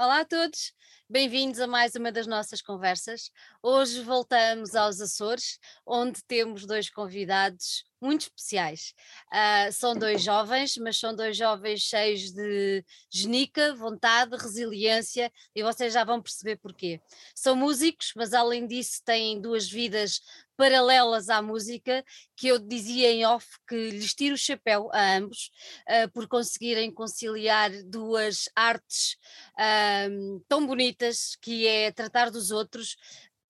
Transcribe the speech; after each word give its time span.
Olá 0.00 0.20
a 0.20 0.24
todos, 0.24 0.72
bem-vindos 1.10 1.58
a 1.58 1.66
mais 1.66 1.96
uma 1.96 2.12
das 2.12 2.24
nossas 2.24 2.62
conversas. 2.62 3.32
Hoje 3.60 4.00
voltamos 4.00 4.76
aos 4.76 5.00
Açores, 5.00 5.58
onde 5.84 6.22
temos 6.22 6.64
dois 6.64 6.88
convidados 6.88 7.84
muito 8.00 8.22
especiais. 8.22 8.94
Uh, 9.32 9.72
são 9.72 9.94
dois 9.94 10.22
jovens, 10.22 10.76
mas 10.78 10.98
são 10.98 11.14
dois 11.14 11.36
jovens 11.36 11.80
cheios 11.80 12.32
de 12.32 12.84
genica, 13.10 13.74
vontade, 13.74 14.36
resiliência, 14.36 15.32
e 15.54 15.62
vocês 15.62 15.92
já 15.92 16.04
vão 16.04 16.22
perceber 16.22 16.56
porquê. 16.56 17.00
São 17.34 17.56
músicos, 17.56 18.12
mas 18.16 18.32
além 18.32 18.66
disso 18.66 19.02
têm 19.04 19.40
duas 19.40 19.68
vidas 19.68 20.20
paralelas 20.58 21.28
à 21.28 21.40
música, 21.40 22.04
que 22.36 22.48
eu 22.48 22.58
dizia 22.58 23.12
em 23.12 23.24
off 23.24 23.46
que 23.66 23.90
lhes 23.90 24.12
tiro 24.12 24.34
o 24.34 24.38
chapéu 24.38 24.90
a 24.92 25.16
ambos 25.16 25.52
uh, 25.88 26.10
por 26.10 26.26
conseguirem 26.26 26.92
conciliar 26.92 27.70
duas 27.84 28.48
artes 28.56 29.16
uh, 29.54 30.44
tão 30.48 30.66
bonitas, 30.66 31.36
que 31.40 31.64
é 31.64 31.92
tratar 31.92 32.28
dos 32.28 32.50
outros, 32.50 32.96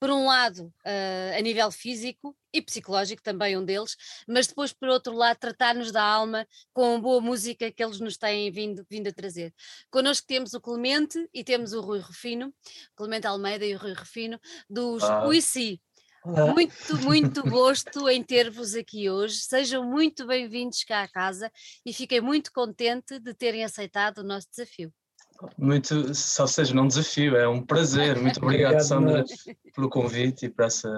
por 0.01 0.11
um 0.11 0.27
lado, 0.27 0.73
uh, 0.85 1.37
a 1.37 1.41
nível 1.41 1.71
físico 1.71 2.37
e 2.53 2.63
psicológico, 2.63 3.23
também 3.23 3.57
um 3.57 3.65
deles, 3.65 3.97
mas 4.27 4.47
depois, 4.47 4.73
por 4.73 4.89
outro 4.89 5.13
lado, 5.13 5.39
tratar-nos 5.39 5.91
da 5.91 6.03
alma 6.03 6.47
com 6.73 6.97
a 6.97 7.01
boa 7.01 7.21
música 7.21 7.71
que 7.71 7.83
eles 7.83 8.01
nos 8.01 8.17
têm 8.17 8.51
vindo, 8.51 8.87
vindo 8.89 9.09
a 9.09 9.13
trazer. 9.13 9.53
Connosco 9.91 10.27
temos 10.27 10.55
o 10.55 10.61
Clemente 10.61 11.29
e 11.35 11.43
temos 11.43 11.73
o 11.73 11.81
Rui 11.81 11.99
Rufino, 11.99 12.55
Clemente 12.97 13.27
Almeida 13.27 13.65
e 13.65 13.75
o 13.75 13.79
Rui 13.79 13.93
Rufino, 13.93 14.41
dos 14.69 15.03
ah. 15.03 15.27
UICI. 15.27 15.81
Muito, 16.25 16.97
muito 17.03 17.43
gosto 17.49 18.09
em 18.09 18.23
ter-vos 18.23 18.75
aqui 18.75 19.09
hoje. 19.09 19.37
Sejam 19.37 19.85
muito 19.85 20.27
bem-vindos 20.27 20.85
cá 20.85 21.03
à 21.03 21.09
casa 21.09 21.51
e 21.87 21.93
fiquei 21.93 22.21
muito 22.21 22.53
contente 22.53 23.19
de 23.19 23.35
terem 23.35 23.65
aceitado 23.65 24.19
o 24.19 24.25
nosso 24.25 24.49
desafio. 24.51 24.93
Muito, 25.57 26.15
só 26.15 26.49
seja, 26.49 26.75
não 26.75 26.89
desafio, 26.89 27.37
é 27.37 27.49
um 27.49 27.65
prazer. 27.65 28.19
Muito 28.19 28.43
obrigado, 28.43 28.81
Sandra, 28.81 29.25
pelo 29.73 29.89
convite 29.89 30.47
e 30.47 30.49
por 30.49 30.65
essa 30.65 30.89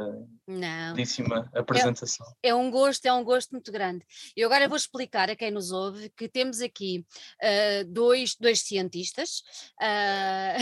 não. 0.47 0.95
belíssima 0.95 1.51
apresentação. 1.55 2.27
É, 2.43 2.49
é, 2.49 2.55
um 2.55 2.71
gosto, 2.71 3.05
é 3.05 3.13
um 3.13 3.23
gosto 3.23 3.51
muito 3.51 3.71
grande. 3.71 4.03
E 4.35 4.43
agora 4.43 4.67
vou 4.67 4.79
explicar 4.79 5.29
a 5.29 5.37
quem 5.37 5.51
nos 5.51 5.73
ouve 5.73 6.09
que 6.17 6.27
temos 6.27 6.63
aqui 6.63 7.05
uh, 7.43 7.85
dois, 7.87 8.35
dois 8.35 8.61
cientistas, 8.61 9.43
uh, 9.79 10.57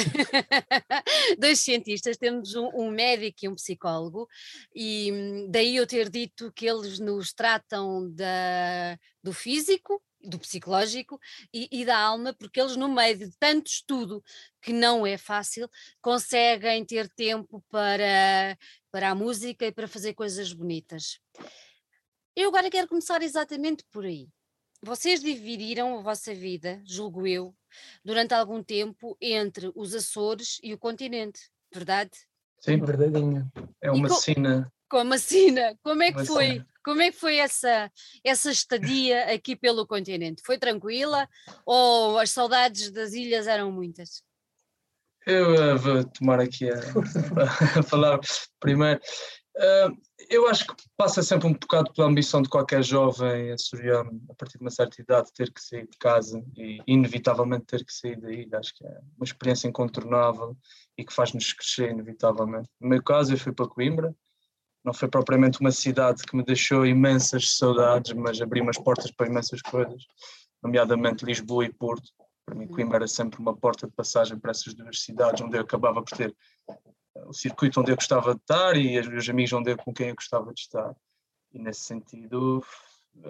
dois 1.39 1.61
cientistas, 1.61 2.17
temos 2.17 2.57
um, 2.57 2.71
um, 2.75 2.91
médico 2.91 3.39
e 3.43 3.49
um 3.49 3.55
psicólogo, 3.55 4.29
e 4.75 5.13
hum, 5.13 5.49
daí 5.49 5.77
eu 5.77 5.87
ter 5.87 6.09
dito 6.09 6.51
que 6.53 6.67
eles 6.67 6.99
nos 6.99 7.33
tratam 7.33 8.11
da, 8.11 8.99
do 9.23 9.33
físico 9.33 10.03
do 10.23 10.39
psicológico 10.39 11.21
e, 11.53 11.69
e, 11.71 11.85
da 11.85 11.99
alma, 11.99 12.35
porque 12.35 12.61
eles, 12.61 12.77
no 12.77 12.89
meio 12.89 13.17
de 13.17 13.31
tanto 13.39 13.69
estudo 13.69 14.23
que 14.61 14.73
não 14.73 15.07
é 15.07 15.17
fácil, 15.17 15.69
conseguem 16.01 16.85
ter 16.85 17.09
tempo 17.11 17.65
para, 17.69 18.59
para 18.91 19.11
a 19.11 19.15
música 19.15 19.67
e 19.67 19.73
para 19.73 19.89
fazer 19.89 20.15
coisas 20.15 20.53
bonitas. 20.53 21.21
Eu 22.35 22.49
agora 22.49 22.71
quero 22.71 22.89
começar 22.89 23.23
exatamente 23.23 23.85
por 23.91 24.05
aí. 24.05 24.29
Vocês 24.83 25.21
dividiram 25.21 25.99
a 25.99 26.03
vossa 26.03 26.33
vida, 26.33 26.81
julgo 26.85 27.27
eu, 27.27 27.55
durante 28.05 28.33
algum 28.33 28.63
tempo 28.63 29.17
entre 29.21 29.73
os 29.75 29.93
Açores 29.95 30.59
e 30.63 30.73
o 30.73 30.79
continente, 30.79 31.51
verdade? 31.73 32.13
Sim, 32.61 32.79
verdadeinho. 32.79 33.51
É 33.81 33.91
uma 33.91 34.09
sina. 34.11 34.73
Como 34.89 35.15
a 35.15 35.19
sina. 35.19 35.77
Como 35.83 36.03
é 36.03 36.13
que 36.13 36.25
foi? 36.25 36.65
Como 36.85 37.03
é 37.03 37.11
que 37.11 37.19
foi 37.19 37.37
essa, 37.37 37.93
essa 38.25 38.51
estadia 38.51 39.35
aqui 39.35 39.55
pelo 39.55 39.87
continente? 39.87 40.43
Foi 40.45 40.57
tranquila 40.57 41.29
ou 41.67 42.19
as 42.19 42.31
saudades 42.31 42.91
das 42.91 43.13
ilhas 43.13 43.47
eram 43.47 43.71
muitas? 43.71 44.23
Eu 45.27 45.75
uh, 45.75 45.77
vou 45.77 46.05
tomar 46.05 46.41
aqui 46.41 46.71
a, 46.71 46.79
a 47.79 47.83
falar 47.85 48.19
primeiro. 48.59 48.99
Uh, 49.59 49.95
eu 50.31 50.49
acho 50.49 50.67
que 50.67 50.75
passa 50.97 51.23
sempre 51.23 51.49
um 51.49 51.53
bocado 51.53 51.93
pela 51.93 52.09
ambição 52.09 52.41
de 52.41 52.49
qualquer 52.49 52.83
jovem 52.83 53.51
açoriano, 53.51 54.23
a 54.31 54.35
partir 54.35 54.57
de 54.57 54.65
uma 54.65 54.71
certa 54.71 55.01
idade, 55.03 55.33
ter 55.35 55.53
que 55.53 55.61
sair 55.61 55.87
de 55.87 55.99
casa 55.99 56.43
e 56.57 56.81
inevitavelmente 56.87 57.67
ter 57.67 57.85
que 57.85 57.93
sair 57.93 58.21
da 58.21 58.33
ilha. 58.33 58.59
Acho 58.59 58.75
que 58.75 58.87
é 58.87 58.99
uma 59.17 59.25
experiência 59.25 59.69
incontornável 59.69 60.57
e 60.97 61.05
que 61.05 61.13
faz-nos 61.13 61.53
crescer 61.53 61.91
inevitavelmente. 61.91 62.69
No 62.81 62.89
meu 62.89 63.03
caso, 63.03 63.33
eu 63.33 63.39
fui 63.39 63.53
para 63.53 63.69
Coimbra, 63.69 64.15
não 64.85 64.93
foi 64.93 65.09
propriamente 65.09 65.61
uma 65.61 65.71
cidade 65.73 66.23
que 66.23 66.37
me 66.37 66.45
deixou 66.45 66.87
imensas 66.87 67.57
saudades, 67.57 68.13
mas 68.13 68.41
abriu 68.41 68.63
umas 68.63 68.79
portas 68.79 69.11
para 69.11 69.27
imensas 69.27 69.61
coisas, 69.63 70.07
nomeadamente 70.63 71.25
Lisboa 71.25 71.65
e 71.65 71.73
Porto. 71.73 72.11
Para 72.45 72.55
mim, 72.55 72.67
Coimbra 72.67 72.99
era 72.99 73.09
sempre 73.09 73.39
uma 73.41 73.55
porta 73.55 73.87
de 73.87 73.93
passagem 73.93 74.39
para 74.39 74.53
essas 74.53 74.73
duas 74.73 75.03
cidades, 75.03 75.43
onde 75.43 75.57
eu 75.57 75.63
acabava 75.63 76.03
por 76.03 76.17
ter 76.17 76.35
eh, 76.71 77.25
o 77.27 77.33
circuito 77.35 77.81
onde 77.81 77.93
eu 77.93 77.97
gostava 77.97 78.35
de 78.35 78.41
estar 78.41 78.77
e 78.77 78.99
os 78.99 79.29
amigos 79.29 79.53
onde 79.53 79.73
eu, 79.73 79.77
com 79.77 79.93
quem 79.93 80.09
eu 80.09 80.15
gostava 80.15 80.53
de 80.55 80.61
estar. 80.61 80.95
E 81.53 81.59
nesse 81.59 81.81
sentido, 81.81 82.65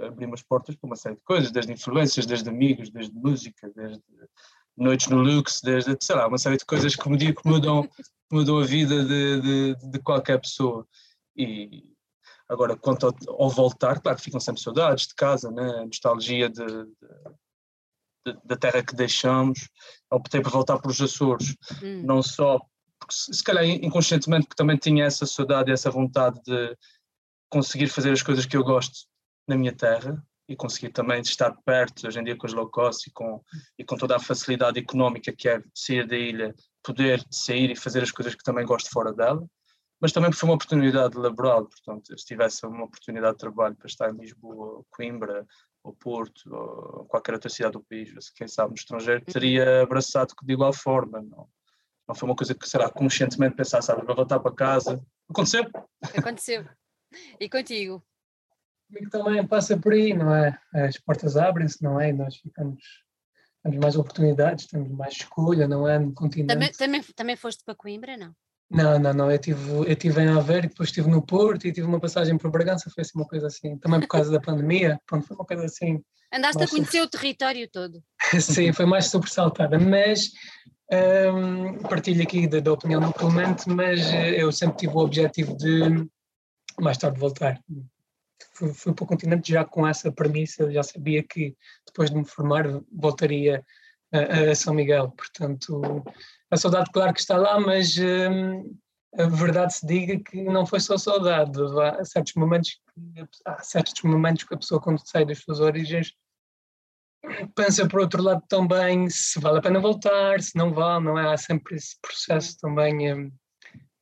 abri 0.04 0.26
umas 0.26 0.42
portas 0.42 0.76
para 0.76 0.86
uma 0.86 0.96
série 0.96 1.16
de 1.16 1.22
coisas, 1.22 1.50
desde 1.50 1.72
influências, 1.72 2.26
desde 2.26 2.48
amigos, 2.48 2.90
desde 2.90 3.14
música, 3.14 3.70
desde 3.74 4.02
noites 4.76 5.08
no 5.08 5.18
Lux, 5.18 5.60
desde, 5.62 5.96
sei 6.00 6.14
lá, 6.14 6.28
uma 6.28 6.38
série 6.38 6.56
de 6.56 6.64
coisas 6.64 6.94
que, 6.94 7.08
me, 7.08 7.18
que 7.18 7.46
mudam, 7.46 7.88
mudam 8.30 8.58
a 8.58 8.64
vida 8.64 9.04
de, 9.04 9.40
de, 9.40 9.90
de 9.90 9.98
qualquer 9.98 10.40
pessoa. 10.40 10.86
E 11.38 11.84
agora, 12.48 12.76
quanto 12.76 13.06
ao, 13.06 13.42
ao, 13.42 13.48
voltar, 13.48 14.00
claro 14.00 14.18
que 14.18 14.24
ficam 14.24 14.40
sempre 14.40 14.60
saudades 14.60 15.06
de 15.06 15.14
casa, 15.14 15.50
né? 15.50 15.84
nostalgia 15.84 16.48
de, 16.48 16.66
de, 18.26 18.38
da 18.44 18.56
terra 18.56 18.82
que 18.82 18.96
deixamos. 18.96 19.68
Optei 20.10 20.40
por 20.40 20.50
voltar 20.50 20.78
para 20.78 20.90
os 20.90 21.00
Açores, 21.00 21.54
hum. 21.82 22.02
não 22.04 22.22
só 22.22 22.60
porque 22.98 23.14
se 23.14 23.44
calhar 23.44 23.64
inconscientemente 23.64 24.48
porque 24.48 24.60
também 24.60 24.76
tinha 24.76 25.04
essa 25.04 25.24
saudade 25.24 25.70
e 25.70 25.72
essa 25.72 25.90
vontade 25.90 26.40
de 26.42 26.76
conseguir 27.48 27.86
fazer 27.86 28.10
as 28.10 28.22
coisas 28.22 28.44
que 28.44 28.56
eu 28.56 28.64
gosto 28.64 29.06
na 29.46 29.56
minha 29.56 29.72
terra 29.72 30.20
e 30.48 30.56
conseguir 30.56 30.90
também 30.90 31.20
estar 31.20 31.52
perto, 31.64 32.06
hoje 32.06 32.18
em 32.18 32.24
dia 32.24 32.36
com 32.36 32.46
as 32.46 32.52
low 32.52 32.68
cost 32.68 33.08
e 33.08 33.12
com, 33.12 33.40
e 33.78 33.84
com 33.84 33.96
toda 33.96 34.16
a 34.16 34.20
facilidade 34.20 34.80
económica 34.80 35.32
que 35.32 35.48
é 35.48 35.62
sair 35.72 36.08
da 36.08 36.16
ilha, 36.16 36.54
poder 36.82 37.24
sair 37.30 37.70
e 37.70 37.76
fazer 37.76 38.02
as 38.02 38.10
coisas 38.10 38.34
que 38.34 38.42
também 38.42 38.66
gosto 38.66 38.90
fora 38.90 39.12
dela 39.12 39.46
mas 40.00 40.12
também 40.12 40.32
foi 40.32 40.48
uma 40.48 40.54
oportunidade 40.54 41.16
laboral, 41.16 41.66
portanto, 41.66 42.16
se 42.18 42.24
tivesse 42.24 42.64
uma 42.66 42.84
oportunidade 42.84 43.34
de 43.34 43.38
trabalho 43.38 43.74
para 43.74 43.86
estar 43.86 44.10
em 44.10 44.16
Lisboa, 44.16 44.84
Coimbra, 44.90 45.46
ou 45.82 45.92
Porto, 45.92 46.52
ou 46.52 47.04
qualquer 47.06 47.34
outra 47.34 47.48
cidade 47.48 47.72
do 47.72 47.84
país, 47.84 48.12
quem 48.30 48.46
sabe 48.46 48.70
no 48.70 48.76
estrangeiro, 48.76 49.24
teria 49.24 49.82
abraçado 49.82 50.34
de 50.42 50.52
igual 50.52 50.72
forma, 50.72 51.20
não, 51.20 51.48
não 52.06 52.14
foi 52.14 52.28
uma 52.28 52.36
coisa 52.36 52.54
que, 52.54 52.68
será, 52.68 52.90
conscientemente 52.90 53.56
pensar, 53.56 53.82
sabe, 53.82 54.04
vou 54.04 54.14
voltar 54.14 54.40
para 54.40 54.54
casa. 54.54 55.04
Aconteceu? 55.28 55.66
Aconteceu. 56.16 56.66
E 57.40 57.48
contigo? 57.48 58.02
Comigo 58.88 59.10
também 59.10 59.46
passa 59.46 59.76
por 59.76 59.92
aí, 59.92 60.14
não 60.14 60.34
é? 60.34 60.58
As 60.74 60.98
portas 60.98 61.36
abrem-se, 61.36 61.82
não 61.82 62.00
é? 62.00 62.10
E 62.10 62.12
nós 62.12 62.36
ficamos 62.36 62.82
temos 63.62 63.78
mais 63.78 63.96
oportunidades, 63.96 64.66
temos 64.66 64.90
mais 64.90 65.14
escolha, 65.14 65.68
não 65.68 65.88
é? 65.88 65.98
No 65.98 66.14
continente. 66.14 66.54
Também, 66.54 66.72
também, 66.72 67.02
também 67.14 67.36
foste 67.36 67.62
para 67.64 67.74
Coimbra, 67.74 68.16
não? 68.16 68.34
Não, 68.70 68.98
não, 68.98 69.14
não. 69.14 69.30
Eu 69.30 69.38
tive, 69.38 69.70
eu 69.70 69.96
tive 69.96 70.20
em 70.20 70.28
Aveiro, 70.28 70.68
depois 70.68 70.90
estive 70.90 71.08
no 71.08 71.22
Porto 71.22 71.66
e 71.66 71.72
tive 71.72 71.86
uma 71.86 72.00
passagem 72.00 72.36
por 72.36 72.50
Bragança. 72.50 72.90
Foi 72.90 73.02
assim 73.02 73.12
uma 73.14 73.26
coisa 73.26 73.46
assim, 73.46 73.78
também 73.78 74.00
por 74.00 74.08
causa 74.08 74.30
da 74.30 74.40
pandemia. 74.40 75.00
Pronto, 75.06 75.26
foi 75.26 75.36
uma 75.36 75.46
coisa 75.46 75.64
assim. 75.64 76.02
Andaste 76.32 76.62
a 76.62 76.68
conhecer 76.68 76.98
sobre... 76.98 77.06
o 77.06 77.10
território 77.10 77.68
todo. 77.70 78.02
Sim, 78.40 78.72
foi 78.72 78.84
mais 78.84 79.06
sobressaltada. 79.06 79.78
Mas 79.78 80.32
um, 80.90 81.78
partilho 81.78 82.22
aqui 82.22 82.46
da, 82.46 82.60
da, 82.60 82.72
opinião 82.72 83.00
do 83.00 83.12
Clemente, 83.12 83.68
mas 83.68 84.00
eh, 84.12 84.42
eu 84.42 84.52
sempre 84.52 84.78
tive 84.78 84.94
o 84.94 84.98
objetivo 84.98 85.56
de 85.56 86.06
mais 86.78 86.98
tarde 86.98 87.18
voltar. 87.18 87.58
Fui, 88.52 88.72
fui 88.74 88.92
para 88.92 89.04
o 89.04 89.06
continente 89.06 89.52
já 89.52 89.64
com 89.64 89.86
essa 89.86 90.12
premissa, 90.12 90.70
já 90.70 90.82
sabia 90.82 91.22
que 91.22 91.56
depois 91.86 92.10
de 92.10 92.16
me 92.16 92.24
formar 92.24 92.64
voltaria 92.92 93.64
a, 94.12 94.50
a 94.50 94.54
São 94.54 94.74
Miguel. 94.74 95.10
Portanto 95.10 96.04
a 96.50 96.56
saudade, 96.56 96.90
claro 96.92 97.12
que 97.12 97.20
está 97.20 97.36
lá, 97.36 97.60
mas 97.60 97.96
hum, 97.98 98.76
a 99.16 99.26
verdade 99.26 99.74
se 99.74 99.86
diga 99.86 100.18
que 100.18 100.42
não 100.42 100.66
foi 100.66 100.80
só 100.80 100.96
saudade. 100.96 101.58
Há 101.80 102.04
certos 102.04 102.34
momentos, 102.34 102.80
há 103.44 103.62
certos 103.62 104.02
momentos 104.02 104.44
que 104.44 104.54
a 104.54 104.58
pessoa, 104.58 104.80
quando 104.80 105.06
sai 105.06 105.24
das 105.24 105.38
suas 105.38 105.60
origens, 105.60 106.12
pensa 107.54 107.86
por 107.88 108.00
outro 108.00 108.22
lado 108.22 108.42
também 108.48 109.08
se 109.10 109.40
vale 109.40 109.58
a 109.58 109.62
pena 109.62 109.80
voltar, 109.80 110.40
se 110.40 110.56
não 110.56 110.72
vale, 110.72 111.04
não 111.04 111.18
é? 111.18 111.32
Há 111.32 111.36
sempre 111.36 111.76
esse 111.76 111.96
processo 112.00 112.56
também 112.60 113.12
hum, 113.12 113.32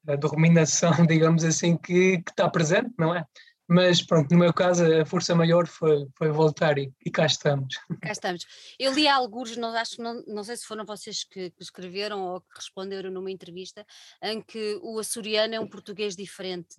de 0.04 0.26
ruminação, 0.26 0.92
digamos 1.06 1.44
assim, 1.44 1.76
que, 1.76 2.18
que 2.22 2.30
está 2.30 2.48
presente, 2.48 2.92
não 2.98 3.14
é? 3.14 3.24
Mas 3.68 4.00
pronto, 4.00 4.30
no 4.30 4.38
meu 4.38 4.52
caso 4.52 4.84
a 4.84 5.04
força 5.04 5.34
maior 5.34 5.66
foi, 5.66 6.06
foi 6.16 6.30
voltar 6.30 6.78
e, 6.78 6.92
e 7.04 7.10
cá 7.10 7.26
estamos. 7.26 7.74
Cá 8.00 8.12
estamos. 8.12 8.44
Eu 8.78 8.92
li 8.92 9.08
alguns, 9.08 9.56
não, 9.56 9.74
acho, 9.74 10.00
não, 10.00 10.22
não 10.26 10.44
sei 10.44 10.56
se 10.56 10.64
foram 10.64 10.84
vocês 10.84 11.24
que, 11.24 11.50
que, 11.50 11.62
escreveram 11.62 12.22
ou 12.22 12.40
que 12.40 12.56
responderam 12.56 13.10
numa 13.10 13.30
entrevista, 13.30 13.84
em 14.22 14.40
que 14.40 14.78
o 14.82 14.98
açoriano 15.00 15.54
é 15.54 15.60
um 15.60 15.68
português 15.68 16.14
diferente. 16.14 16.76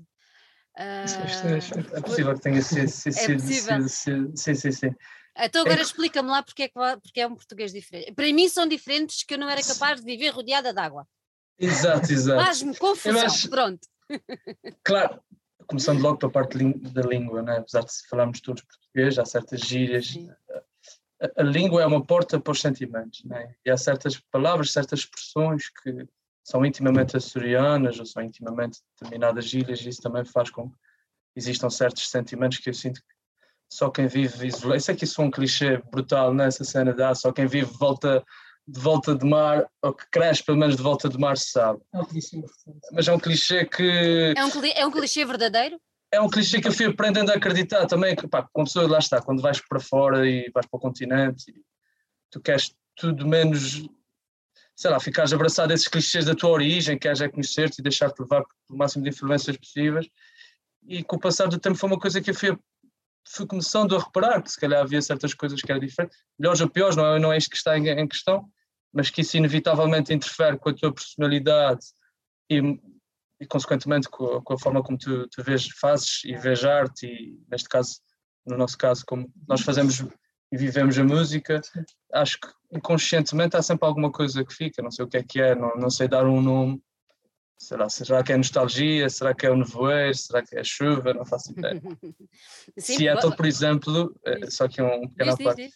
Uh, 0.78 1.98
é 1.98 2.02
possível 2.02 2.36
que 2.36 2.42
tenha 2.42 2.62
sido. 2.62 2.88
Sim, 2.88 3.10
é 3.10 3.14
sido, 3.14 4.38
sim, 4.38 4.56
sim, 4.56 4.72
sim. 4.72 4.96
Então 5.38 5.62
agora 5.62 5.80
é... 5.80 5.84
explica-me 5.84 6.30
lá 6.30 6.42
porque 6.42 6.64
é, 6.64 6.68
que, 6.68 6.74
porque 7.02 7.22
é 7.22 7.28
um 7.28 7.36
português 7.36 7.74
diferente. 7.74 8.14
Para 8.14 8.32
mim 8.32 8.48
são 8.48 8.68
diferentes 8.68 9.24
que 9.24 9.34
eu 9.34 9.38
não 9.38 9.50
era 9.50 9.62
capaz 9.62 10.00
de 10.00 10.06
viver 10.06 10.30
rodeada 10.30 10.72
de 10.72 10.80
água. 10.80 11.08
Exato, 11.60 12.12
exato. 12.12 12.44
Faz-me 12.44 12.78
confusão, 12.78 13.26
acho... 13.26 13.50
pronto. 13.50 13.88
Claro, 14.84 15.22
começando 15.68 16.02
logo 16.02 16.18
pela 16.18 16.32
parte 16.32 16.58
da 16.74 17.02
língua, 17.02 17.42
né? 17.42 17.58
apesar 17.58 17.82
de 17.82 17.92
falarmos 18.10 18.42
todos 18.42 18.64
português, 18.64 19.20
há 19.20 19.26
certas 19.26 19.62
gírias. 19.62 20.18
A, 21.22 21.42
a, 21.42 21.44
língua 21.44 21.82
é 21.82 21.86
uma 21.86 22.04
porta 22.04 22.40
para 22.40 22.52
os 22.52 22.62
sentimentos, 22.62 23.24
né? 23.26 23.54
e 23.66 23.70
há 23.70 23.78
certas 23.78 24.20
palavras, 24.32 24.72
certas 24.72 25.02
expressões 25.02 25.70
que 25.70 26.08
são 26.44 26.66
intimamente 26.66 27.18
açorianas 27.18 28.00
ou 28.00 28.06
são 28.06 28.24
intimamente 28.24 28.80
determinadas 28.94 29.46
gírias, 29.46 29.82
e 29.82 29.90
isso 29.90 30.02
também 30.02 30.24
faz 30.24 30.50
com 30.50 30.70
que 30.70 30.78
existam 31.36 31.70
certos 31.70 32.10
sentimentos 32.10 32.58
que 32.60 32.70
eu 32.70 32.74
sinto 32.74 33.02
que 33.02 33.18
só 33.70 33.90
quem 33.90 34.08
vive 34.08 34.48
isolado. 34.48 34.78
Isso 34.78 34.92
aqui 34.92 35.04
é, 35.04 35.08
é 35.08 35.22
um 35.22 35.30
clichê 35.30 35.78
brutal 35.92 36.34
nessa 36.34 36.64
cena 36.64 36.94
de 36.94 37.04
ah, 37.04 37.14
só 37.14 37.34
quem 37.34 37.46
vive 37.46 37.70
volta 37.78 38.26
de 38.68 38.80
volta 38.82 39.16
de 39.16 39.26
mar, 39.26 39.66
ou 39.82 39.94
que 39.94 40.06
cresce 40.12 40.44
pelo 40.44 40.58
menos 40.58 40.76
de 40.76 40.84
volta 40.84 41.08
de 41.08 41.18
mar, 41.18 41.38
sabe. 41.38 41.80
É 41.94 42.00
um 42.00 42.06
clichê. 42.06 42.44
Mas 42.92 43.08
é 43.08 43.14
um 43.14 43.20
clichê 43.20 43.66
que. 43.66 44.34
É 44.36 44.44
um, 44.44 44.66
é 44.76 44.86
um 44.86 44.92
clichê 44.92 45.24
verdadeiro? 45.24 45.80
É 46.12 46.20
um 46.20 46.30
clichê 46.30 46.60
que 46.60 46.68
eu 46.68 46.74
fui 46.74 46.86
aprendendo 46.86 47.32
a 47.32 47.36
acreditar 47.36 47.86
também, 47.86 48.16
que 48.16 48.28
pá, 48.28 48.40
a 48.40 48.64
pessoa 48.64 48.88
lá 48.88 49.00
está, 49.00 49.22
quando 49.22 49.42
vais 49.42 49.62
para 49.62 49.80
fora 49.80 50.28
e 50.28 50.50
vais 50.54 50.66
para 50.66 50.78
o 50.78 50.82
continente, 50.82 51.54
tu 52.30 52.42
queres 52.42 52.74
tudo 52.96 53.26
menos, 53.28 53.88
sei 54.76 54.92
lá, 54.92 55.00
ficares 55.00 55.32
abraçado 55.32 55.72
a 55.72 55.74
esses 55.74 55.88
clichês 55.88 56.26
da 56.26 56.36
tua 56.36 56.50
origem, 56.50 56.98
queres 56.98 57.22
é 57.22 57.30
conhecer-te 57.30 57.80
e 57.80 57.84
deixar-te 57.84 58.20
levar 58.20 58.44
pelo 58.68 58.80
máximo 58.80 59.04
de 59.04 59.10
influências 59.10 59.56
possíveis. 59.56 60.08
E 60.86 61.04
com 61.04 61.16
o 61.16 61.20
passar 61.20 61.48
do 61.48 61.60
tempo 61.60 61.78
foi 61.78 61.90
uma 61.90 62.00
coisa 62.00 62.22
que 62.22 62.32
eu 62.32 62.36
fui, 62.36 62.58
fui 63.30 63.46
começando 63.46 63.96
a 63.96 64.00
reparar, 64.00 64.42
que 64.42 64.52
se 64.52 64.60
calhar 64.60 64.82
havia 64.82 65.02
certas 65.02 65.34
coisas 65.34 65.62
que 65.62 65.72
eram 65.72 65.82
diferentes, 65.82 66.18
melhores 66.40 66.62
ou 66.62 66.70
piores, 66.70 66.96
não 66.96 67.16
é, 67.16 67.20
não 67.20 67.34
é 67.34 67.38
isto 67.38 67.50
que 67.50 67.58
está 67.58 67.78
em, 67.78 67.88
em 67.88 68.08
questão, 68.08 68.50
mas 68.98 69.12
que 69.12 69.22
isso 69.22 69.38
inevitavelmente 69.38 70.12
interfere 70.12 70.58
com 70.58 70.70
a 70.70 70.74
tua 70.74 70.92
personalidade 70.92 71.86
e, 72.50 72.60
e 73.40 73.46
consequentemente 73.46 74.10
com 74.10 74.38
a, 74.38 74.42
com 74.42 74.54
a, 74.56 74.58
forma 74.58 74.82
como 74.82 74.98
tu, 74.98 75.28
tu 75.28 75.44
vês, 75.44 75.68
fazes 75.68 76.24
e 76.26 76.36
vês 76.36 76.66
arte 76.66 77.06
e 77.06 77.40
neste 77.48 77.70
caso, 77.70 78.00
no 78.44 78.58
nosso 78.58 78.76
caso, 78.76 79.06
como 79.06 79.32
nós 79.48 79.62
fazemos 79.62 80.04
e 80.52 80.58
vivemos 80.58 80.98
a 80.98 81.04
música, 81.04 81.62
acho 82.12 82.40
que 82.40 82.48
inconscientemente 82.72 83.56
há 83.56 83.62
sempre 83.62 83.88
alguma 83.88 84.12
coisa 84.12 84.44
que 84.44 84.52
fica, 84.52 84.82
não 84.82 84.90
sei 84.90 85.06
o 85.06 85.08
que 85.08 85.18
é 85.18 85.24
que 85.24 85.40
é, 85.40 85.54
não, 85.54 85.76
não 85.76 85.92
sei 85.92 86.08
dar 86.08 86.26
um 86.26 86.42
nome, 86.42 86.82
será, 87.56 87.88
será 87.90 88.24
que 88.24 88.34
é 88.34 88.38
nostalgia, 88.38 89.08
será 89.12 89.36
que 89.36 89.46
é 89.46 89.52
o 89.52 89.58
nevoeiro, 89.58 90.18
será 90.18 90.42
que 90.42 90.58
é 90.58 90.64
chuva, 90.64 91.14
não 91.14 91.24
faço 91.24 91.52
ideia. 91.52 91.80
Sim, 92.80 92.98
Seattle, 92.98 93.36
por 93.36 93.46
exemplo, 93.46 94.20
é, 94.26 94.50
só 94.50 94.68
que 94.68 94.82
um 94.82 95.08
pequeno 95.08 95.38
parte, 95.38 95.72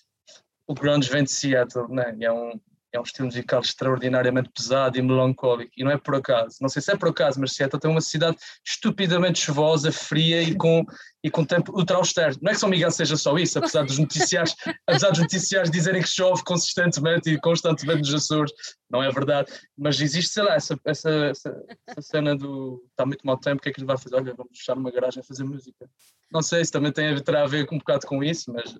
o 0.65 0.73
grunge 0.73 1.07
vem 1.07 1.23
de 1.23 1.31
Seattle, 1.31 1.88
né? 1.89 2.18
é 2.19 2.31
um, 2.31 2.59
é 2.94 3.00
um 3.00 3.04
estilo 3.04 3.28
musical 3.28 3.62
extraordinariamente 3.62 4.50
pesado 4.50 4.98
e 4.98 5.02
melancólico, 5.02 5.72
e 5.78 5.84
não 5.84 5.92
é 5.92 5.98
por 5.98 6.16
acaso, 6.16 6.58
não 6.62 6.70
sei 6.70 6.82
se 6.82 6.92
é 6.92 6.98
por 6.98 7.10
acaso, 7.10 7.40
mas 7.40 7.54
Seattle 7.54 7.80
tem 7.80 7.90
uma 7.90 8.02
cidade 8.02 8.38
estupidamente 8.66 9.40
chuvosa, 9.40 9.92
fria 9.92 10.42
e 10.42 10.56
com, 10.56 10.86
e 11.24 11.30
com 11.30 11.46
tempo 11.46 11.72
ultra 11.76 11.98
austero. 11.98 12.38
Não 12.42 12.52
é 12.52 12.54
que 12.54 12.60
São 12.60 12.70
Miguel 12.70 12.92
seja 12.92 13.16
só 13.16 13.38
isso, 13.38 13.60
apesar 13.60 13.86
dos 13.86 13.98
noticiários, 13.98 14.56
apesar 14.88 15.10
dos 15.12 15.20
noticiários 15.20 15.72
dizerem 15.72 16.02
que 16.02 16.10
chove 16.10 16.44
consistentemente 16.44 17.30
e 17.30 17.40
constantemente 17.40 18.02
nos 18.02 18.14
Açores, 18.14 18.52
não 18.90 19.02
é 19.02 19.10
verdade, 19.10 19.52
mas 19.78 20.00
existe, 20.02 20.34
sei 20.34 20.44
lá, 20.44 20.56
essa, 20.56 20.78
essa, 20.86 21.10
essa, 21.10 21.64
essa 21.88 22.02
cena 22.02 22.36
do 22.36 22.84
está 22.92 23.06
muito 23.06 23.26
mau 23.26 23.38
tempo, 23.38 23.60
o 23.60 23.62
que 23.62 23.70
é 23.70 23.72
que 23.72 23.80
ele 23.80 23.88
vai 23.88 23.98
fazer? 23.98 24.16
Olha, 24.16 24.34
vamos 24.34 24.58
fechar 24.58 24.78
uma 24.78 24.92
garagem 24.92 25.22
a 25.22 25.24
fazer 25.24 25.44
música. 25.44 25.90
Não 26.32 26.42
sei 26.42 26.64
se 26.64 26.72
também 26.72 26.92
tem, 26.92 27.16
terá 27.24 27.44
a 27.44 27.48
ver 27.48 27.66
com 27.66 27.76
um 27.76 27.80
bocado 27.80 28.06
com 28.06 28.24
isso, 28.24 28.52
mas 28.52 28.78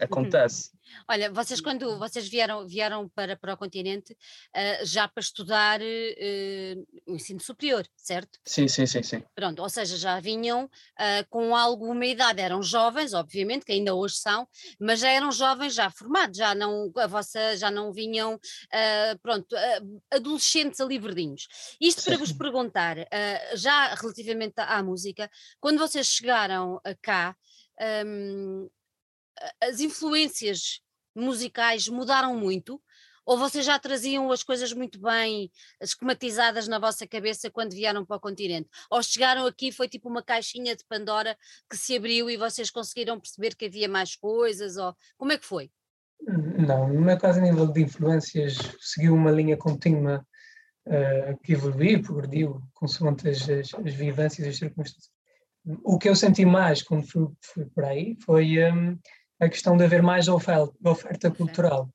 Acontece. 0.00 0.70
Olha, 1.08 1.30
vocês 1.30 1.60
quando 1.60 1.98
vocês 1.98 2.28
vieram, 2.28 2.66
vieram 2.66 3.08
para, 3.08 3.36
para 3.36 3.54
o 3.54 3.56
continente 3.56 4.12
uh, 4.12 4.84
já 4.84 5.06
para 5.06 5.20
estudar 5.20 5.80
uh, 5.80 6.86
o 7.06 7.14
ensino 7.14 7.40
superior, 7.40 7.86
certo? 7.96 8.38
Sim, 8.44 8.66
sim, 8.68 8.86
sim, 8.86 9.02
sim. 9.02 9.22
Pronto, 9.34 9.62
ou 9.62 9.68
seja, 9.68 9.96
já 9.96 10.18
vinham 10.20 10.64
uh, 10.64 11.26
com 11.28 11.54
alguma 11.54 12.06
idade, 12.06 12.40
eram 12.40 12.62
jovens, 12.62 13.12
obviamente, 13.12 13.64
que 13.64 13.72
ainda 13.72 13.94
hoje 13.94 14.16
são, 14.16 14.48
mas 14.80 15.00
já 15.00 15.10
eram 15.10 15.30
jovens 15.30 15.74
já 15.74 15.90
formados, 15.90 16.36
já 16.36 16.54
não, 16.54 16.90
a 16.96 17.06
vossa, 17.06 17.56
já 17.56 17.70
não 17.70 17.92
vinham, 17.92 18.38
pronto, 19.22 19.54
adolescentes 20.10 20.80
ali 20.80 20.98
verdinhos. 20.98 21.46
Isto 21.80 22.00
sim. 22.00 22.10
para 22.10 22.18
vos 22.18 22.32
perguntar, 22.32 22.96
já 23.54 23.94
relativamente 23.94 24.54
à, 24.58 24.78
à 24.78 24.82
música, 24.82 25.30
quando 25.60 25.78
vocês 25.78 26.06
chegaram 26.06 26.80
cá, 27.02 27.36
um, 28.06 28.68
as 29.62 29.80
influências 29.80 30.80
musicais 31.14 31.88
mudaram 31.88 32.36
muito? 32.36 32.80
Ou 33.26 33.38
vocês 33.38 33.64
já 33.64 33.78
traziam 33.78 34.32
as 34.32 34.42
coisas 34.42 34.72
muito 34.72 34.98
bem 35.00 35.50
esquematizadas 35.80 36.66
na 36.66 36.78
vossa 36.78 37.06
cabeça 37.06 37.50
quando 37.50 37.72
vieram 37.74 38.04
para 38.04 38.16
o 38.16 38.20
continente? 38.20 38.68
Ou 38.90 39.02
chegaram 39.02 39.46
aqui 39.46 39.70
foi 39.70 39.88
tipo 39.88 40.08
uma 40.08 40.22
caixinha 40.22 40.74
de 40.74 40.84
Pandora 40.84 41.36
que 41.68 41.76
se 41.76 41.96
abriu 41.96 42.28
e 42.28 42.36
vocês 42.36 42.70
conseguiram 42.70 43.20
perceber 43.20 43.54
que 43.54 43.66
havia 43.66 43.88
mais 43.88 44.16
coisas? 44.16 44.76
Ou 44.76 44.96
como 45.16 45.32
é 45.32 45.38
que 45.38 45.46
foi? 45.46 45.70
Não, 46.22 46.88
no 46.88 47.00
meu 47.00 47.18
caso, 47.18 47.38
a 47.38 47.42
nível 47.42 47.66
de 47.66 47.82
influências, 47.82 48.56
seguiu 48.80 49.14
uma 49.14 49.30
linha 49.30 49.56
contínua 49.56 50.26
uh, 50.86 51.38
que 51.42 51.52
evoluiu, 51.52 52.02
progrediu, 52.02 52.60
consoante 52.74 53.28
as, 53.28 53.48
as, 53.48 53.74
as 53.74 53.94
vivências 53.94 54.46
e 54.46 54.50
as 54.50 54.58
circunstâncias. 54.58 55.10
O 55.84 55.98
que 55.98 56.08
eu 56.08 56.16
senti 56.16 56.44
mais 56.44 56.82
quando 56.82 57.06
fui, 57.06 57.28
fui 57.42 57.66
por 57.66 57.84
aí 57.84 58.16
foi 58.24 58.72
um, 58.72 58.98
a 59.40 59.48
questão 59.48 59.76
de 59.76 59.84
haver 59.84 60.02
mais 60.02 60.28
oferta, 60.28 60.72
oferta 60.84 61.30
cultural. 61.30 61.90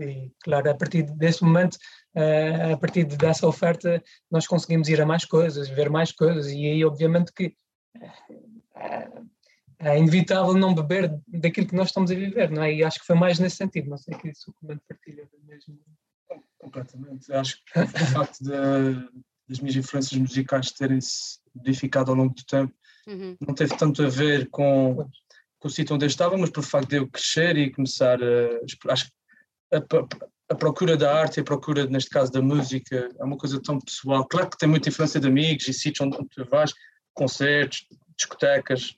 E, 0.00 0.32
claro, 0.42 0.70
a 0.70 0.74
partir 0.74 1.02
desse 1.02 1.44
momento, 1.44 1.74
uh, 2.16 2.72
a 2.72 2.76
partir 2.78 3.04
dessa 3.04 3.46
oferta, 3.46 4.02
nós 4.30 4.46
conseguimos 4.46 4.88
ir 4.88 5.00
a 5.00 5.06
mais 5.06 5.24
coisas, 5.24 5.68
ver 5.68 5.90
mais 5.90 6.12
coisas, 6.12 6.46
e 6.50 6.66
aí, 6.66 6.84
obviamente, 6.84 7.32
que 7.32 7.54
uh, 7.96 9.26
é 9.78 9.98
inevitável 9.98 10.54
não 10.54 10.74
beber 10.74 11.14
daquilo 11.28 11.66
que 11.66 11.74
nós 11.74 11.88
estamos 11.88 12.10
a 12.10 12.14
viver, 12.14 12.50
não 12.50 12.62
é? 12.62 12.72
E 12.72 12.84
acho 12.84 13.00
que 13.00 13.06
foi 13.06 13.16
mais 13.16 13.38
nesse 13.38 13.56
sentido, 13.56 13.90
não 13.90 13.98
sei 13.98 14.16
que 14.16 14.28
isso 14.28 14.50
o 14.50 14.54
comando 14.54 14.80
partilha 14.88 15.28
mesmo. 15.44 15.78
Completamente. 16.58 17.30
Acho 17.32 17.62
que 17.64 17.78
o 17.80 17.86
facto 17.86 18.42
de, 18.42 19.08
das 19.46 19.60
minhas 19.60 19.76
influências 19.76 20.18
musicais 20.18 20.72
terem-se 20.72 21.38
modificado 21.54 22.10
ao 22.10 22.16
longo 22.16 22.34
do 22.34 22.44
tempo 22.44 22.74
uhum. 23.06 23.36
não 23.40 23.54
teve 23.54 23.76
tanto 23.76 24.02
a 24.02 24.08
ver 24.08 24.48
com 24.50 25.08
com 25.58 25.68
o 25.68 25.70
sítio 25.70 25.94
onde 25.94 26.04
eu 26.04 26.08
estava, 26.08 26.36
mas 26.36 26.50
por 26.50 26.62
facto 26.62 26.90
de 26.90 26.96
eu 26.96 27.08
crescer 27.08 27.56
e 27.56 27.70
começar 27.70 28.18
a. 28.22 28.92
Acho 28.92 29.10
a, 29.72 29.78
a, 30.50 30.54
procura 30.54 30.96
da 30.96 31.12
arte 31.18 31.38
e 31.38 31.40
a 31.40 31.44
procura, 31.44 31.86
neste 31.86 32.10
caso, 32.10 32.30
da 32.30 32.40
música 32.40 33.08
é 33.18 33.24
uma 33.24 33.36
coisa 33.36 33.60
tão 33.60 33.80
pessoal. 33.80 34.26
Claro 34.26 34.50
que 34.50 34.58
tem 34.58 34.68
muita 34.68 34.88
influência 34.88 35.18
de 35.18 35.26
amigos 35.26 35.66
e 35.68 35.72
sítios 35.72 36.06
onde, 36.06 36.28
tu 36.30 36.44
vais, 36.44 36.72
concertos, 37.14 37.86
discotecas, 38.16 38.96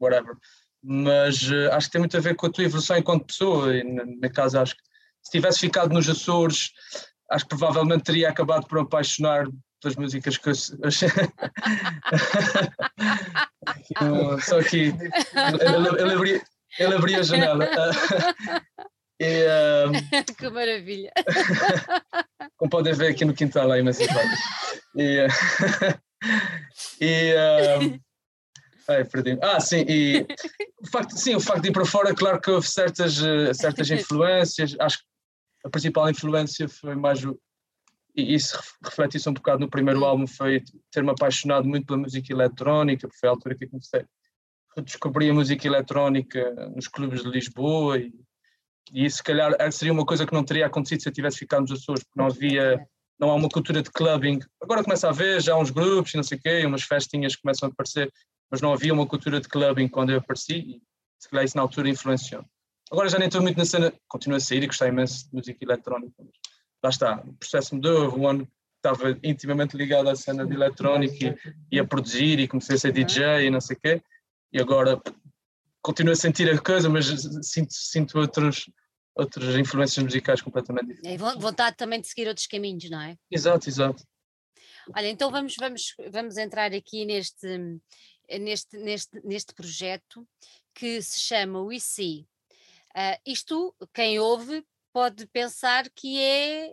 whatever. 0.00 0.36
Mas 0.82 1.42
uh, 1.50 1.72
acho 1.72 1.88
que 1.88 1.92
tem 1.92 2.00
muito 2.00 2.16
a 2.16 2.20
ver 2.20 2.36
com 2.36 2.46
a 2.46 2.50
tua 2.50 2.64
evolução 2.64 2.96
enquanto 2.96 3.26
pessoa. 3.26 3.74
E, 3.74 3.82
na 3.82 4.04
minha 4.04 4.30
casa, 4.30 4.62
acho 4.62 4.76
que 4.76 4.82
se 5.22 5.32
tivesse 5.32 5.60
ficado 5.60 5.92
nos 5.92 6.08
Açores, 6.08 6.70
acho 7.30 7.44
que 7.44 7.56
provavelmente 7.56 8.04
teria 8.04 8.28
acabado 8.28 8.66
por 8.66 8.78
apaixonar 8.78 9.46
pelas 9.84 9.96
músicas 9.96 10.38
que 10.38 10.48
eu. 10.48 10.54
só 14.40 14.62
que 14.62 14.86
ele, 14.86 14.94
ele, 16.00 16.14
abria, 16.14 16.42
ele 16.78 16.94
abria 16.94 17.18
a 17.20 17.22
janela. 17.22 17.68
E, 19.20 19.46
que 20.36 20.50
maravilha! 20.50 21.12
Como 22.56 22.68
podem 22.68 22.92
ver 22.94 23.12
aqui 23.12 23.24
no 23.24 23.32
quintal 23.32 23.70
há 23.70 23.78
imensas 23.78 24.08
vagas. 24.08 24.40
E, 24.96 25.24
e 27.00 27.32
um, 27.78 27.96
ai, 28.88 29.04
perdi 29.04 29.38
Ah, 29.40 29.60
sim, 29.60 29.84
e 29.88 30.26
o 30.82 30.88
facto, 30.88 31.16
sim, 31.16 31.36
o 31.36 31.40
facto 31.40 31.62
de 31.62 31.68
ir 31.68 31.72
para 31.72 31.84
fora, 31.84 32.12
claro 32.12 32.40
que 32.40 32.50
houve 32.50 32.66
certas, 32.66 33.20
certas 33.56 33.88
influências. 33.88 34.74
Acho 34.80 34.98
que 34.98 35.04
a 35.64 35.70
principal 35.70 36.10
influência 36.10 36.68
foi 36.68 36.96
mais 36.96 37.24
o, 37.24 37.38
e 38.14 38.34
isso 38.34 38.58
reflete-se 38.82 39.28
um 39.28 39.32
bocado 39.32 39.60
no 39.60 39.68
primeiro 39.68 40.04
álbum, 40.04 40.26
foi 40.26 40.62
ter-me 40.90 41.10
apaixonado 41.10 41.66
muito 41.66 41.86
pela 41.86 41.98
música 41.98 42.32
eletrónica, 42.32 43.08
porque 43.08 43.18
foi 43.18 43.28
a 43.28 43.32
altura 43.32 43.54
que 43.56 43.64
eu 43.64 43.70
comecei 43.70 44.04
a 44.76 44.80
descobrir 44.80 45.30
a 45.30 45.34
música 45.34 45.66
eletrónica 45.66 46.70
nos 46.74 46.86
clubes 46.88 47.22
de 47.22 47.28
Lisboa 47.28 47.98
e, 47.98 48.12
e 48.92 49.04
isso 49.04 49.18
se 49.18 49.22
calhar 49.22 49.52
seria 49.72 49.92
uma 49.92 50.06
coisa 50.06 50.26
que 50.26 50.32
não 50.32 50.44
teria 50.44 50.66
acontecido 50.66 51.02
se 51.02 51.08
eu 51.08 51.12
tivesse 51.12 51.38
ficado 51.38 51.62
nos 51.62 51.72
Açores, 51.72 52.04
porque 52.04 52.18
não 52.18 52.26
havia, 52.26 52.86
não 53.18 53.30
há 53.30 53.34
uma 53.34 53.48
cultura 53.48 53.82
de 53.82 53.90
clubbing. 53.90 54.38
Agora 54.62 54.84
começa 54.84 55.08
a 55.08 55.10
haver, 55.10 55.40
já 55.40 55.54
há 55.54 55.58
uns 55.58 55.70
grupos 55.70 56.14
e 56.14 56.16
não 56.16 56.24
sei 56.24 56.38
o 56.38 56.40
quê, 56.40 56.64
umas 56.66 56.82
festinhas 56.82 57.34
começam 57.34 57.68
a 57.68 57.72
aparecer, 57.72 58.12
mas 58.50 58.60
não 58.60 58.72
havia 58.72 58.92
uma 58.94 59.06
cultura 59.06 59.40
de 59.40 59.48
clubbing 59.48 59.88
quando 59.88 60.10
eu 60.10 60.18
apareci 60.18 60.54
e 60.54 60.82
se 61.18 61.28
calhar 61.28 61.44
isso 61.44 61.56
na 61.56 61.62
altura 61.62 61.88
influenciou. 61.88 62.44
Agora 62.92 63.08
já 63.08 63.18
nem 63.18 63.26
estou 63.26 63.42
muito 63.42 63.56
na 63.56 63.64
cena, 63.64 63.92
continuo 64.06 64.36
a 64.36 64.40
sair 64.40 64.62
e 64.62 64.66
gostei 64.66 64.88
imenso 64.88 65.28
de 65.28 65.34
música 65.34 65.58
eletrónica, 65.64 66.14
mas 66.18 66.53
lá 66.84 66.90
está, 66.90 67.22
o 67.26 67.32
processo 67.34 67.74
mudou, 67.74 68.04
houve 68.04 68.20
um 68.20 68.28
ano 68.28 68.48
estava 68.76 69.18
intimamente 69.22 69.74
ligado 69.74 70.10
à 70.10 70.14
cena 70.14 70.46
de 70.46 70.52
eletrónica 70.52 71.34
e, 71.70 71.76
e 71.76 71.78
a 71.78 71.84
produzir 71.86 72.38
e 72.38 72.46
comecei 72.46 72.76
a 72.76 72.78
ser 72.78 72.92
DJ 72.92 73.46
e 73.46 73.50
não 73.50 73.58
sei 73.58 73.76
o 73.76 73.80
quê. 73.80 74.02
E 74.52 74.60
agora 74.60 75.00
continuo 75.80 76.12
a 76.12 76.16
sentir 76.16 76.50
a 76.50 76.60
coisa, 76.60 76.90
mas 76.90 77.06
sinto, 77.42 77.72
sinto 77.72 78.18
outros, 78.18 78.70
outras 79.14 79.56
influências 79.56 80.04
musicais 80.04 80.42
completamente 80.42 80.88
diferentes. 80.88 81.22
É 81.22 81.38
vontade 81.40 81.76
também 81.78 81.98
de 81.98 82.06
seguir 82.06 82.28
outros 82.28 82.46
caminhos, 82.46 82.90
não 82.90 83.00
é? 83.00 83.16
Exato, 83.30 83.66
exato. 83.70 84.04
Olha, 84.94 85.08
então 85.08 85.30
vamos, 85.30 85.56
vamos, 85.58 85.94
vamos 86.12 86.36
entrar 86.36 86.74
aqui 86.74 87.06
neste, 87.06 87.80
neste, 88.28 88.76
neste, 88.76 89.26
neste 89.26 89.54
projeto 89.54 90.28
que 90.74 91.00
se 91.00 91.20
chama 91.20 91.62
We 91.62 91.80
See. 91.80 92.26
Uh, 92.94 93.18
isto, 93.26 93.74
quem 93.94 94.18
ouve, 94.18 94.62
pode 94.94 95.26
pensar 95.26 95.90
que 95.90 96.22
é 96.22 96.72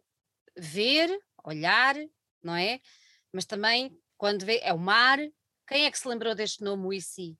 ver, 0.55 1.09
olhar, 1.43 1.95
não 2.43 2.55
é? 2.55 2.79
Mas 3.33 3.45
também, 3.45 3.97
quando 4.15 4.45
vê, 4.45 4.59
é 4.61 4.71
o 4.71 4.77
mar. 4.77 5.17
Quem 5.67 5.85
é 5.85 5.91
que 5.91 5.97
se 5.97 6.07
lembrou 6.07 6.35
deste 6.35 6.63
nome, 6.63 7.01
See? 7.01 7.35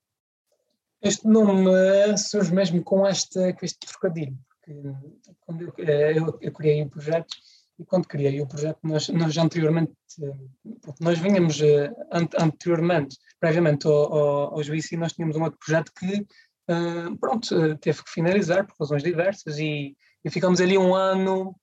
Este 1.00 1.26
nome 1.26 1.70
surge 2.18 2.52
mesmo 2.52 2.82
com, 2.82 3.06
este, 3.06 3.52
com 3.52 3.64
este 3.64 3.78
trocadilho, 3.86 4.36
porque 4.48 4.82
quando 5.40 5.62
eu, 5.62 5.74
eh, 5.78 6.18
eu, 6.18 6.38
eu 6.40 6.52
criei 6.52 6.82
o 6.82 6.90
projeto, 6.90 7.34
e 7.78 7.84
quando 7.84 8.08
criei 8.08 8.40
o 8.40 8.46
projeto, 8.46 8.78
nós, 8.82 9.08
nós 9.08 9.36
anteriormente, 9.36 9.92
nós 11.00 11.18
vinhamos 11.18 11.60
eh, 11.60 11.92
anteriormente, 12.40 13.16
previamente 13.38 13.86
ao, 13.86 14.12
ao, 14.12 14.54
ao 14.54 14.62
Juízo, 14.62 14.96
nós 14.96 15.12
tínhamos 15.12 15.36
um 15.36 15.42
outro 15.42 15.58
projeto 15.58 15.92
que, 15.92 16.26
pronto, 17.20 17.76
teve 17.78 18.02
que 18.02 18.10
finalizar 18.10 18.66
por 18.66 18.76
razões 18.78 19.02
diversas 19.02 19.58
e, 19.58 19.96
e 20.24 20.30
ficamos 20.30 20.60
ali 20.60 20.78
um 20.78 20.94
ano, 20.94 21.54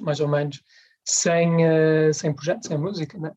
mais 0.00 0.20
ou 0.20 0.28
menos, 0.28 0.62
sem, 1.04 1.66
uh, 1.66 2.12
sem 2.12 2.32
projeto, 2.32 2.66
sem 2.66 2.78
música, 2.78 3.18
né? 3.18 3.32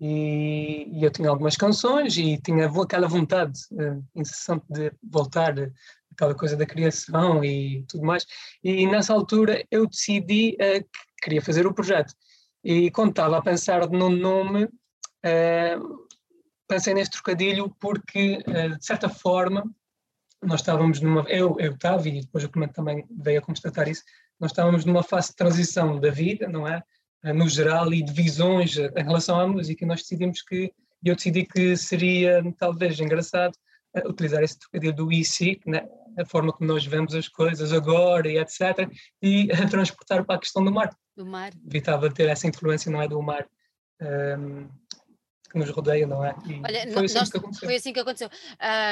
E, 0.00 0.88
e, 0.92 1.04
eu 1.04 1.10
tinha 1.10 1.30
algumas 1.30 1.56
canções 1.56 2.16
e 2.18 2.36
tinha 2.38 2.66
aquela 2.66 3.06
vontade 3.06 3.60
uh, 3.72 4.04
incessante 4.14 4.64
de 4.68 4.92
voltar 5.02 5.54
aquela 6.12 6.34
coisa 6.34 6.56
da 6.56 6.66
criação 6.66 7.44
e 7.44 7.84
tudo 7.88 8.04
mais. 8.04 8.26
E 8.62 8.86
nessa 8.86 9.12
altura 9.14 9.64
eu 9.70 9.86
decidi 9.86 10.56
uh, 10.60 10.82
que 10.82 11.22
queria 11.22 11.42
fazer 11.42 11.66
o 11.66 11.74
projeto. 11.74 12.12
E 12.62 12.90
quando 12.90 13.10
estava 13.10 13.38
a 13.38 13.42
pensar 13.42 13.88
no 13.90 14.08
nome, 14.08 14.68
pensei 16.66 16.94
neste 16.94 17.12
trocadilho 17.12 17.68
porque, 17.78 18.38
de 18.38 18.86
certa 18.86 19.06
forma, 19.06 19.70
nós 20.44 20.60
estávamos 20.60 21.00
numa. 21.00 21.22
Eu, 21.28 21.56
eu 21.58 21.72
estava, 21.72 22.08
e 22.08 22.20
depois 22.20 22.44
o 22.44 22.48
Clemente 22.48 22.74
também 22.74 23.04
veio 23.10 23.38
a 23.38 23.42
constatar 23.42 23.88
isso, 23.88 24.02
nós 24.38 24.50
estávamos 24.50 24.84
numa 24.84 25.02
fase 25.02 25.28
de 25.28 25.36
transição 25.36 25.98
da 25.98 26.10
vida, 26.10 26.48
não 26.48 26.66
é? 26.66 26.82
Eh, 27.24 27.32
no 27.32 27.48
geral 27.48 27.92
e 27.92 28.02
de 28.02 28.12
visões 28.12 28.76
em 28.76 29.02
relação 29.02 29.40
à 29.40 29.46
música. 29.46 29.84
E 29.84 29.88
nós 29.88 30.02
decidimos 30.02 30.42
que, 30.42 30.72
eu 31.02 31.16
decidi 31.16 31.44
que 31.44 31.76
seria 31.76 32.42
talvez 32.58 33.00
engraçado 33.00 33.54
uh, 33.96 34.08
utilizar 34.08 34.42
esse 34.42 34.58
trocadilho 34.58 34.94
do 34.94 35.12
IC, 35.12 35.60
né, 35.66 35.86
a 36.18 36.24
forma 36.24 36.52
como 36.52 36.68
nós 36.68 36.84
vemos 36.84 37.14
as 37.14 37.28
coisas 37.28 37.72
agora 37.72 38.28
e 38.28 38.38
etc., 38.38 38.88
e 39.22 39.48
transportar 39.70 40.24
para 40.24 40.36
a 40.36 40.38
questão 40.38 40.62
do 40.64 40.72
mar. 40.72 40.94
Do 41.16 41.26
mar. 41.26 41.52
Evitava 41.66 42.10
ter 42.10 42.28
essa 42.28 42.46
influência, 42.46 42.90
não 42.90 43.00
é, 43.00 43.08
do 43.08 43.20
mar. 43.22 43.46
Um, 44.00 44.06
ehm, 44.06 44.68
que 45.54 45.58
nos 45.60 45.70
rodeia, 45.70 46.04
não 46.04 46.24
é? 46.24 46.34
Olha, 46.64 46.92
foi, 46.92 47.04
assim 47.04 47.14
nós, 47.14 47.30
que 47.30 47.36
aconteceu. 47.38 47.68
foi 47.68 47.76
assim 47.76 47.92
que 47.92 48.00
aconteceu. 48.00 48.28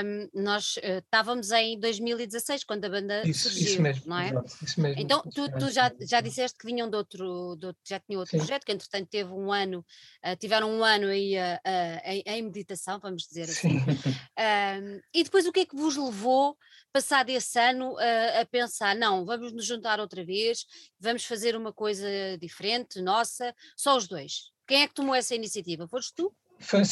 Um, 0.04 0.42
nós 0.42 0.76
uh, 0.76 0.98
estávamos 0.98 1.50
em 1.50 1.78
2016, 1.80 2.62
quando 2.62 2.84
a 2.84 2.88
banda 2.88 3.28
isso, 3.28 3.50
surgiu, 3.50 3.66
isso 3.66 3.82
mesmo, 3.82 4.04
não 4.06 4.18
é? 4.18 4.28
Exato, 4.28 4.64
isso 4.64 4.80
mesmo. 4.80 5.02
Então, 5.02 5.22
tu, 5.22 5.50
tu 5.58 5.70
já, 5.70 5.92
já 6.00 6.20
disseste 6.20 6.56
que 6.56 6.64
vinham 6.64 6.88
de 6.88 6.96
outro, 6.96 7.56
de 7.56 7.66
outro 7.66 7.82
já 7.84 7.98
tinham 7.98 8.20
outro 8.20 8.30
Sim. 8.30 8.38
projeto, 8.38 8.64
que 8.64 8.70
entretanto 8.70 9.08
teve 9.10 9.32
um 9.32 9.52
ano, 9.52 9.84
uh, 10.24 10.36
tiveram 10.36 10.70
um 10.70 10.84
ano 10.84 11.08
aí 11.08 11.34
uh, 11.36 12.00
em, 12.04 12.22
em, 12.24 12.42
meditação, 12.42 13.00
vamos 13.00 13.24
dizer 13.24 13.42
assim. 13.50 13.78
Um, 13.78 15.00
e 15.12 15.24
depois 15.24 15.46
o 15.46 15.52
que 15.52 15.60
é 15.60 15.66
que 15.66 15.76
vos 15.76 15.96
levou, 15.96 16.56
passado 16.92 17.30
esse 17.30 17.58
ano, 17.58 17.96
a 18.40 18.44
pensar, 18.46 18.94
não, 18.96 19.24
vamos 19.24 19.52
nos 19.52 19.64
juntar 19.64 20.00
outra 20.00 20.24
vez, 20.24 20.64
vamos 20.98 21.24
fazer 21.24 21.56
uma 21.56 21.72
coisa 21.72 22.06
diferente, 22.40 23.00
nossa, 23.00 23.54
só 23.76 23.96
os 23.96 24.06
dois? 24.08 24.52
Quem 24.66 24.82
é 24.82 24.88
que 24.88 24.94
tomou 24.94 25.14
essa 25.14 25.34
iniciativa? 25.34 25.86
Foste 25.86 26.14
tu? 26.14 26.34
Foi 26.62 26.82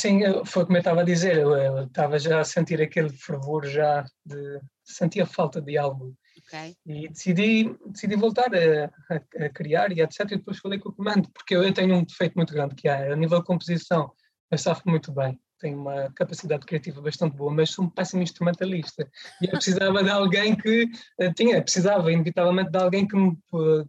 foi 0.45 0.65
como 0.65 0.77
eu 0.77 0.81
estava 0.81 1.01
a 1.01 1.05
dizer, 1.05 1.39
eu, 1.39 1.55
eu 1.57 1.85
estava 1.85 2.19
já 2.19 2.41
a 2.41 2.45
sentir 2.45 2.81
aquele 2.81 3.11
fervor 3.11 3.67
já 3.67 4.05
de 4.25 4.61
sentia 4.85 5.27
falta 5.27 5.61
de 5.61 5.79
algo. 5.79 6.15
Okay. 6.47 6.77
E 6.87 7.09
decidi, 7.09 7.77
decidi 7.87 8.17
voltar 8.17 8.51
a, 8.55 9.15
a, 9.15 9.45
a, 9.47 9.49
criar 9.51 9.93
e 9.93 10.01
etc. 10.01 10.21
E 10.23 10.37
depois 10.37 10.59
falei 10.59 10.79
com 10.79 10.89
o 10.89 10.93
comando, 10.93 11.31
porque 11.33 11.55
eu, 11.55 11.63
eu 11.63 11.73
tenho 11.73 11.95
um 11.95 12.05
defeito 12.05 12.35
muito 12.35 12.53
grande 12.53 12.75
que 12.75 12.89
é 12.89 13.13
a 13.13 13.17
nível 13.17 13.39
de 13.39 13.47
composição, 13.47 14.13
eu 14.51 14.59
safo 14.59 14.83
muito 14.89 15.13
bem, 15.13 15.39
tenho 15.61 15.79
uma 15.79 16.11
capacidade 16.13 16.67
criativa 16.67 17.01
bastante 17.01 17.37
boa, 17.37 17.53
mas 17.53 17.71
sou 17.71 17.85
um 17.85 17.91
péssimo 17.91 18.23
instrumentalista. 18.23 19.09
E 19.41 19.45
eu 19.45 19.53
precisava 19.53 20.03
de 20.03 20.11
alguém 20.11 20.57
que 20.57 20.85
uh, 21.21 21.33
tinha, 21.35 21.63
precisava 21.63 22.11
inevitavelmente 22.11 22.71
de 22.71 22.79
alguém 22.79 23.07
que 23.07 23.17
me, 23.17 23.37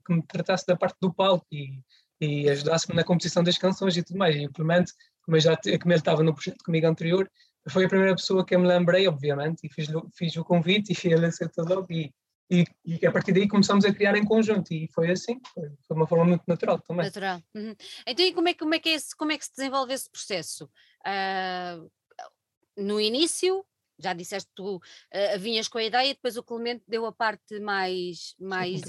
que 0.05 0.13
me 0.13 0.21
tratasse 0.27 0.65
da 0.67 0.75
parte 0.75 0.97
do 1.01 1.11
palco 1.11 1.45
e, 1.51 1.79
e 2.19 2.47
ajudasse-me 2.49 2.95
na 2.95 3.03
composição 3.03 3.43
das 3.43 3.57
canções 3.57 3.97
e 3.97 4.03
tudo 4.03 4.17
mais. 4.17 4.35
E 4.35 4.45
o 4.45 4.51
Clemente 4.51 4.93
como, 5.23 5.39
já, 5.39 5.55
como 5.55 5.93
ele 5.93 5.99
estava 5.99 6.23
no 6.23 6.33
projeto 6.33 6.63
comigo 6.63 6.87
anterior, 6.87 7.29
foi 7.69 7.85
a 7.85 7.89
primeira 7.89 8.15
pessoa 8.15 8.45
que 8.45 8.55
eu 8.55 8.59
me 8.59 8.67
lembrei, 8.67 9.07
obviamente, 9.07 9.65
e 9.65 9.69
fiz, 9.69 9.87
fiz 10.15 10.35
o 10.35 10.43
convite 10.43 10.91
e 10.91 10.93
ele 11.13 11.25
aceitou 11.25 11.65
logo 11.65 11.87
e, 11.91 12.11
e, 12.49 12.65
e, 12.85 13.05
a 13.05 13.11
partir 13.11 13.31
daí 13.31 13.47
começamos 13.47 13.85
a 13.85 13.93
criar 13.93 14.15
em 14.17 14.25
conjunto 14.25 14.73
e 14.73 14.89
foi 14.93 15.11
assim, 15.11 15.39
foi, 15.53 15.69
foi 15.87 15.97
uma 15.97 16.07
forma 16.07 16.25
muito 16.25 16.43
natural 16.47 16.79
também. 16.79 17.05
Natural. 17.05 17.41
Uhum. 17.55 17.75
Então 18.05 18.25
e 18.25 18.33
como 18.33 18.49
é, 18.49 18.53
como, 18.53 18.75
é 18.75 18.79
que 18.79 18.89
é 18.89 18.93
esse, 18.93 19.15
como 19.15 19.31
é 19.31 19.37
que 19.37 19.45
se 19.45 19.55
desenvolve 19.55 19.93
esse 19.93 20.09
processo? 20.09 20.65
Uh, 21.05 21.89
no 22.77 22.99
início 22.99 23.63
já 24.01 24.13
disseste 24.13 24.49
tu 24.55 24.75
uh, 24.77 25.39
vinhas 25.39 25.67
com 25.67 25.77
a 25.77 25.83
ideia 25.83 26.09
e 26.09 26.13
depois 26.13 26.37
o 26.37 26.43
Clemente 26.43 26.83
deu 26.87 27.05
a 27.05 27.11
parte 27.11 27.59
mais 27.59 28.35
mais 28.39 28.81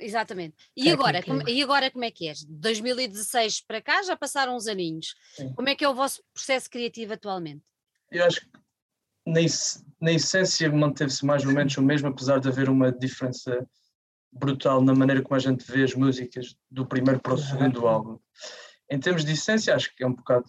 exatamente. 0.00 0.56
E 0.76 0.88
é 0.88 0.92
agora 0.92 1.22
como, 1.22 1.48
e 1.48 1.62
agora 1.62 1.90
como 1.90 2.04
é 2.04 2.10
que 2.10 2.28
és? 2.28 2.44
2016 2.44 3.60
para 3.62 3.80
cá 3.80 4.02
já 4.02 4.16
passaram 4.16 4.56
uns 4.56 4.66
aninhos. 4.66 5.14
Sim. 5.34 5.52
como 5.54 5.68
é 5.68 5.74
que 5.74 5.84
é 5.84 5.88
o 5.88 5.94
vosso 5.94 6.22
processo 6.32 6.68
criativo 6.68 7.12
atualmente? 7.14 7.62
Eu 8.10 8.24
acho 8.24 8.40
que 8.40 8.48
na, 9.26 9.40
na 10.00 10.12
essência 10.12 10.70
manteve-se 10.70 11.24
mais 11.24 11.44
ou 11.44 11.52
menos 11.52 11.76
o 11.76 11.82
mesmo 11.82 12.08
apesar 12.08 12.38
de 12.38 12.48
haver 12.48 12.68
uma 12.68 12.92
diferença 12.92 13.66
brutal 14.32 14.82
na 14.82 14.94
maneira 14.94 15.22
como 15.22 15.36
a 15.36 15.38
gente 15.38 15.64
vê 15.70 15.84
as 15.84 15.94
músicas 15.94 16.56
do 16.70 16.86
primeiro 16.86 17.20
para 17.20 17.34
o 17.34 17.38
segundo 17.38 17.86
álbum. 17.86 18.18
Em 18.90 18.98
termos 18.98 19.24
de 19.24 19.32
essência 19.32 19.74
acho 19.74 19.94
que 19.94 20.02
é 20.02 20.06
um 20.06 20.14
bocado 20.14 20.46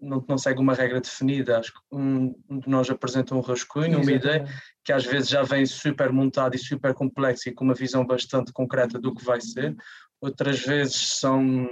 não, 0.00 0.24
não 0.28 0.38
segue 0.38 0.60
uma 0.60 0.74
regra 0.74 1.00
definida. 1.00 1.58
Acho 1.58 1.72
que 1.72 1.80
um, 1.92 2.34
de 2.50 2.68
nós 2.68 2.88
apresenta 2.90 3.34
um 3.34 3.40
rascunho, 3.40 4.00
uma 4.00 4.12
ideia 4.12 4.44
que 4.84 4.92
às 4.92 5.04
vezes 5.04 5.28
já 5.28 5.42
vem 5.42 5.66
super 5.66 6.12
montada 6.12 6.56
e 6.56 6.58
super 6.58 6.94
complexa 6.94 7.48
e 7.48 7.52
com 7.52 7.64
uma 7.64 7.74
visão 7.74 8.06
bastante 8.06 8.52
concreta 8.52 8.98
do 8.98 9.14
que 9.14 9.24
vai 9.24 9.40
ser. 9.40 9.76
Outras 10.20 10.60
vezes 10.60 11.18
são 11.18 11.68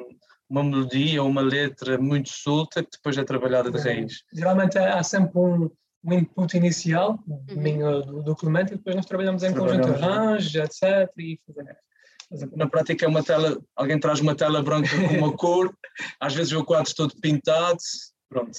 uma 0.49 0.63
melodia 0.63 1.23
ou 1.23 1.29
uma 1.29 1.41
letra 1.41 1.99
muito 1.99 2.29
solta 2.29 2.83
que 2.83 2.91
depois 2.93 3.17
é 3.17 3.25
trabalhada 3.25 3.71
de 3.71 3.79
raiz. 3.79 4.23
Geralmente 4.33 4.79
há 4.79 5.03
sempre 5.03 5.39
um, 5.39 5.71
um 6.05 6.13
input 6.13 6.57
inicial 6.57 7.19
uhum. 7.27 8.03
do, 8.03 8.23
do 8.23 8.37
Clemente 8.37 8.75
e 8.75 8.77
depois 8.77 8.95
nós 8.95 9.07
trabalhamos 9.07 9.43
em 9.43 9.53
trabalhamos 9.53 9.87
conjunto 9.87 10.05
arranjos, 10.05 10.55
etc. 10.55 11.11
E 11.19 11.41
na 12.55 12.69
prática 12.69 13.05
é 13.05 13.09
uma 13.09 13.23
tela, 13.23 13.61
alguém 13.75 13.99
traz 13.99 14.21
uma 14.21 14.35
tela 14.35 14.63
branca 14.63 14.89
com 15.09 15.19
uma 15.19 15.33
cor, 15.37 15.73
às 16.21 16.35
vezes 16.35 16.53
o 16.53 16.65
quadro 16.65 16.93
todo 16.95 17.15
pintado, 17.21 17.79
pronto, 18.29 18.51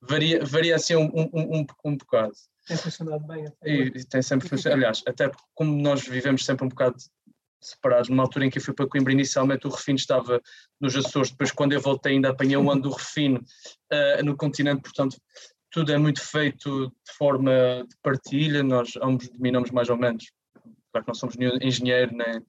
varia, 0.00 0.44
varia 0.44 0.76
assim 0.76 0.96
um, 0.96 1.10
um, 1.14 1.30
um, 1.34 1.66
um 1.84 1.96
bocado. 1.96 2.32
Tem 2.66 2.76
funcionado 2.76 3.26
bem. 3.26 3.44
E, 3.64 3.72
e, 3.98 4.04
tem 4.04 4.22
sempre 4.22 4.48
funcionado, 4.48 4.80
aliás, 4.80 5.02
até 5.06 5.30
como 5.54 5.80
nós 5.80 6.06
vivemos 6.06 6.44
sempre 6.44 6.64
um 6.64 6.68
bocado 6.68 6.96
separados, 7.62 8.08
numa 8.08 8.22
altura 8.22 8.46
em 8.46 8.50
que 8.50 8.58
eu 8.58 8.62
fui 8.62 8.74
para 8.74 8.88
Coimbra, 8.88 9.12
inicialmente 9.12 9.66
o 9.66 9.70
refino 9.70 9.96
estava 9.96 10.40
nos 10.80 10.96
Açores, 10.96 11.30
depois 11.30 11.52
quando 11.52 11.72
eu 11.72 11.80
voltei 11.80 12.14
ainda 12.14 12.30
apanhei 12.30 12.56
um 12.56 12.70
ano 12.70 12.82
do 12.82 12.90
refino 12.90 13.38
uh, 13.38 14.24
no 14.24 14.36
continente, 14.36 14.82
portanto 14.82 15.16
tudo 15.70 15.92
é 15.92 15.98
muito 15.98 16.20
feito 16.20 16.88
de 16.88 17.16
forma 17.16 17.52
de 17.88 17.96
partilha, 18.02 18.62
nós 18.62 18.92
ambos 19.00 19.28
dominamos 19.28 19.70
mais 19.70 19.88
ou 19.88 19.96
menos, 19.96 20.30
claro 20.92 21.04
que 21.04 21.08
não 21.08 21.14
somos 21.14 21.36
nenhum 21.36 21.56
engenheiro 21.62 22.14
nem, 22.14 22.42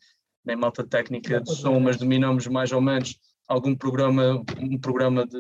nem 0.45 0.55
malta 0.55 0.83
técnica 0.83 1.39
de 1.39 1.55
som, 1.55 1.79
mas 1.79 1.97
dominamos 1.97 2.47
mais 2.47 2.71
ou 2.71 2.81
menos 2.81 3.17
algum 3.47 3.75
programa, 3.75 4.43
um 4.59 4.77
programa 4.77 5.25
de, 5.25 5.39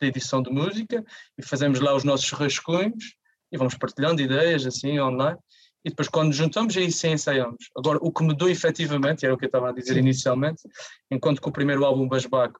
de 0.00 0.08
edição 0.08 0.42
de 0.42 0.50
música 0.50 1.04
e 1.36 1.42
fazemos 1.42 1.80
lá 1.80 1.94
os 1.94 2.04
nossos 2.04 2.30
rascunhos 2.30 3.14
e 3.52 3.58
vamos 3.58 3.74
partilhando 3.74 4.22
ideias 4.22 4.66
assim 4.66 4.98
online 4.98 5.38
e 5.84 5.90
depois 5.90 6.08
quando 6.08 6.32
juntamos 6.32 6.76
aí 6.76 6.90
sim 6.90 7.12
ensaiamos. 7.12 7.70
Agora 7.76 7.98
o 8.00 8.12
que 8.12 8.22
mudou 8.22 8.48
efetivamente, 8.48 9.24
era 9.24 9.34
o 9.34 9.38
que 9.38 9.44
eu 9.44 9.48
estava 9.48 9.70
a 9.70 9.72
dizer 9.72 9.94
sim. 9.94 10.00
inicialmente, 10.00 10.62
enquanto 11.10 11.40
que 11.40 11.48
o 11.48 11.52
primeiro 11.52 11.84
álbum 11.84 12.08
Basbac 12.08 12.54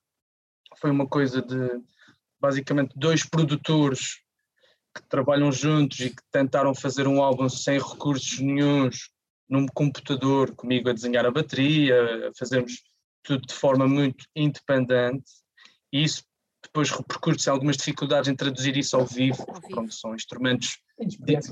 foi 0.79 0.91
uma 0.91 1.07
coisa 1.07 1.43
de 1.43 1.81
basicamente 2.41 2.93
dois 2.97 3.25
produtores 3.25 4.21
que 4.95 5.03
trabalham 5.09 5.53
juntos 5.53 6.01
e 6.01 6.11
que 6.11 6.23
tentaram 6.33 6.75
fazer 6.75 7.07
um 7.07 7.23
álbum 7.23 7.49
sem 7.49 7.79
recursos 7.79 8.41
nenhums 8.41 9.11
num 9.49 9.67
computador 9.67 10.55
comigo 10.55 10.89
a 10.89 10.93
desenhar 10.93 11.27
a 11.27 11.31
bateria, 11.31 12.29
a 12.29 12.31
fazermos 12.39 12.83
tudo 13.23 13.47
de 13.47 13.55
forma 13.55 13.87
muito 13.87 14.25
independente, 14.35 15.31
e 15.93 16.03
isso 16.05 16.25
depois 16.63 16.91
repercute-se 16.91 17.49
algumas 17.49 17.77
dificuldades 17.77 18.29
em 18.29 18.37
traduzir 18.37 18.77
isso 18.77 18.97
ao 18.97 19.07
vivo, 19.07 19.45
porque 19.47 19.73
quando 19.73 19.93
são 19.93 20.15
instrumentos 20.15 20.79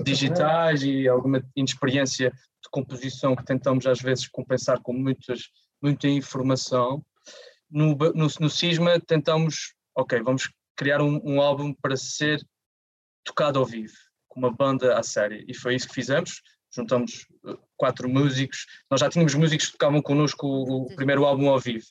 digitais 0.04 0.82
e 0.82 1.08
alguma 1.08 1.42
inexperiência 1.56 2.30
de 2.30 2.70
composição 2.70 3.34
que 3.34 3.44
tentamos 3.44 3.86
às 3.86 4.00
vezes 4.00 4.28
compensar 4.28 4.80
com 4.80 4.92
muitas, 4.92 5.48
muita 5.82 6.08
informação. 6.08 7.04
No, 7.70 7.94
no, 7.96 8.26
no 8.40 8.50
Cisma 8.50 9.00
tentamos, 9.00 9.74
ok, 9.96 10.20
vamos 10.22 10.50
criar 10.76 11.00
um, 11.00 11.20
um 11.24 11.40
álbum 11.40 11.74
para 11.74 11.96
ser 11.96 12.40
tocado 13.24 13.58
ao 13.58 13.66
vivo, 13.66 13.94
com 14.28 14.40
uma 14.40 14.52
banda 14.52 14.98
à 14.98 15.02
série, 15.02 15.44
e 15.48 15.54
foi 15.54 15.74
isso 15.74 15.88
que 15.88 15.94
fizemos. 15.94 16.40
Juntamos 16.74 17.26
eh, 17.46 17.56
quatro 17.76 18.08
músicos, 18.08 18.66
nós 18.90 19.00
já 19.00 19.08
tínhamos 19.08 19.34
músicos 19.34 19.66
que 19.66 19.72
tocavam 19.72 20.02
connosco 20.02 20.46
o, 20.46 20.82
o 20.82 20.96
primeiro 20.96 21.24
álbum 21.24 21.48
ao 21.48 21.58
vivo, 21.58 21.86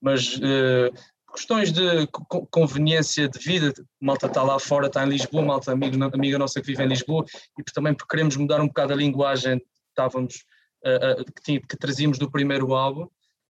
mas 0.00 0.36
uh, 0.36 0.90
questões 1.32 1.72
de 1.72 2.06
conveniência 2.50 3.28
de 3.28 3.38
vida, 3.38 3.72
malta 4.00 4.26
está 4.26 4.42
lá 4.42 4.58
fora, 4.58 4.86
está 4.86 5.04
em 5.04 5.08
Lisboa, 5.08 5.44
malta 5.44 5.72
amiga, 5.72 6.10
amiga 6.12 6.38
nossa 6.38 6.60
que 6.60 6.66
vive 6.66 6.82
em 6.82 6.88
Lisboa, 6.88 7.24
e 7.58 7.62
também 7.72 7.94
porque 7.94 8.10
queremos 8.10 8.36
mudar 8.36 8.60
um 8.60 8.66
bocado 8.66 8.92
a 8.92 8.96
linguagem 8.96 9.60
estávamos, 9.90 10.44
uh, 10.84 11.20
uh, 11.20 11.24
que, 11.44 11.60
que 11.60 11.76
trazíamos 11.76 12.18
do 12.18 12.30
primeiro 12.30 12.74
álbum, 12.74 13.08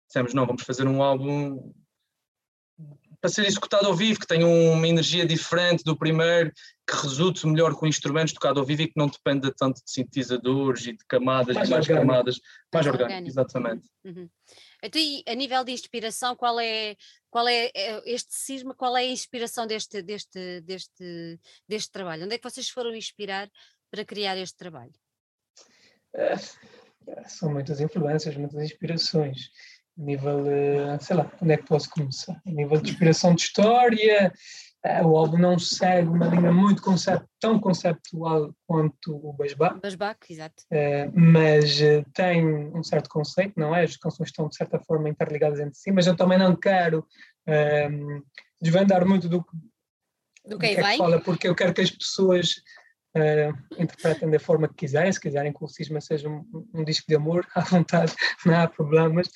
dissemos, 0.07 0.33
não, 0.35 0.47
vamos 0.47 0.63
fazer 0.63 0.87
um 0.87 1.03
álbum 1.03 1.73
para 3.21 3.31
ser 3.31 3.47
executado 3.47 3.87
ao 3.87 3.95
vivo, 3.95 4.21
que 4.21 4.27
tenha 4.27 4.47
uma 4.47 4.87
energia 4.87 5.27
diferente 5.27 5.83
do 5.83 5.97
primeiro, 5.97 6.53
que 6.87 6.97
resulte 6.97 7.47
melhor 7.47 7.75
com 7.75 7.87
instrumentos 7.87 8.33
tocados 8.33 8.61
ao 8.61 8.65
vivo 8.65 8.83
e 8.83 8.87
que 8.87 8.97
não 8.97 9.09
dependa 9.09 9.53
tanto 9.57 9.83
de 9.85 9.91
sintetizadores 9.91 10.87
e 10.87 10.93
de 10.93 11.05
camadas 11.07 11.57
mais 11.57 11.69
e 11.69 11.71
mais 11.73 11.89
orgânico. 11.89 12.07
camadas. 12.07 12.41
Mais, 12.73 12.87
orgânico, 12.87 13.05
orgânico, 13.05 13.31
exatamente. 13.31 13.89
Uhum. 14.05 14.29
Então, 14.83 15.01
a 15.27 15.35
nível 15.35 15.65
de 15.65 15.73
inspiração, 15.73 16.37
qual 16.37 16.61
é, 16.61 16.97
qual 17.31 17.49
é, 17.49 17.71
é 17.75 18.03
este 18.07 18.35
cisma, 18.35 18.75
qual 18.75 18.97
é 18.97 19.03
a 19.03 19.11
inspiração 19.11 19.67
deste, 19.67 20.03
deste, 20.03 20.61
deste, 20.61 21.41
deste 21.67 21.91
trabalho? 21.91 22.25
Onde 22.25 22.35
é 22.35 22.39
que 22.39 22.49
vocês 22.49 22.69
foram 22.69 22.95
inspirar 22.95 23.51
para 23.91 24.05
criar 24.05 24.37
este 24.37 24.57
trabalho? 24.57 24.93
É, 26.15 26.37
são 27.27 27.53
muitas 27.53 27.81
influências, 27.81 28.37
muitas 28.37 28.63
inspirações. 28.63 29.51
A 29.99 30.03
nível, 30.03 30.47
eh, 30.47 30.99
sei 31.01 31.17
lá, 31.17 31.31
onde 31.43 31.55
é 31.55 31.57
que 31.57 31.67
posso 31.67 31.91
começar? 31.91 32.41
A 32.47 32.51
nível 32.51 32.81
de 32.81 32.91
inspiração 32.91 33.35
de 33.35 33.43
história, 33.43 34.27
é, 34.27 34.33
o 35.05 35.17
álbum 35.17 35.39
não 35.39 35.59
segue 35.59 36.09
uma 36.09 36.27
linha 36.27 36.53
muito 36.53 36.83
concept, 36.83 37.27
tão 37.41 37.59
conceptual 37.59 38.55
quanto 38.67 39.17
o 39.17 39.33
Basbac. 39.33 39.81
Basbac, 39.81 40.33
exato. 40.33 40.63
É, 40.71 41.11
mas 41.15 41.81
eh, 41.81 42.05
tem 42.15 42.47
um 42.47 42.83
certo 42.83 43.09
conceito, 43.09 43.59
não 43.59 43.75
é? 43.75 43.83
As 43.83 43.97
canções 43.97 44.29
estão 44.29 44.49
de 44.49 44.57
certa 44.57 44.79
forma 44.79 45.09
interligadas 45.09 45.59
entre 45.59 45.75
si, 45.75 45.91
mas 45.91 46.07
eu 46.07 46.17
também 46.17 46.39
não 46.39 46.55
quero 46.55 47.05
um, 47.47 47.53
ehm, 47.53 48.23
desvendar 48.61 49.07
muito 49.07 49.29
do, 49.29 49.39
do, 49.39 50.51
do 50.51 50.59
que, 50.59 50.67
é 50.67 50.75
que 50.77 50.97
fala, 50.97 51.21
porque 51.21 51.49
eu 51.49 51.55
quero 51.55 51.75
que 51.75 51.81
as 51.81 51.91
pessoas 51.91 52.63
uh, 53.17 53.83
interpretem 53.83 54.31
da 54.31 54.39
forma 54.39 54.69
que 54.69 54.75
quiserem, 54.75 55.13
se 55.13 55.21
quiserem 55.21 55.53
que 55.53 55.63
o 55.63 55.69
Cisma 55.69 56.01
seja 56.01 56.29
um, 56.29 56.45
um, 56.73 56.85
disco 56.85 57.07
de 57.09 57.17
amor, 57.17 57.47
à 57.55 57.61
vontade, 57.63 58.15
não 58.47 58.61
há 58.61 58.69
problemas. 58.69 59.27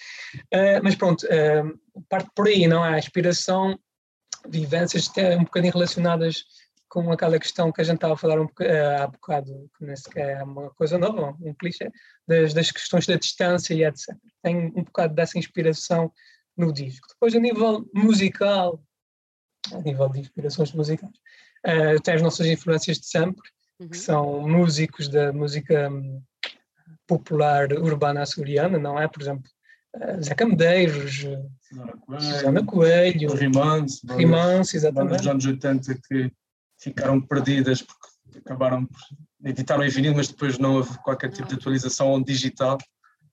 Uh, 0.54 0.80
mas 0.82 0.94
pronto, 0.94 1.26
uh, 1.26 2.04
parte 2.08 2.30
por 2.34 2.46
aí, 2.46 2.66
não 2.66 2.84
é? 2.84 2.94
A 2.94 2.98
inspiração 2.98 3.78
vivências 4.48 5.08
até 5.08 5.36
um 5.36 5.44
bocadinho 5.44 5.72
relacionadas 5.72 6.44
com 6.92 7.10
aquela 7.10 7.38
questão 7.38 7.72
que 7.72 7.80
a 7.80 7.84
gente 7.84 7.94
estava 7.94 8.12
a 8.12 8.18
falar 8.18 8.38
um 8.38 8.44
uh, 8.44 9.02
há 9.02 9.06
bocado, 9.06 9.70
que 9.78 9.84
nem 9.86 9.96
sequer 9.96 10.36
é 10.36 10.42
uma 10.42 10.68
coisa 10.74 10.98
nova, 10.98 11.34
um 11.40 11.54
clichê, 11.54 11.90
das, 12.28 12.52
das 12.52 12.70
questões 12.70 13.06
da 13.06 13.16
distância 13.16 13.72
e 13.72 13.82
etc. 13.82 14.14
Tem 14.42 14.66
um 14.76 14.84
bocado 14.84 15.14
dessa 15.14 15.38
inspiração 15.38 16.12
no 16.54 16.70
disco. 16.70 17.06
Depois, 17.08 17.34
a 17.34 17.38
nível 17.38 17.88
musical, 17.94 18.84
a 19.72 19.78
nível 19.78 20.06
de 20.10 20.20
inspirações 20.20 20.70
musicais, 20.72 21.16
uh, 21.66 22.00
tem 22.02 22.14
as 22.14 22.22
nossas 22.22 22.46
influências 22.46 22.98
de 22.98 23.06
sempre, 23.06 23.48
uhum. 23.80 23.88
que 23.88 23.96
são 23.96 24.46
músicos 24.46 25.08
da 25.08 25.32
música 25.32 25.88
hum, 25.88 26.22
popular 27.06 27.72
urbana 27.72 28.20
açoriana, 28.20 28.78
não 28.78 29.00
é? 29.00 29.08
Por 29.08 29.22
exemplo, 29.22 29.50
Zé 30.22 30.34
Camedeiros, 30.34 31.26
Susana 32.18 32.64
Coelho, 32.64 33.34
Rimance, 33.34 34.00
Rimance, 34.08 34.76
exatamente. 34.76 35.28
Anos 35.28 35.44
80 35.44 35.94
que 36.08 36.32
ficaram 36.78 37.20
perdidas 37.20 37.82
porque 37.82 38.38
acabaram 38.38 38.86
por 38.86 38.98
editaram 39.44 39.84
em 39.84 39.88
vinil, 39.88 40.14
mas 40.14 40.28
depois 40.28 40.58
não 40.58 40.76
houve 40.76 40.96
qualquer 40.98 41.30
tipo 41.30 41.48
de 41.48 41.54
atualização 41.54 42.22
digital. 42.22 42.78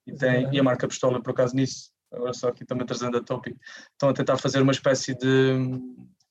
E, 0.08 0.14
tem, 0.14 0.50
e 0.52 0.60
a 0.60 0.64
marca 0.64 0.88
Pistola, 0.88 1.22
por 1.22 1.32
acaso, 1.32 1.56
nisso, 1.56 1.92
agora 2.12 2.34
só 2.34 2.50
aqui 2.50 2.66
também 2.66 2.86
trazendo 2.86 3.18
a 3.18 3.24
topic, 3.24 3.56
estão 3.92 4.10
a 4.10 4.14
tentar 4.14 4.38
fazer 4.38 4.62
uma 4.62 4.72
espécie 4.72 5.14
de, 5.14 5.54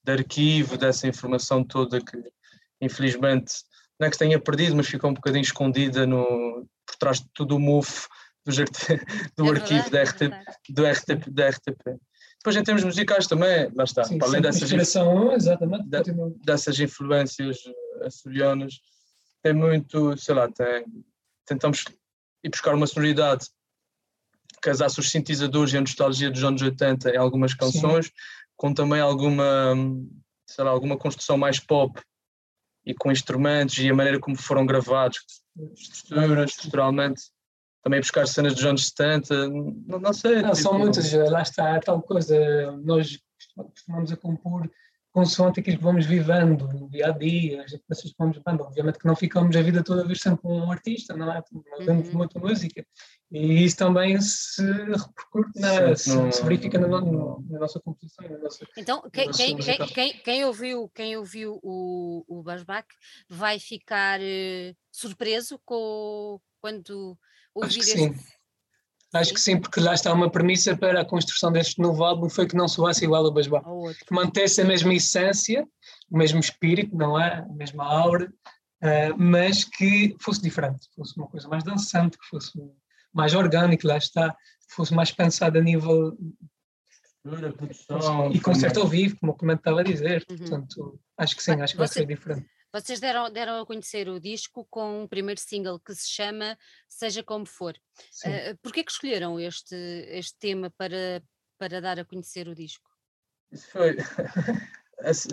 de 0.04 0.12
arquivo 0.12 0.76
dessa 0.76 1.06
informação 1.06 1.62
toda 1.62 2.00
que, 2.00 2.16
infelizmente, 2.80 3.54
não 4.00 4.08
é 4.08 4.10
que 4.10 4.18
tenha 4.18 4.38
perdido, 4.38 4.74
mas 4.74 4.88
ficou 4.88 5.10
um 5.10 5.14
bocadinho 5.14 5.42
escondida 5.42 6.06
no, 6.06 6.66
por 6.86 6.96
trás 6.98 7.20
de 7.20 7.28
todo 7.32 7.56
o 7.56 7.60
mofo 7.60 8.08
do, 8.56 8.64
do 9.36 9.46
é 9.46 9.58
arquivo 9.58 9.90
da, 9.90 10.02
RTP, 10.02 10.22
é 10.22 10.72
do 10.72 10.86
RTP, 10.86 11.30
da 11.30 11.48
RTP. 11.48 11.98
Depois 12.38 12.56
em 12.56 12.62
termos 12.62 12.84
musicais 12.84 13.26
também, 13.26 13.70
lá 13.74 13.84
está, 13.84 14.04
Sim, 14.04 14.18
além 14.22 14.40
dessas, 14.40 14.70
exatamente, 14.72 15.88
dessas 16.44 16.78
influências 16.78 17.58
açorianas, 18.02 18.80
tem 19.42 19.52
muito, 19.52 20.16
sei 20.16 20.34
lá, 20.34 20.48
tem, 20.50 20.84
tentamos 21.44 21.84
ir 22.44 22.50
buscar 22.50 22.74
uma 22.74 22.86
sonoridade 22.86 23.46
que 24.54 24.60
casasse 24.60 25.00
os 25.00 25.10
sintetizadores 25.10 25.72
e 25.72 25.78
a 25.78 25.80
nostalgia 25.80 26.30
dos 26.30 26.44
anos 26.44 26.62
80 26.62 27.10
em 27.10 27.16
algumas 27.16 27.54
canções, 27.54 28.06
Sim. 28.06 28.12
com 28.56 28.72
também 28.72 29.00
alguma, 29.00 29.74
sei 30.46 30.64
lá, 30.64 30.70
alguma 30.70 30.96
construção 30.96 31.36
mais 31.36 31.58
pop 31.58 32.00
e 32.86 32.94
com 32.94 33.10
instrumentos 33.10 33.78
e 33.78 33.90
a 33.90 33.94
maneira 33.94 34.20
como 34.20 34.36
foram 34.36 34.64
gravados, 34.64 35.18
estruturas, 35.74 36.50
estruturalmente 36.50 37.22
também 37.82 38.00
buscar 38.00 38.26
cenas 38.26 38.54
dos 38.54 38.64
anos 38.64 38.88
70, 38.88 39.48
não, 39.48 39.98
não 40.00 40.12
sei. 40.12 40.42
Não, 40.42 40.50
tipo, 40.50 40.56
são 40.56 40.78
muitas, 40.78 41.12
lá 41.12 41.42
está, 41.42 41.78
tal 41.80 42.02
coisa, 42.02 42.72
nós 42.82 43.18
costumamos 43.56 44.12
a 44.12 44.16
compor 44.16 44.68
consoante 45.18 45.58
aquilo 45.58 45.78
que 45.78 45.82
vamos 45.82 46.06
vivendo 46.06 46.68
no 46.68 46.88
dia 46.88 47.08
a 47.08 47.10
dia, 47.10 47.64
as 47.64 47.72
informações 47.72 48.12
que 48.12 48.18
vamos 48.18 48.36
vivendo. 48.36 48.60
Obviamente 48.60 48.98
que 48.98 49.06
não 49.06 49.16
ficamos 49.16 49.56
a 49.56 49.62
vida 49.62 49.82
toda 49.82 50.02
a 50.02 50.06
ver 50.06 50.16
sempre 50.16 50.42
com 50.42 50.58
um 50.58 50.70
artista, 50.70 51.16
não 51.16 51.32
é? 51.32 51.42
Nós 51.52 51.84
vemos 51.84 52.08
uhum. 52.08 52.18
muita 52.18 52.38
música 52.38 52.86
e 53.30 53.64
isso 53.64 53.76
também 53.76 54.20
se 54.20 54.62
repercute, 54.62 55.58
na, 55.58 55.96
se, 55.96 56.14
no, 56.14 56.30
se, 56.30 56.42
verifica 56.42 56.78
na, 56.78 56.86
no, 56.86 57.44
na, 57.48 57.58
nossa 57.58 57.80
composição. 57.80 58.28
Na 58.28 58.38
nossa, 58.38 58.66
então, 58.76 59.02
quem, 59.12 59.30
quem, 59.30 59.56
quem, 59.56 60.12
quem, 60.22 60.44
ouviu, 60.44 60.88
quem 60.94 61.16
ouviu 61.16 61.58
o, 61.62 62.24
o 62.28 62.42
Basbac 62.42 62.86
vai 63.28 63.58
ficar 63.58 64.20
uh, 64.20 64.76
surpreso 64.92 65.60
com, 65.64 66.40
quando 66.60 67.18
Acho 67.62 67.78
que 67.78 67.84
sim. 67.84 68.14
Acho 69.14 69.32
que 69.32 69.40
sim, 69.40 69.58
porque 69.58 69.80
lá 69.80 69.94
está 69.94 70.12
uma 70.12 70.30
premissa 70.30 70.76
para 70.76 71.00
a 71.00 71.04
construção 71.04 71.50
deste 71.50 71.80
novo 71.80 72.04
álbum 72.04 72.28
foi 72.28 72.46
que 72.46 72.56
não 72.56 72.68
soasse 72.68 73.04
igual 73.04 73.24
ao 73.24 73.32
Basbá. 73.32 73.62
Que 74.06 74.14
mantesse 74.14 74.60
a 74.60 74.64
mesma 74.64 74.92
essência, 74.92 75.66
o 76.10 76.18
mesmo 76.18 76.38
espírito, 76.38 76.94
não 76.94 77.18
é? 77.18 77.38
A 77.38 77.54
mesma 77.54 77.84
aura, 77.84 78.30
uh, 78.82 79.16
mas 79.16 79.64
que 79.64 80.14
fosse 80.20 80.42
diferente, 80.42 80.88
fosse 80.94 81.16
uma 81.16 81.26
coisa 81.26 81.48
mais 81.48 81.64
dançante, 81.64 82.18
que 82.18 82.26
fosse 82.26 82.52
mais 83.12 83.34
orgânico, 83.34 83.86
lá 83.86 83.96
está, 83.96 84.30
que 84.68 84.74
fosse 84.74 84.92
mais 84.94 85.10
pensado 85.10 85.58
a 85.58 85.62
nível 85.62 86.14
e 88.32 88.40
concerto 88.40 88.80
ao 88.80 88.86
vivo, 88.86 89.16
como 89.18 89.32
o 89.32 89.34
Clemente 89.34 89.60
estava 89.60 89.80
a 89.80 89.84
dizer. 89.84 90.24
Uhum. 90.30 90.36
Portanto, 90.36 91.00
acho 91.16 91.36
que 91.36 91.42
sim, 91.42 91.60
acho 91.60 91.74
que 91.74 91.78
vai 91.78 91.88
ser 91.88 92.06
diferente. 92.06 92.46
Vocês 92.80 93.00
deram, 93.00 93.30
deram 93.30 93.60
a 93.60 93.66
conhecer 93.66 94.08
o 94.08 94.20
disco 94.20 94.66
com 94.70 95.02
um 95.02 95.08
primeiro 95.08 95.40
single 95.40 95.80
que 95.80 95.94
se 95.94 96.08
chama 96.08 96.56
Seja 96.88 97.24
Como 97.24 97.44
For. 97.44 97.74
Uh, 98.24 98.56
Porquê 98.62 98.84
que 98.84 98.92
escolheram 98.92 99.38
este, 99.40 99.74
este 100.08 100.36
tema 100.38 100.70
para, 100.76 101.22
para 101.58 101.80
dar 101.80 101.98
a 101.98 102.04
conhecer 102.04 102.46
o 102.46 102.54
disco? 102.54 102.88
Isso 103.50 103.68
foi. 103.70 103.96
essa, 105.00 105.28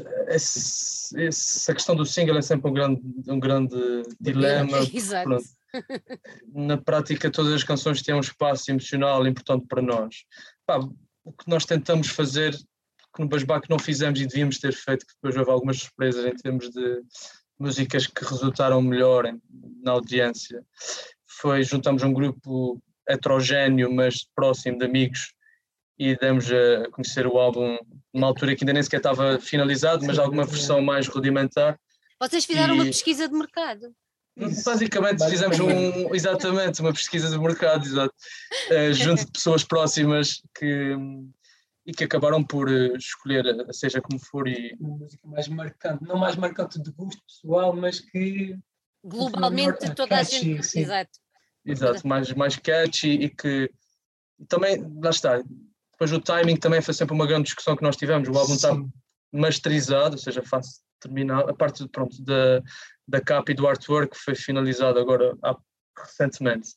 essa, 1.17 1.73
questão 1.73 1.95
do 1.95 2.05
single 2.05 2.38
é 2.38 2.41
sempre 2.41 2.69
um 2.71 2.73
grande, 2.73 3.01
um 3.27 3.39
grande 3.39 4.03
dilema. 4.19 4.79
Exato. 4.91 5.38
Na 6.51 6.77
prática, 6.77 7.29
todas 7.29 7.53
as 7.53 7.63
canções 7.63 8.01
têm 8.01 8.15
um 8.15 8.21
espaço 8.21 8.71
emocional 8.71 9.27
importante 9.27 9.67
para 9.67 9.81
nós. 9.81 10.25
Pá, 10.65 10.79
o 11.23 11.31
que 11.31 11.47
nós 11.47 11.65
tentamos 11.65 12.08
fazer 12.08 12.55
que 13.15 13.21
no 13.21 13.30
Basbac 13.30 13.69
não 13.69 13.80
fizemos 13.80 14.19
e 14.19 14.28
devíamos 14.28 14.60
ter 14.60 14.73
feito, 14.73 15.06
que 15.06 15.13
depois 15.15 15.38
houve 15.38 15.49
algumas 15.49 15.78
surpresas 15.78 16.25
em 16.25 16.36
termos 16.36 16.69
de 16.69 17.01
músicas 17.58 18.06
que 18.08 18.25
resultaram 18.25 18.82
melhor 18.82 19.25
em, 19.25 19.41
na 19.82 19.91
audiência. 19.91 20.62
Foi, 21.25 21.63
juntamos 21.63 22.04
um 22.04 22.13
grupo 22.13 22.82
heterogéneo, 23.08 23.93
mas 23.93 24.25
próximo 24.36 24.78
de 24.78 24.86
amigos, 24.86 25.34
e 25.97 26.15
demos 26.17 26.51
a 26.51 26.89
conhecer 26.91 27.25
o 27.25 27.38
álbum 27.38 27.78
numa 28.13 28.28
altura 28.28 28.56
que 28.56 28.63
ainda 28.63 28.73
nem 28.73 28.84
sequer 28.84 28.97
estava 28.97 29.39
finalizado, 29.39 30.06
mas 30.06 30.19
alguma 30.19 30.45
versão 30.45 30.82
mais 30.82 31.08
rudimentar. 31.08 31.80
Vocês 32.19 32.43
fizeram 32.43 32.75
e... 32.75 32.80
uma 32.80 32.86
pesquisa 32.86 33.30
de 33.30 33.34
mercado? 33.34 33.93
Basicamente 34.38 35.25
fizemos 35.30 35.58
um, 35.62 36.13
exatamente 36.13 36.82
uma 36.82 36.91
pesquisa 36.91 37.30
de 37.30 37.39
mercado, 37.39 37.86
exato, 37.86 38.13
uh, 38.69 38.93
junto 38.93 39.25
de 39.25 39.32
pessoas 39.32 39.63
próximas 39.63 40.41
que, 40.58 40.93
e 41.86 41.93
que 41.93 42.04
acabaram 42.04 42.43
por 42.43 42.67
uh, 42.67 42.95
escolher, 42.95 43.43
seja 43.71 44.02
como 44.02 44.19
for. 44.19 44.48
E... 44.48 44.76
Uma 44.80 44.98
música 44.98 45.28
mais 45.28 45.48
marcante, 45.48 46.04
não 46.04 46.17
mais 46.17 46.36
marcante 46.36 46.82
de 46.82 46.91
gosto 46.91 47.21
pessoal, 47.24 47.76
mas 47.76 48.00
que. 48.00 48.58
Globalmente 49.04 49.93
toda 49.93 50.17
catchy, 50.17 50.36
a 50.36 50.39
gente. 50.39 50.65
Sim. 50.65 50.80
Exato. 50.82 51.19
Exato, 51.63 52.08
mais, 52.08 52.32
mais 52.34 52.56
catchy 52.56 53.10
e 53.10 53.30
que 53.30 53.71
também, 54.48 54.80
lá 55.02 55.10
está, 55.10 55.41
depois 55.91 56.12
o 56.12 56.19
timing 56.19 56.58
também 56.58 56.82
foi 56.82 56.93
sempre 56.93 57.15
uma 57.15 57.26
grande 57.26 57.45
discussão 57.45 57.76
que 57.76 57.84
nós 57.84 57.95
tivemos. 57.95 58.28
O 58.28 58.38
álbum 58.38 58.54
está 58.54 58.76
masterizado, 59.32 60.15
ou 60.15 60.17
seja, 60.17 60.43
faz 60.43 60.82
terminar 61.00 61.50
a 61.50 61.54
parte 61.54 61.88
pronto, 61.88 62.21
da, 62.21 62.62
da 63.08 63.21
capa 63.21 63.52
e 63.52 63.56
do 63.56 63.67
artwork 63.67 64.17
foi 64.17 64.36
finalizado 64.36 65.00
agora 65.00 65.38
há, 65.43 65.56
recentemente. 65.98 66.69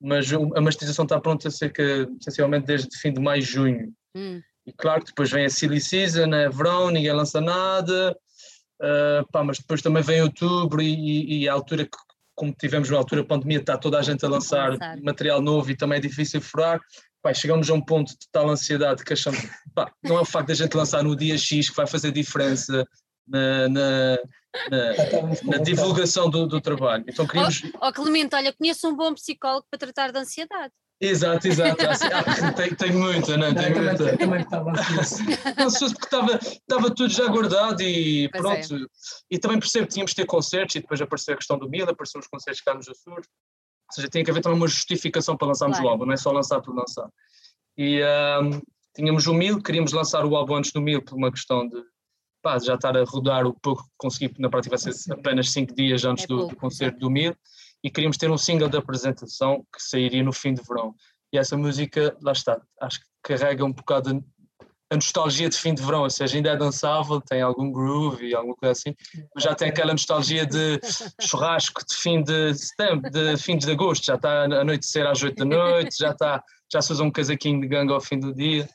Mas 0.00 0.32
a 0.32 0.60
masterização 0.60 1.04
está 1.04 1.20
pronta 1.20 1.50
cerca, 1.50 1.82
essencialmente 2.20 2.66
desde 2.66 2.96
fim 2.98 3.12
de 3.12 3.20
maio, 3.20 3.42
junho. 3.42 3.92
Hum. 4.14 4.40
E 4.68 4.72
claro 4.74 5.00
que 5.00 5.06
depois 5.06 5.30
vem 5.30 5.46
a 5.46 5.50
Silly 5.50 5.80
Season, 5.80 6.34
é 6.34 6.46
verão, 6.50 6.90
ninguém 6.90 7.12
lança 7.12 7.40
nada, 7.40 8.14
uh, 8.82 9.26
pá, 9.32 9.42
mas 9.42 9.58
depois 9.58 9.80
também 9.80 10.02
vem 10.02 10.20
outubro 10.20 10.82
e, 10.82 11.42
e, 11.42 11.48
a 11.48 11.54
altura 11.54 11.86
que, 11.86 11.96
como 12.34 12.52
tivemos 12.52 12.90
na 12.90 12.98
altura 12.98 13.22
da 13.22 13.28
pandemia, 13.28 13.60
está 13.60 13.78
toda 13.78 13.98
a 13.98 14.02
gente 14.02 14.26
a 14.26 14.28
lançar 14.28 14.76
material 15.02 15.40
novo 15.40 15.70
e 15.70 15.76
também 15.76 15.96
é 15.96 16.02
difícil 16.02 16.42
furar. 16.42 16.78
Pá, 17.22 17.32
chegamos 17.32 17.70
a 17.70 17.72
um 17.72 17.80
ponto 17.80 18.10
de 18.10 18.28
tal 18.30 18.50
ansiedade 18.50 19.02
que 19.02 19.14
achamos, 19.14 19.40
pá, 19.74 19.90
não 20.04 20.18
é 20.18 20.20
o 20.20 20.26
facto 20.26 20.48
da 20.48 20.54
gente 20.54 20.76
lançar 20.76 21.02
no 21.02 21.16
dia 21.16 21.38
X 21.38 21.70
que 21.70 21.76
vai 21.76 21.86
fazer 21.86 22.12
diferença 22.12 22.84
na, 23.26 23.68
na, 23.70 24.18
na, 24.70 25.56
na 25.56 25.58
divulgação 25.64 26.28
do, 26.28 26.46
do, 26.46 26.60
trabalho. 26.60 27.04
Então 27.08 27.26
queríamos. 27.26 27.62
Oh, 27.80 27.88
oh, 27.88 27.92
Clemente, 27.92 28.36
olha, 28.36 28.52
conheço 28.52 28.86
um 28.86 28.94
bom 28.94 29.14
psicólogo 29.14 29.66
para 29.70 29.78
tratar 29.78 30.12
de 30.12 30.18
ansiedade. 30.18 30.74
Exato, 31.00 31.46
exato. 31.46 31.76
Ah, 31.82 32.52
tenho, 32.52 32.76
tenho 32.76 32.98
muita, 32.98 33.36
não, 33.36 33.54
tenho 33.54 33.82
muita. 33.82 34.16
Também 34.16 34.40
estava 34.40 34.72
ansioso. 34.72 35.94
porque 35.94 36.06
estava, 36.06 36.34
estava 36.36 36.94
tudo 36.94 37.08
já 37.08 37.28
guardado 37.28 37.80
e 37.82 38.28
pois 38.30 38.42
pronto. 38.42 38.84
É. 38.84 38.86
E 39.30 39.38
também 39.38 39.60
percebo 39.60 39.86
que 39.86 39.92
tínhamos 39.94 40.10
de 40.10 40.16
ter 40.16 40.26
concertos 40.26 40.74
e 40.74 40.80
depois 40.80 41.00
apareceu 41.00 41.34
a 41.34 41.36
questão 41.36 41.56
do 41.56 41.68
Mil, 41.68 41.88
apareceram 41.88 42.20
os 42.20 42.26
concertos 42.26 42.60
cá 42.62 42.74
nos 42.74 42.88
Açores. 42.88 43.28
Ou 43.28 43.94
seja, 43.94 44.08
tinha 44.08 44.24
que 44.24 44.30
haver 44.30 44.42
também 44.42 44.58
uma 44.58 44.66
justificação 44.66 45.36
para 45.36 45.48
lançarmos 45.48 45.78
claro. 45.78 45.88
o 45.88 45.92
álbum, 45.92 46.06
não 46.06 46.14
é 46.14 46.16
só 46.16 46.32
lançar 46.32 46.60
por 46.60 46.74
lançar. 46.74 47.08
E 47.76 48.02
um, 48.42 48.60
tínhamos 48.94 49.26
o 49.28 49.34
Mil, 49.34 49.62
queríamos 49.62 49.92
lançar 49.92 50.26
o 50.26 50.34
álbum 50.34 50.56
antes 50.56 50.72
do 50.72 50.80
Mil 50.80 51.00
por 51.00 51.14
uma 51.14 51.30
questão 51.30 51.66
de 51.68 51.80
pá, 52.42 52.58
já 52.58 52.74
estar 52.74 52.96
a 52.96 53.04
rodar 53.04 53.46
o 53.46 53.54
pouco 53.54 53.84
que 53.84 53.90
consegui, 53.96 54.34
na 54.38 54.48
prática 54.48 54.76
vai 54.76 54.92
ser 54.92 55.12
apenas 55.12 55.50
5 55.50 55.74
dias 55.74 56.04
antes 56.04 56.24
é 56.24 56.26
do, 56.26 56.48
do, 56.48 56.56
concerto 56.56 56.98
do 56.98 57.10
Mil, 57.10 57.36
e 57.88 57.90
queríamos 57.90 58.18
ter 58.18 58.30
um 58.30 58.36
single 58.36 58.68
de 58.68 58.76
apresentação 58.76 59.64
que 59.74 59.82
sairia 59.82 60.22
no 60.22 60.32
fim 60.32 60.52
de 60.52 60.62
verão. 60.62 60.94
E 61.32 61.38
essa 61.38 61.56
música, 61.56 62.14
lá 62.20 62.32
está, 62.32 62.60
acho 62.82 63.00
que 63.00 63.06
carrega 63.22 63.64
um 63.64 63.72
bocado 63.72 64.22
a 64.90 64.94
nostalgia 64.94 65.50
de 65.50 65.56
fim 65.56 65.74
de 65.74 65.82
verão, 65.82 66.02
ou 66.02 66.10
seja, 66.10 66.36
ainda 66.36 66.50
é 66.50 66.56
dançável, 66.56 67.20
tem 67.20 67.42
algum 67.42 67.70
groove 67.70 68.26
e 68.26 68.34
alguma 68.34 68.56
coisa 68.56 68.72
assim, 68.72 68.94
mas 69.34 69.44
já 69.44 69.54
tem 69.54 69.68
aquela 69.68 69.92
nostalgia 69.92 70.46
de 70.46 70.80
churrasco 71.20 71.84
de 71.86 71.94
fim 71.94 72.22
de 72.22 72.54
setembro, 72.54 73.10
de 73.10 73.36
fim 73.36 73.58
de 73.58 73.70
agosto, 73.70 74.06
já 74.06 74.14
está 74.14 74.44
a 74.44 74.44
anoitecer 74.44 75.06
às 75.06 75.22
8 75.22 75.36
da 75.36 75.44
noite, 75.44 75.96
já 75.98 76.10
está, 76.10 76.42
já 76.72 76.80
se 76.80 76.90
usa 76.92 77.04
um 77.04 77.10
casaquinho 77.10 77.60
de 77.60 77.68
gangue 77.68 77.92
ao 77.92 78.00
fim 78.00 78.18
do 78.18 78.34
dia, 78.34 78.66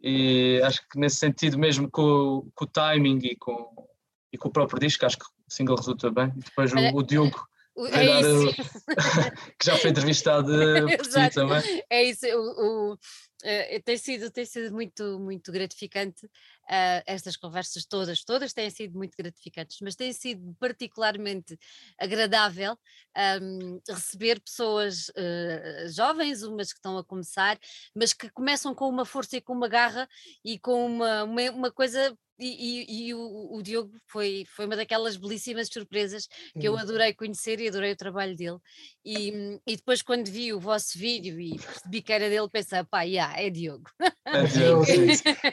e 0.00 0.60
acho 0.62 0.80
que 0.88 1.00
nesse 1.00 1.16
sentido 1.16 1.58
mesmo 1.58 1.90
com, 1.90 2.48
com 2.54 2.64
o 2.64 2.68
timing 2.68 3.18
e 3.24 3.34
com, 3.34 3.88
e 4.32 4.38
com 4.38 4.48
o 4.48 4.52
próprio 4.52 4.78
disco, 4.78 5.04
acho 5.04 5.18
que 5.18 5.24
o 5.24 5.52
single 5.52 5.76
resulta 5.76 6.12
bem, 6.12 6.32
e 6.36 6.44
depois 6.44 6.72
o, 6.72 6.96
o 6.96 7.02
Diogo 7.02 7.44
é 7.92 8.20
isso. 8.20 8.56
que 9.58 9.66
já 9.66 9.76
foi 9.76 9.90
entrevistado 9.90 10.52
por 10.96 11.06
ti 11.06 11.34
também. 11.34 11.84
É 11.90 12.02
isso, 12.04 12.26
o, 12.26 12.92
o, 12.92 12.98
Uh, 13.44 13.82
tem, 13.84 13.98
sido, 13.98 14.30
tem 14.30 14.46
sido 14.46 14.72
muito, 14.72 15.20
muito 15.20 15.52
gratificante 15.52 16.24
uh, 16.24 17.02
estas 17.06 17.36
conversas 17.36 17.84
todas, 17.84 18.24
todas 18.24 18.52
têm 18.54 18.70
sido 18.70 18.96
muito 18.96 19.14
gratificantes, 19.16 19.76
mas 19.82 19.94
tem 19.94 20.10
sido 20.12 20.56
particularmente 20.58 21.56
agradável 22.00 22.76
um, 23.42 23.78
receber 23.88 24.40
pessoas 24.40 25.10
uh, 25.10 25.88
jovens, 25.94 26.42
umas 26.42 26.72
que 26.72 26.78
estão 26.78 26.96
a 26.96 27.04
começar, 27.04 27.58
mas 27.94 28.14
que 28.14 28.30
começam 28.30 28.74
com 28.74 28.88
uma 28.88 29.04
força 29.04 29.36
e 29.36 29.40
com 29.40 29.52
uma 29.52 29.68
garra 29.68 30.08
e 30.42 30.58
com 30.58 30.86
uma, 30.86 31.24
uma, 31.24 31.50
uma 31.50 31.70
coisa 31.70 32.16
e, 32.38 32.46
e, 32.46 33.08
e 33.08 33.14
o, 33.14 33.54
o, 33.54 33.62
Diogo 33.62 33.92
foi, 34.06 34.44
foi 34.54 34.66
uma 34.66 34.76
daquelas 34.76 35.16
belíssimas 35.16 35.68
surpresas 35.68 36.28
que 36.58 36.68
eu 36.68 36.76
adorei 36.76 37.14
conhecer 37.14 37.60
e 37.60 37.68
adorei 37.68 37.92
o 37.92 37.96
trabalho 37.96 38.36
dele. 38.36 38.58
E, 39.04 39.58
e 39.66 39.76
depois, 39.76 40.02
quando 40.02 40.28
vi 40.28 40.52
o 40.52 40.60
vosso 40.60 40.98
vídeo 40.98 41.40
e 41.40 41.56
percebi 41.56 42.02
que 42.02 42.12
era 42.12 42.28
dele, 42.28 42.48
pensei, 42.50 42.84
pá, 42.84 43.02
yeah, 43.02 43.40
é 43.40 43.48
Diogo. 43.48 43.84
É 44.24 44.42
Diogo, 44.44 44.84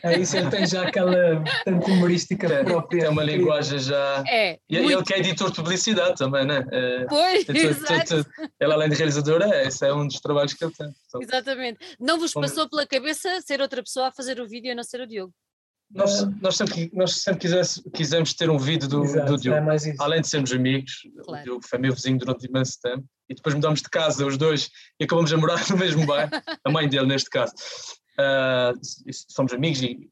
é 0.04 0.20
isso, 0.20 0.38
ele 0.38 0.50
tem 0.50 0.68
já 0.68 0.88
aquela 0.88 1.44
tanto 1.64 1.90
humorística 1.90 2.48
é, 2.48 2.64
própria. 2.64 3.02
Tem 3.04 3.10
uma 3.10 3.24
linguagem 3.24 3.80
já. 3.80 4.24
É. 4.28 4.60
E 4.70 4.80
muito... 4.80 4.92
ele 4.92 5.04
que 5.04 5.14
é 5.14 5.20
editor 5.20 5.50
de 5.52 5.56
publicidade 5.56 6.16
também, 6.16 6.46
né? 6.46 6.66
É, 6.72 7.06
pois, 7.06 7.48
é, 7.48 7.52
exato. 7.52 8.26
Ele, 8.60 8.74
além 8.74 8.90
de 8.90 8.96
realizador, 8.96 9.42
é, 9.42 9.68
esse 9.68 9.86
é 9.86 9.94
um 9.94 10.08
dos 10.08 10.20
trabalhos 10.20 10.54
que 10.54 10.64
ele 10.64 10.74
tem. 10.74 10.94
Então, 11.08 11.22
Exatamente. 11.22 11.80
Não 12.00 12.20
vos 12.20 12.34
passou 12.34 12.70
pela 12.70 12.86
cabeça 12.86 13.42
ser 13.42 13.62
outra 13.62 13.82
pessoa 13.82 14.08
a 14.08 14.12
fazer 14.12 14.40
o 14.42 14.48
vídeo 14.48 14.72
e 14.72 14.76
não 14.76 14.84
ser 14.84 15.02
o 15.02 15.08
Diogo? 15.08 15.34
Nós, 15.94 16.24
nós, 16.42 16.58
sempre, 16.58 16.90
nós 16.92 17.16
sempre 17.18 17.42
quisesse, 17.42 17.90
quisemos 17.92 18.34
ter 18.34 18.50
um 18.50 18.58
vídeo 18.58 18.88
do, 18.88 19.04
Exato, 19.04 19.34
do 19.34 19.38
Diogo, 19.38 19.70
é 19.70 19.96
além 20.00 20.22
de 20.22 20.28
sermos 20.28 20.52
amigos, 20.52 21.08
claro. 21.24 21.42
o 21.42 21.44
Diogo 21.44 21.68
foi 21.68 21.78
meu 21.78 21.94
vizinho 21.94 22.18
durante 22.18 22.48
imenso 22.48 22.82
tempo, 22.82 23.06
e 23.30 23.36
depois 23.36 23.54
mudamos 23.54 23.82
de 23.82 23.90
casa 23.90 24.26
os 24.26 24.36
dois 24.36 24.72
e 25.00 25.04
acabamos 25.04 25.32
a 25.32 25.38
morar 25.38 25.60
no 25.70 25.78
mesmo 25.78 26.06
bairro, 26.06 26.32
a 26.66 26.72
mãe 26.72 26.90
dele 26.90 27.06
neste 27.06 27.30
caso. 27.30 27.54
Uh, 28.14 28.80
somos 29.30 29.54
amigos 29.54 29.84
e 29.84 30.10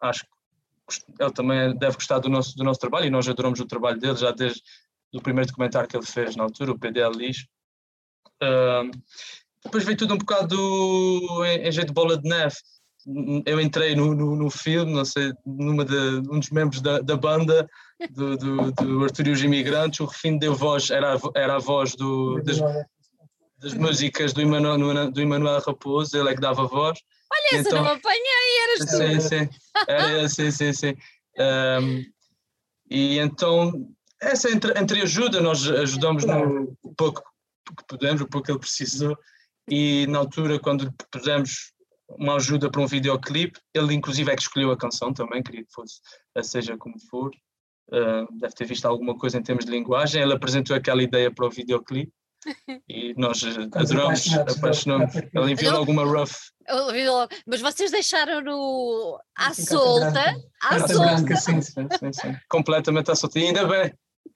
acho 0.00 0.24
que 0.24 1.22
ele 1.22 1.32
também 1.32 1.76
deve 1.76 1.96
gostar 1.96 2.20
do 2.20 2.28
nosso, 2.28 2.56
do 2.56 2.62
nosso 2.62 2.78
trabalho 2.78 3.06
e 3.06 3.10
nós 3.10 3.28
adoramos 3.28 3.58
o 3.58 3.66
trabalho 3.66 3.98
dele 3.98 4.16
já 4.16 4.30
desde 4.30 4.62
o 5.12 5.20
primeiro 5.20 5.48
documentário 5.48 5.88
que 5.88 5.96
ele 5.96 6.06
fez 6.06 6.36
na 6.36 6.44
altura, 6.44 6.72
o 6.72 6.78
PDL 6.78 7.16
Lixo. 7.16 7.46
Uh, 8.42 8.90
depois 9.64 9.84
veio 9.84 9.96
tudo 9.96 10.14
um 10.14 10.18
bocado 10.18 10.56
do, 10.56 11.44
em, 11.44 11.66
em 11.66 11.72
jeito 11.72 11.88
de 11.88 11.94
bola 11.94 12.16
de 12.16 12.28
neve 12.28 12.56
eu 13.44 13.60
entrei 13.60 13.94
no, 13.94 14.14
no, 14.14 14.36
no, 14.36 14.50
filme, 14.50 14.92
não 14.92 15.04
sei, 15.04 15.32
numa 15.44 15.84
de, 15.84 15.96
um 16.30 16.38
dos 16.38 16.50
membros 16.50 16.80
da, 16.80 17.00
da 17.00 17.16
banda 17.16 17.68
do, 18.10 18.36
do, 18.36 18.72
do 18.72 19.04
Arthur 19.04 19.28
e 19.28 19.30
os 19.30 19.42
Imigrantes, 19.42 20.00
o 20.00 20.06
Refino 20.06 20.38
deu 20.38 20.54
voz, 20.54 20.90
era, 20.90 21.18
era 21.34 21.56
a 21.56 21.58
voz 21.58 21.94
do, 21.94 22.40
das, 22.42 22.58
das 23.58 23.74
músicas 23.74 24.32
do 24.32 24.40
Emanuel, 24.40 25.10
do 25.10 25.20
Emanuel 25.20 25.60
Raposo, 25.60 26.16
ele 26.16 26.30
é 26.30 26.34
que 26.34 26.40
dava 26.40 26.66
voz. 26.66 26.98
Olha, 27.32 27.60
essa 27.60 27.68
então, 27.68 27.84
não 27.84 27.92
apanhei, 27.92 28.62
eras 28.62 28.90
tu. 28.90 28.96
Sim, 28.96 29.20
sim, 29.20 29.48
era, 29.88 30.28
sim, 30.28 30.50
sim, 30.50 30.72
sim. 30.72 30.96
Um, 31.38 32.04
e 32.90 33.18
então, 33.18 33.72
essa 34.20 34.50
entre, 34.50 34.78
entre 34.78 35.02
ajuda, 35.02 35.40
nós 35.40 35.66
ajudamos 35.68 36.24
no 36.24 36.76
pouco 36.96 37.22
que 37.76 37.84
podemos, 37.88 38.20
o 38.20 38.26
pouco 38.26 38.46
que 38.46 38.52
ele 38.52 38.58
precisou, 38.58 39.16
e 39.68 40.06
na 40.08 40.18
altura, 40.18 40.58
quando 40.58 40.92
pusemos 41.10 41.72
uma 42.08 42.36
ajuda 42.36 42.70
para 42.70 42.80
um 42.80 42.86
videoclipe. 42.86 43.58
Ele, 43.72 43.94
inclusive, 43.94 44.30
é 44.30 44.36
que 44.36 44.42
escolheu 44.42 44.70
a 44.70 44.76
canção 44.76 45.12
também, 45.12 45.42
queria 45.42 45.64
que 45.64 45.72
fosse 45.72 46.00
Seja 46.42 46.76
Como 46.76 46.98
For. 47.10 47.30
Uh, 47.90 48.26
deve 48.38 48.54
ter 48.54 48.66
visto 48.66 48.86
alguma 48.86 49.16
coisa 49.16 49.38
em 49.38 49.42
termos 49.42 49.64
de 49.64 49.70
linguagem. 49.70 50.22
Ele 50.22 50.32
apresentou 50.32 50.74
aquela 50.74 51.02
ideia 51.02 51.30
para 51.30 51.46
o 51.46 51.50
videoclipe 51.50 52.12
e 52.88 53.14
nós 53.14 53.42
adoramos, 53.72 54.26
apaixonamos. 54.34 55.14
Ele 55.14 55.52
enviou 55.52 55.76
alguma 55.76 56.04
rough. 56.04 56.32
Mas 57.46 57.60
vocês 57.60 57.90
deixaram 57.90 58.40
no 58.40 59.20
à 59.36 59.52
solta, 59.52 60.34
à 60.62 60.88
solta. 60.88 61.36
Sim, 61.36 61.60
sim, 61.60 61.88
sim, 61.98 62.12
sim. 62.12 62.36
Completamente 62.48 63.10
à 63.10 63.14
solta. 63.14 63.38
E 63.38 63.46
ainda 63.46 63.66
bem, 63.66 63.92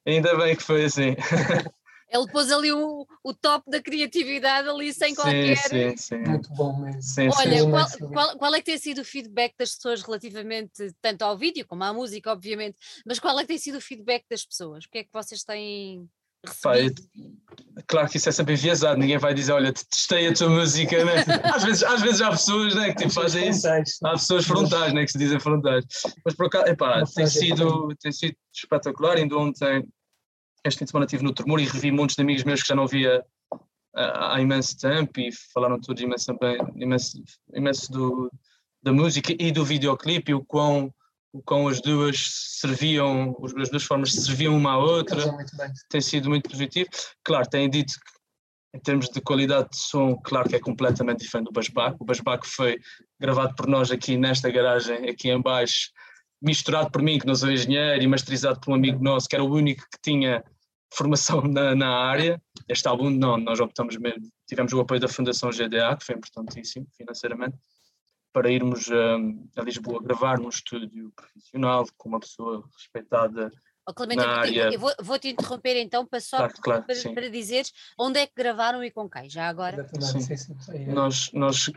ainda 0.07 0.37
bem 0.37 0.57
que 0.57 0.63
foi 0.63 0.85
assim. 0.85 1.17
Ele 2.11 2.27
pôs 2.29 2.51
ali 2.51 2.73
o, 2.73 3.07
o 3.23 3.35
top 3.35 3.71
da 3.71 3.83
criatividade 3.83 4.69
ali 4.69 4.93
sem 4.95 5.15
qualquer. 5.15 5.57
Sim, 5.57 5.97
sim. 5.97 6.19
Muito 6.19 6.49
bom 6.55 6.79
mesmo. 6.81 7.03
Sim, 7.03 7.29
Olha, 7.39 7.59
sim. 7.59 7.71
Qual, 7.71 8.13
qual, 8.13 8.39
qual, 8.39 8.55
é 8.55 8.59
que 8.59 8.65
tem 8.65 8.79
sido 8.79 9.03
o 9.03 9.05
feedback 9.05 9.55
das 9.59 9.75
pessoas 9.75 10.03
relativamente 10.03 10.95
tanto 11.03 11.23
ao 11.23 11.37
vídeo 11.37 11.67
como 11.67 11.85
à 11.85 11.93
música, 11.93 12.33
obviamente, 12.33 12.79
mas 13.07 13.19
qual 13.19 13.39
é 13.39 13.43
que 13.43 13.49
tem 13.49 13.59
sido 13.59 13.77
o 13.77 13.81
feedback 13.81 14.25
das 14.31 14.45
pessoas? 14.45 14.85
O 14.85 14.89
que 14.89 14.99
é 14.99 15.05
que 15.05 15.13
vocês 15.13 15.45
têm 15.45 16.09
recebido? 16.47 17.03
Pá, 17.03 17.83
claro 17.87 18.09
que 18.09 18.17
isso 18.17 18.29
é 18.29 18.33
sempre 18.33 18.55
enviesado, 18.55 18.99
ninguém 18.99 19.19
vai 19.19 19.35
dizer, 19.35 19.53
olha, 19.53 19.73
testei 19.73 20.29
a 20.29 20.35
tua 20.35 20.49
música, 20.49 21.05
né? 21.05 21.13
às, 21.55 21.65
vezes, 21.65 21.83
às 21.83 22.01
vezes 22.01 22.21
há 22.23 22.31
pessoas 22.31 22.75
né, 22.75 22.89
que 22.89 23.03
tipo, 23.03 23.11
fazem 23.11 23.51
isso, 23.51 23.69
há 23.69 24.13
pessoas 24.13 24.47
frontais, 24.47 24.95
né, 24.95 25.05
que 25.05 25.13
se 25.13 25.19
dizem 25.19 25.39
frontais, 25.39 25.85
mas 26.25 26.35
por 26.35 26.47
acaso, 26.47 26.69
epá, 26.69 27.05
tem 27.15 27.27
sido, 27.27 27.95
tem 28.01 28.13
sido 28.13 28.35
espetacular, 28.55 29.17
ainda 29.17 29.37
ontem 29.37 29.87
este 30.65 30.79
fim 30.79 30.85
de 30.85 30.91
semana 30.91 31.07
estive 31.07 31.25
no 31.25 31.33
Tremor 31.33 31.61
e 31.61 31.65
revi 31.65 31.91
muitos 31.91 32.17
de 32.17 32.23
amigos 32.23 32.45
meus 32.45 32.63
que 32.63 32.69
já 32.69 32.75
não 32.75 32.87
via 32.87 33.25
há, 33.95 34.37
há 34.37 34.41
imenso 34.41 34.77
tempo 34.79 35.21
e 35.21 35.31
falaram 35.53 35.81
todos 35.81 36.03
imenso, 36.03 36.37
bem, 36.39 36.59
imenso, 36.77 37.23
imenso 37.55 37.93
do, 37.93 38.31
da 38.83 38.93
música 38.93 39.35
e 39.39 39.51
do 39.51 39.65
videoclipe 39.65 40.33
e 40.33 40.35
o 40.35 40.45
quão, 40.45 40.93
o 41.33 41.43
quão 41.43 41.69
as 41.69 41.81
duas 41.81 42.57
serviam, 42.61 43.37
as 43.61 43.69
duas 43.69 43.85
formas 43.85 44.13
serviam 44.13 44.57
uma 44.57 44.73
à 44.73 44.79
outra. 44.79 45.23
Tem 45.89 46.01
sido 46.01 46.29
muito 46.29 46.49
positivo. 46.49 46.89
Claro, 47.25 47.49
têm 47.49 47.69
dito 47.69 47.93
que 47.95 48.19
em 48.75 48.81
termos 48.81 49.09
de 49.09 49.21
qualidade 49.21 49.71
de 49.71 49.79
som, 49.79 50.15
claro 50.17 50.49
que 50.49 50.57
é 50.57 50.61
completamente 50.61 51.21
diferente 51.21 51.47
do 51.47 51.53
Basbac. 51.53 51.97
O 51.99 52.05
Basbac 52.05 52.47
foi 52.47 52.79
gravado 53.19 53.55
por 53.55 53.67
nós 53.67 53.91
aqui 53.91 54.17
nesta 54.17 54.51
garagem, 54.51 55.09
aqui 55.09 55.31
em 55.31 55.41
baixo, 55.41 55.91
misturado 56.41 56.91
por 56.91 57.03
mim, 57.03 57.19
que 57.19 57.27
não 57.27 57.35
sou 57.35 57.51
engenheiro, 57.51 58.03
e 58.03 58.07
masterizado 58.07 58.61
por 58.61 58.71
um 58.71 58.75
amigo 58.75 59.03
nosso, 59.03 59.29
que 59.29 59.35
era 59.35 59.45
o 59.45 59.53
único 59.53 59.83
que 59.83 59.99
tinha 60.03 60.45
formação 60.93 61.43
na, 61.43 61.75
na 61.75 61.89
área. 61.89 62.41
Este 62.69 62.87
álbum, 62.89 63.11
não, 63.11 63.37
nós 63.37 63.61
optamos 63.61 63.97
mesmo, 63.97 64.29
tivemos 64.47 64.73
o 64.73 64.81
apoio 64.81 65.01
da 65.01 65.09
Fundação 65.09 65.51
GDA, 65.51 65.97
que 65.97 66.05
foi 66.05 66.15
importantíssimo 66.15 66.87
financeiramente, 66.97 67.57
para 68.33 68.51
irmos 68.51 68.89
um, 68.89 69.49
a 69.57 69.63
Lisboa 69.63 70.03
gravar 70.03 70.39
num 70.39 70.49
estúdio 70.49 71.13
profissional, 71.17 71.87
com 71.97 72.09
uma 72.11 72.21
pessoa 72.21 72.65
respeitada 72.77 73.51
Oh, 73.89 73.95
Clemente, 73.95 74.19
na 74.19 74.41
área... 74.41 74.71
eu 74.71 74.79
vou, 74.79 74.93
vou, 75.01 75.19
te 75.19 75.29
interromper 75.29 75.81
então 75.81 76.05
para 76.05 76.21
só 76.21 76.37
claro, 76.37 76.53
claro, 76.61 76.85
para, 76.85 77.15
para 77.15 77.31
dizeres 77.31 77.73
onde 77.99 78.21
é 78.21 78.27
que 78.27 78.35
gravaram 78.37 78.85
e 78.85 78.91
com 78.91 79.09
quem, 79.09 79.31
já 79.31 79.49
agora. 79.49 79.89
Sim. 79.99 80.21
Sim, 80.21 80.37
sim, 80.37 80.87
nós, 80.89 81.33
nós 81.33 81.71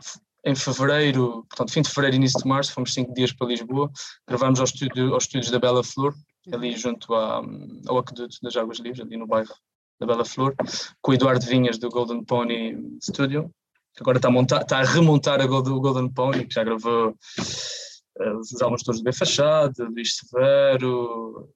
em 0.44 0.54
fevereiro, 0.54 1.46
portanto, 1.48 1.72
fim 1.72 1.82
de 1.82 1.88
fevereiro, 1.88 2.16
início 2.16 2.40
de 2.40 2.48
março, 2.48 2.72
fomos 2.72 2.92
cinco 2.92 3.14
dias 3.14 3.32
para 3.32 3.46
Lisboa, 3.46 3.90
gravámos 4.26 4.60
aos, 4.60 4.70
estúdio, 4.70 5.14
aos 5.14 5.24
estúdios 5.24 5.50
da 5.50 5.58
Bela 5.58 5.84
Flor, 5.84 6.14
ali 6.52 6.70
uhum. 6.70 6.76
junto 6.76 7.14
à, 7.14 7.42
ao 7.86 7.98
Aqueduto 7.98 8.36
das 8.42 8.56
Águas 8.56 8.78
Livres, 8.78 9.00
ali 9.00 9.16
no 9.16 9.26
bairro 9.26 9.54
da 10.00 10.06
Bela 10.06 10.24
Flor, 10.24 10.54
com 11.00 11.12
o 11.12 11.14
Eduardo 11.14 11.46
Vinhas 11.46 11.78
do 11.78 11.88
Golden 11.88 12.24
Pony 12.24 12.76
Studio, 13.00 13.50
que 13.94 14.02
agora 14.02 14.18
está 14.18 14.28
a, 14.28 14.30
montar, 14.30 14.62
está 14.62 14.78
a 14.78 14.84
remontar 14.84 15.40
a 15.40 15.46
Golden, 15.46 15.80
Golden 15.80 16.08
Pony, 16.08 16.46
que 16.46 16.54
já 16.54 16.64
gravou 16.64 17.10
uh, 17.10 18.38
os 18.38 18.60
álbuns 18.60 18.82
todos 18.82 19.00
do 19.00 19.04
B 19.04 19.12
Fachada, 19.12 19.84
Luís 19.84 20.16
Severo, 20.16 21.48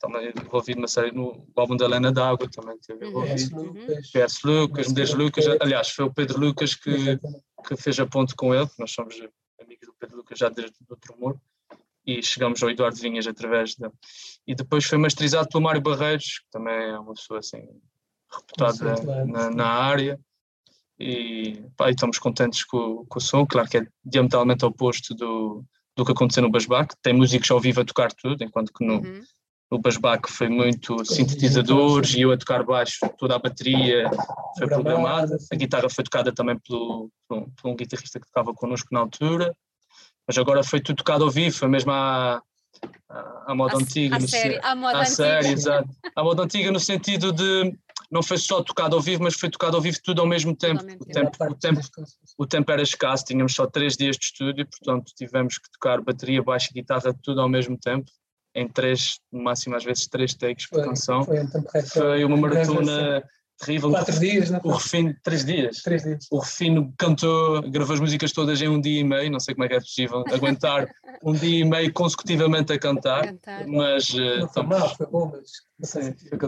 também 0.00 0.32
envolvido 0.36 0.80
uma 0.80 0.88
série 0.88 1.12
no 1.12 1.46
álbum 1.54 1.76
da 1.76 1.84
Helena 1.84 2.10
D'Água, 2.10 2.48
também 2.50 2.76
teve 2.84 3.04
uhum. 3.04 3.24
envolvido. 3.24 3.72
PS 4.12 4.42
Lucas, 4.42 4.88
Medeiros 4.88 5.14
Lucas, 5.14 5.46
aliás, 5.60 5.90
foi 5.90 6.06
o 6.06 6.12
Pedro 6.12 6.40
Lucas 6.40 6.74
que, 6.74 7.18
que 7.62 7.76
fez 7.76 7.98
a 7.98 8.06
ponte 8.06 8.34
com 8.34 8.54
ele, 8.54 8.68
nós 8.78 8.92
somos 8.92 9.14
amigos 9.60 9.86
do 9.86 9.94
Pedro 9.98 10.16
Lucas 10.16 10.38
já 10.38 10.48
desde 10.48 10.76
o 10.80 10.86
outro 10.90 11.14
humor, 11.14 11.40
e 12.04 12.22
chegamos 12.22 12.62
ao 12.62 12.70
Eduardo 12.70 12.98
Vinhas 12.98 13.26
através 13.26 13.74
dele. 13.76 13.92
E 14.46 14.54
depois 14.54 14.84
foi 14.84 14.98
masterizado 14.98 15.48
pelo 15.48 15.62
Mário 15.62 15.80
Barreiros, 15.80 16.40
que 16.40 16.50
também 16.50 16.74
é 16.74 16.98
uma 16.98 17.14
pessoa 17.14 17.38
assim 17.38 17.62
reputada 18.30 19.24
na, 19.26 19.50
na 19.50 19.66
área. 19.66 20.18
E, 20.98 21.64
pá, 21.76 21.88
e 21.88 21.92
estamos 21.92 22.18
contentes 22.18 22.64
com, 22.64 23.04
com, 23.06 23.18
o 23.18 23.22
som, 23.22 23.46
claro 23.46 23.68
que 23.68 23.78
é 23.78 23.86
diametralmente 24.04 24.64
oposto 24.64 25.14
do, 25.14 25.64
do 25.96 26.04
que 26.04 26.12
aconteceu 26.12 26.42
no 26.42 26.50
Basbac, 26.50 26.94
tem 27.02 27.12
músicos 27.12 27.50
ao 27.50 27.60
vivo 27.60 27.80
a 27.80 27.84
tocar 27.84 28.12
tudo, 28.12 28.42
enquanto 28.42 28.72
que 28.72 28.84
no, 28.84 28.96
uhum 28.96 29.22
no 29.72 29.78
Basbac 29.78 30.30
foi 30.30 30.50
muito 30.50 31.02
sintetizadores 31.02 32.12
e 32.14 32.20
eu 32.20 32.30
a 32.30 32.36
tocar 32.36 32.62
baixo, 32.62 32.98
toda 33.16 33.36
a 33.36 33.38
bateria 33.38 34.04
foi 34.58 34.66
programada, 34.66 35.38
a 35.50 35.56
guitarra 35.56 35.88
foi 35.88 36.04
tocada 36.04 36.30
também 36.30 36.58
pelo, 36.58 37.10
pelo, 37.26 37.50
pelo 37.50 37.72
um 37.72 37.76
guitarrista 37.76 38.20
que 38.20 38.26
tocava 38.26 38.52
connosco 38.52 38.88
na 38.92 39.00
altura, 39.00 39.56
mas 40.28 40.36
agora 40.36 40.62
foi 40.62 40.78
tudo 40.78 40.96
tocado 40.96 41.24
ao 41.24 41.30
vivo, 41.30 41.56
foi 41.56 41.68
mesmo 41.68 41.90
à, 41.90 42.42
à, 43.46 43.54
moda 43.54 43.78
antiga. 43.78 44.18
À 44.18 44.20
série, 44.20 44.60
à 44.62 44.74
moda 44.76 45.00
à 45.00 45.04
série, 45.06 45.48
exato. 45.48 45.88
À 46.14 46.22
moda 46.22 46.42
antiga 46.42 46.70
no 46.70 46.78
sentido 46.78 47.32
de 47.32 47.74
não 48.10 48.22
foi 48.22 48.36
só 48.36 48.62
tocado 48.62 48.94
ao 48.94 49.00
vivo, 49.00 49.22
mas 49.22 49.36
foi 49.36 49.48
tocado 49.48 49.74
ao 49.74 49.82
vivo 49.82 49.96
tudo 50.04 50.20
ao 50.20 50.26
mesmo 50.26 50.54
tempo. 50.54 50.84
O 51.00 51.06
tempo, 51.06 51.44
o 51.48 51.54
tempo, 51.54 51.80
o 52.36 52.46
tempo 52.46 52.72
era 52.72 52.82
escasso, 52.82 53.24
tínhamos 53.24 53.54
só 53.54 53.66
três 53.66 53.96
dias 53.96 54.18
de 54.18 54.26
estúdio, 54.26 54.68
portanto 54.68 55.14
tivemos 55.16 55.56
que 55.56 55.70
tocar 55.72 56.02
bateria, 56.02 56.42
baixo 56.42 56.68
e 56.72 56.74
guitarra 56.74 57.16
tudo 57.22 57.40
ao 57.40 57.48
mesmo 57.48 57.78
tempo 57.78 58.12
em 58.54 58.68
três, 58.68 59.18
no 59.30 59.42
máximo 59.42 59.76
às 59.76 59.84
vezes 59.84 60.06
três 60.06 60.34
takes 60.34 60.66
por 60.66 60.80
foi, 60.80 60.88
canção. 60.88 61.24
Foi, 61.24 61.82
foi 61.82 62.24
uma 62.24 62.36
maratona 62.36 63.22
terrível. 63.58 63.90
Quatro 63.90 64.18
dias, 64.18 64.50
não 64.50 64.60
O 64.64 64.72
Refino, 64.72 65.14
três 65.22 65.44
dias. 65.44 65.82
Três 65.82 66.02
dias. 66.02 66.26
O 66.30 66.38
Refino 66.38 66.92
cantou, 66.98 67.62
gravou 67.70 67.94
as 67.94 68.00
músicas 68.00 68.32
todas 68.32 68.60
em 68.60 68.68
um 68.68 68.80
dia 68.80 69.00
e 69.00 69.04
meio, 69.04 69.30
não 69.30 69.40
sei 69.40 69.54
como 69.54 69.64
é 69.64 69.68
que 69.68 69.74
é 69.74 69.80
possível 69.80 70.24
aguentar 70.32 70.88
um 71.22 71.32
dia 71.32 71.60
e 71.60 71.64
meio 71.64 71.92
consecutivamente 71.92 72.72
a 72.72 72.78
cantar, 72.78 73.26
cantar. 73.26 73.66
mas... 73.66 74.10
Uh, 74.10 74.40
não 74.40 74.48
foi 74.48 74.62
mal, 74.64 74.96
foi 74.96 75.06
bom, 75.06 75.32
mas... 75.32 75.50
Sim, 75.88 76.14
foi. 76.28 76.38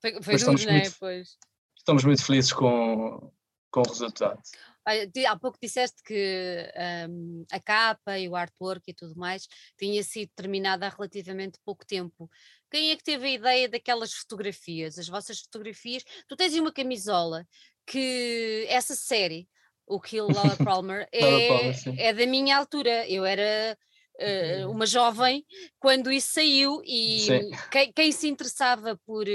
Foi, 0.00 0.22
foi 0.22 0.36
duro, 0.36 0.66
né? 0.66 0.82
Pois. 0.98 1.36
Estamos 1.76 2.04
muito 2.04 2.24
felizes 2.24 2.52
com, 2.52 3.30
com 3.70 3.80
o 3.80 3.88
resultado. 3.88 4.38
Há 4.84 5.38
pouco 5.38 5.58
disseste 5.60 6.02
que 6.02 6.70
um, 7.08 7.44
a 7.50 7.60
capa 7.60 8.18
e 8.18 8.28
o 8.28 8.36
artwork 8.36 8.82
e 8.90 8.94
tudo 8.94 9.16
mais 9.16 9.46
tinha 9.78 10.02
sido 10.02 10.30
terminada 10.36 10.86
há 10.86 10.90
relativamente 10.90 11.58
pouco 11.64 11.86
tempo. 11.86 12.28
Quem 12.70 12.90
é 12.90 12.96
que 12.96 13.04
teve 13.04 13.26
a 13.26 13.32
ideia 13.32 13.68
daquelas 13.68 14.12
fotografias, 14.12 14.98
as 14.98 15.08
vossas 15.08 15.40
fotografias? 15.40 16.04
Tu 16.28 16.36
tens 16.36 16.54
uma 16.54 16.72
camisola 16.72 17.46
que 17.86 18.66
essa 18.68 18.94
série, 18.94 19.48
o 19.86 20.00
Kill 20.00 20.28
Laura 20.28 20.56
Palmer, 20.64 21.08
é, 21.12 21.48
Palmer, 21.48 22.00
é 22.00 22.12
da 22.12 22.26
minha 22.26 22.56
altura. 22.56 23.08
Eu 23.08 23.24
era 23.24 23.76
Uh, 24.16 24.70
uma 24.70 24.86
jovem 24.86 25.44
quando 25.80 26.12
isso 26.12 26.34
saiu 26.34 26.80
e 26.84 27.26
quem, 27.72 27.92
quem, 27.92 28.12
se 28.12 28.28
interessava 28.28 28.96
por, 29.04 29.26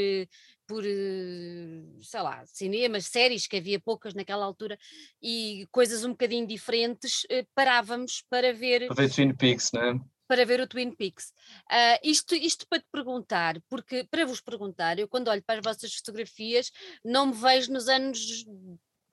por, 0.69 0.85
eh, 0.85 1.83
sei 1.99 2.21
lá, 2.21 2.45
cinemas, 2.45 3.07
séries, 3.07 3.47
que 3.47 3.57
havia 3.57 3.79
poucas 3.79 4.13
naquela 4.13 4.45
altura, 4.45 4.77
e 5.19 5.67
coisas 5.71 6.05
um 6.05 6.11
bocadinho 6.11 6.45
diferentes, 6.45 7.25
eh, 7.27 7.43
parávamos 7.55 8.23
para 8.29 8.53
ver. 8.53 8.85
Para 8.87 9.07
ver 9.07 9.11
Twin 9.11 9.33
Peaks, 9.33 9.71
não 9.73 9.81
é? 9.81 9.99
Para 10.27 10.45
ver 10.45 10.61
o 10.61 10.67
Twin 10.67 10.91
Peaks. 10.91 11.33
Uh, 11.71 11.97
isto, 12.03 12.35
isto 12.35 12.67
para 12.69 12.79
te 12.79 12.85
perguntar, 12.91 13.59
porque 13.67 14.03
para 14.11 14.27
vos 14.27 14.39
perguntar, 14.39 14.99
eu 14.99 15.07
quando 15.07 15.29
olho 15.29 15.41
para 15.41 15.57
as 15.57 15.65
vossas 15.65 15.91
fotografias, 15.95 16.71
não 17.03 17.25
me 17.25 17.33
vejo 17.33 17.73
nos 17.73 17.89
anos 17.89 18.45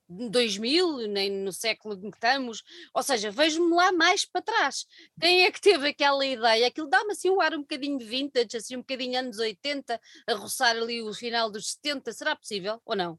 2000, 0.09 1.09
nem 1.09 1.31
no 1.31 1.53
século 1.53 1.95
em 1.95 2.11
que 2.11 2.17
estamos, 2.17 2.63
ou 2.95 3.03
seja, 3.03 3.31
vejo-me 3.31 3.75
lá 3.75 3.93
mais 3.93 4.25
para 4.25 4.43
trás. 4.43 4.87
Quem 5.21 5.45
é 5.45 5.51
que 5.51 5.61
teve 5.61 5.89
aquela 5.89 6.25
ideia? 6.25 6.67
Aquilo 6.67 6.89
dá-me 6.89 7.13
assim 7.13 7.31
um 7.31 7.41
ar 7.41 7.55
um 7.55 7.61
bocadinho 7.61 7.99
vintage, 7.99 8.57
assim 8.57 8.77
um 8.77 8.81
bocadinho 8.81 9.19
anos 9.19 9.39
80, 9.39 10.01
a 10.29 10.35
roçar 10.35 10.77
ali 10.77 11.03
o 11.03 11.13
final 11.13 11.51
dos 11.51 11.73
70, 11.73 12.13
será 12.13 12.37
possível 12.37 12.81
ou 12.85 12.97
não? 12.97 13.19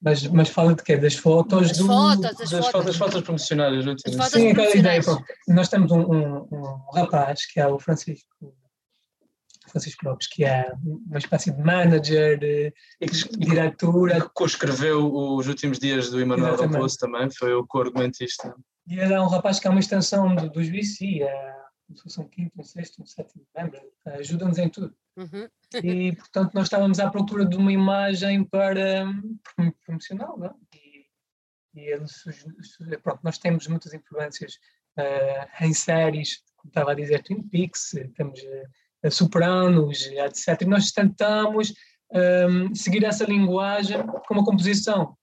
Mas, 0.00 0.22
mas 0.28 0.48
fala 0.48 0.74
de 0.74 0.82
quê? 0.82 0.96
Das 0.96 1.14
fotos? 1.14 1.68
Das 1.68 1.78
do... 1.78 1.86
fotos, 1.86 2.20
das, 2.20 2.50
das 2.50 2.66
fotos. 2.66 2.86
Das 2.86 2.96
fotos 2.96 3.22
promocionais. 3.22 3.84
Sim, 4.30 4.50
aquela 4.50 4.76
ideia. 4.76 5.00
Nós 5.48 5.68
temos 5.68 5.90
um, 5.90 6.00
um, 6.00 6.48
um 6.52 6.90
rapaz, 6.94 7.46
que 7.46 7.58
é 7.58 7.66
o 7.66 7.80
Francisco 7.80 8.28
Francisco 9.68 10.08
Lopes, 10.08 10.26
que 10.26 10.44
é 10.44 10.72
uma 10.82 11.18
espécie 11.18 11.50
de 11.50 11.62
manager, 11.62 12.38
e 13.00 13.06
que, 13.06 13.36
diretora. 13.38 14.20
Que 14.20 14.28
co-escreveu 14.34 15.12
os 15.12 15.46
últimos 15.46 15.78
dias 15.78 16.10
do 16.10 16.20
Emanuel 16.20 16.56
Raposo 16.56 16.98
também, 16.98 17.30
foi 17.30 17.52
o 17.54 17.66
co-argumentista. 17.66 18.54
E 18.86 18.98
ele 18.98 19.12
é 19.12 19.20
um 19.20 19.28
rapaz 19.28 19.60
que 19.60 19.66
é 19.66 19.70
uma 19.70 19.80
extensão 19.80 20.34
do, 20.34 20.48
dos 20.50 20.68
VC, 20.68 21.22
é 21.22 21.58
se 21.94 22.02
fosse 22.02 22.20
um 22.20 22.28
quinto, 22.28 22.60
um 22.60 22.64
sexto, 22.64 23.02
um 23.02 23.06
sétimo 23.06 23.46
membro, 23.56 23.80
ajuda-nos 24.06 24.58
em 24.58 24.68
tudo. 24.68 24.94
Uhum. 25.16 25.48
E, 25.82 26.14
portanto, 26.14 26.54
nós 26.54 26.64
estávamos 26.64 27.00
à 27.00 27.10
procura 27.10 27.44
de 27.44 27.56
uma 27.56 27.72
imagem 27.72 28.44
para 28.44 29.06
promocional, 29.84 30.38
não 30.38 30.46
é? 30.46 30.54
E, 30.74 31.06
e 31.74 31.80
ele, 31.92 32.04
pronto, 33.02 33.20
nós 33.22 33.38
temos 33.38 33.66
muitas 33.66 33.94
influências 33.94 34.54
uh, 34.98 35.64
em 35.64 35.72
séries, 35.72 36.42
como 36.56 36.70
estava 36.70 36.92
a 36.92 36.94
dizer, 36.94 37.22
Twin 37.22 37.42
Peaks, 37.48 37.94
temos 38.16 38.40
uh, 38.40 38.68
sopranos, 39.10 40.06
etc. 40.06 40.62
E 40.62 40.66
nós 40.66 40.90
tentamos 40.90 41.72
um, 42.12 42.74
seguir 42.74 43.04
essa 43.04 43.24
linguagem 43.24 44.04
com 44.06 44.34
uma 44.34 44.44
composição 44.44 45.16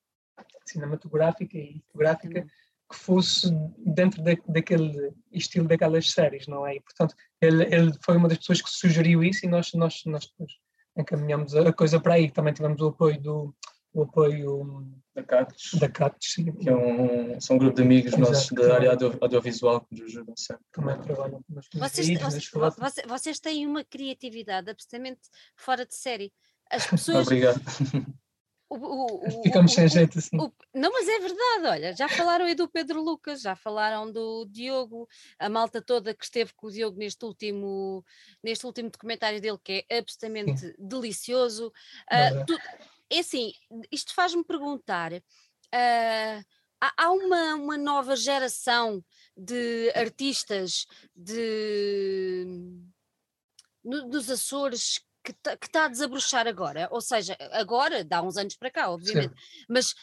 cinematográfica 0.66 1.58
e 1.58 1.82
fotográfica 1.88 2.46
que 2.92 2.96
fosse 2.96 3.50
dentro 3.78 4.22
de, 4.22 4.40
daquele 4.48 5.12
estilo 5.32 5.68
daquelas 5.68 6.12
séries, 6.12 6.48
não 6.48 6.66
é? 6.66 6.76
E, 6.76 6.82
portanto, 6.82 7.16
ele, 7.42 7.64
ele 7.64 7.92
foi 8.04 8.16
uma 8.16 8.28
das 8.28 8.38
pessoas 8.38 8.62
que 8.62 8.70
sugeriu 8.70 9.24
isso 9.24 9.46
e 9.46 9.50
nós, 9.50 9.74
nós, 9.74 10.04
nós 10.06 10.28
encaminhamos 10.96 11.56
a 11.56 11.74
coisa 11.74 12.00
para 12.00 12.14
aí. 12.14 12.30
Também 12.30 12.54
tivemos 12.54 12.80
o 12.82 12.88
apoio 12.88 13.20
do, 13.20 13.56
o 13.96 14.04
apoio 14.04 14.86
da 15.16 15.24
Cactus, 15.24 15.80
da 15.80 15.90
Cactus 15.90 16.36
que 16.36 16.70
é 16.70 16.76
um, 16.76 17.40
são 17.40 17.56
um 17.56 17.60
grupo 17.60 17.78
de 17.78 17.82
amigos 17.82 18.14
Exato, 18.14 18.32
nossos 18.32 18.52
da 18.52 18.76
área 18.76 18.92
audio, 18.92 19.18
audiovisual 19.22 19.82
que 19.82 19.96
nos 19.96 20.10
ajudam 20.10 20.36
sempre. 20.36 20.64
Também 20.72 21.00
trabalham 21.02 21.42
vocês, 21.74 22.08
vocês, 22.20 22.52
vocês, 22.52 23.06
vocês 23.08 23.40
têm 23.40 23.66
uma 23.66 23.84
criatividade 23.84 24.70
absolutamente 24.70 25.22
fora 25.56 25.86
de 25.86 25.96
série. 25.96 26.34
As 26.70 26.86
pessoas. 26.88 27.26
Obrigado. 27.26 27.62
O, 28.68 28.78
o, 28.78 29.28
o, 29.28 29.44
Ficamos 29.44 29.74
sem 29.74 29.88
jeito 29.88 30.18
assim. 30.18 30.36
não, 30.36 30.92
mas 30.92 31.08
é 31.08 31.20
verdade, 31.20 31.68
olha, 31.68 31.94
já 31.96 32.10
falaram 32.10 32.46
aí 32.46 32.56
do 32.56 32.68
Pedro 32.68 33.00
Lucas, 33.00 33.42
já 33.42 33.56
falaram 33.56 34.12
do 34.12 34.44
Diogo, 34.50 35.08
a 35.38 35.48
malta 35.48 35.84
toda 35.84 36.16
que 36.16 36.26
esteve 36.26 36.52
com 36.56 36.66
o 36.66 36.72
Diogo 36.72 36.98
neste 36.98 37.24
último, 37.24 38.04
neste 38.44 38.66
último 38.66 38.90
documentário 38.90 39.40
dele, 39.40 39.60
que 39.64 39.86
é 39.88 40.00
absolutamente 40.00 40.62
Sim. 40.62 40.74
delicioso. 40.80 41.68
Uh, 42.12 42.46
tu, 42.48 42.58
é 43.12 43.20
assim, 43.20 43.52
isto 43.92 44.14
faz-me 44.14 44.44
perguntar: 44.44 45.14
uh, 45.14 46.46
há, 46.82 47.12
uma, 47.12 47.56
uma 47.56 47.78
nova 47.78 48.16
geração 48.16 49.04
de 49.36 49.92
artistas, 49.96 50.86
de 51.16 52.46
no, 53.84 54.10
dos 54.10 54.30
Açores 54.30 55.00
que 55.26 55.32
está 55.32 55.58
tá 55.72 55.86
a 55.86 55.88
desabrochar 55.88 56.48
agora, 56.48 56.88
ou 56.92 57.02
seja, 57.02 57.36
agora, 57.52 58.04
dá 58.04 58.22
uns 58.22 58.38
anos 58.38 58.56
para 58.56 58.70
cá, 58.70 58.92
obviamente, 58.92 59.34
Sim. 59.34 59.66
mas 59.68 59.96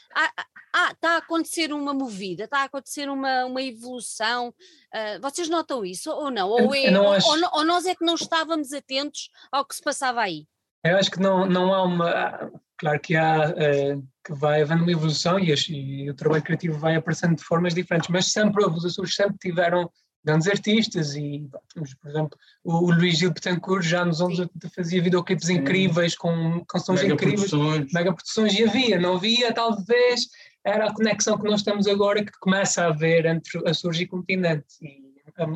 está 0.90 1.14
a 1.14 1.16
acontecer 1.18 1.72
uma 1.72 1.94
movida, 1.94 2.44
está 2.44 2.58
a 2.58 2.64
acontecer 2.64 3.08
uma, 3.08 3.44
uma 3.44 3.62
evolução, 3.62 4.48
uh, 4.48 5.20
vocês 5.20 5.48
notam 5.48 5.84
isso 5.84 6.10
ou 6.10 6.28
não? 6.28 6.48
Ou, 6.48 6.74
é, 6.74 6.90
não 6.90 7.12
acho... 7.12 7.28
ou, 7.28 7.38
ou, 7.52 7.64
nós 7.64 7.86
é 7.86 7.94
que 7.94 8.04
não 8.04 8.16
estávamos 8.16 8.72
atentos 8.72 9.30
ao 9.52 9.64
que 9.64 9.76
se 9.76 9.82
passava 9.82 10.22
aí? 10.22 10.44
Eu 10.84 10.96
acho 10.96 11.12
que 11.12 11.20
não, 11.20 11.46
não 11.46 11.72
há 11.72 11.84
uma. 11.84 12.52
Claro 12.82 12.98
que 12.98 13.14
há, 13.14 13.48
uh, 13.50 14.04
que 14.26 14.32
vai 14.32 14.60
havendo 14.60 14.82
uma 14.82 14.90
evolução 14.90 15.38
e, 15.38 15.54
e, 15.70 16.10
o 16.10 16.14
trabalho 16.14 16.42
criativo 16.42 16.76
vai 16.76 16.96
aparecendo 16.96 17.36
de 17.36 17.44
formas 17.44 17.76
diferentes, 17.76 18.08
mas 18.08 18.32
sempre 18.32 18.64
os 18.64 18.84
Açores 18.84 19.14
sempre 19.14 19.36
tiveram 19.38 19.88
grandes 20.24 20.48
artistas 20.48 21.14
e, 21.14 21.48
por 21.72 22.10
exemplo, 22.10 22.36
o, 22.64 22.90
Luís 22.90 23.18
Gil 23.18 23.30
Betancourt 23.30 23.84
já 23.84 24.04
nos 24.04 24.20
anos 24.20 24.40
80 24.40 24.68
fazia 24.70 25.00
videoclipes 25.00 25.48
incríveis, 25.48 26.16
com 26.16 26.64
canções 26.64 27.02
mega 27.02 27.14
incríveis, 27.14 27.50
produções. 27.50 27.92
mega 27.92 28.12
produções, 28.12 28.58
e 28.58 28.64
havia, 28.64 28.98
não 28.98 29.14
havia, 29.14 29.54
talvez 29.54 30.26
era 30.64 30.88
a 30.88 30.92
conexão 30.92 31.38
que 31.38 31.48
nós 31.48 31.62
temos 31.62 31.86
agora 31.86 32.24
que 32.24 32.32
começa 32.40 32.82
a 32.82 32.88
haver 32.88 33.26
entre 33.26 33.62
Açores 33.64 34.00
e 34.00 34.06
continente, 34.08 34.66
e 34.82 35.12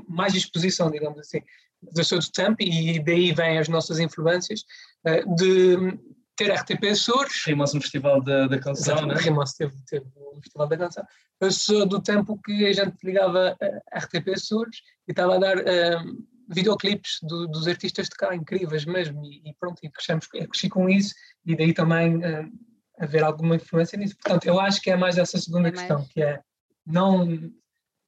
mais 0.08 0.32
exposição, 0.32 0.92
digamos 0.92 1.18
assim, 1.18 1.40
do 1.82 2.04
seu 2.04 2.20
tempo, 2.30 2.58
e 2.60 3.02
daí 3.02 3.32
vêm 3.32 3.58
as 3.58 3.68
nossas 3.68 3.98
influências, 3.98 4.64
eh, 5.04 5.24
de 5.34 5.98
ter 6.36 6.52
RTP 6.52 6.84
Açores. 6.90 7.44
Rimos 7.46 7.74
no 7.74 7.80
Festival 7.80 8.22
da, 8.22 8.46
da 8.46 8.58
Canção, 8.58 8.94
Exato, 8.94 9.06
né? 9.06 9.14
Rimos 9.14 9.52
teve, 9.54 9.74
teve 9.88 10.06
o 10.14 10.40
Festival 10.40 10.68
da 10.68 10.76
Canção. 10.76 11.04
Eu 11.40 11.50
sou 11.50 11.86
do 11.86 12.00
tempo 12.00 12.38
que 12.42 12.66
a 12.66 12.72
gente 12.72 12.96
ligava 13.02 13.56
a 13.92 13.98
RTP 13.98 14.28
Açores 14.34 14.78
e 15.08 15.12
estava 15.12 15.36
a 15.36 15.38
dar 15.38 15.56
um, 15.56 15.60
ehm, 15.60 16.16
videoclipes 16.48 17.18
do, 17.22 17.46
dos 17.48 17.66
artistas 17.66 18.08
de 18.08 18.16
cá, 18.16 18.34
incríveis 18.34 18.84
mesmo, 18.84 19.24
e, 19.24 19.50
e 19.50 19.54
pronto, 19.58 19.80
e 19.82 19.90
crescemos, 19.90 20.26
cresci 20.26 20.68
com 20.68 20.88
isso, 20.88 21.14
e 21.44 21.56
daí 21.56 21.72
também 21.72 22.16
um, 22.16 22.52
haver 22.98 23.24
alguma 23.24 23.56
influência 23.56 23.98
nisso. 23.98 24.16
Portanto, 24.22 24.46
eu 24.46 24.60
acho 24.60 24.80
que 24.80 24.90
é 24.90 24.96
mais 24.96 25.18
essa 25.18 25.38
segunda 25.38 25.68
é 25.68 25.72
questão, 25.72 26.06
que 26.08 26.22
é 26.22 26.40
não 26.86 27.26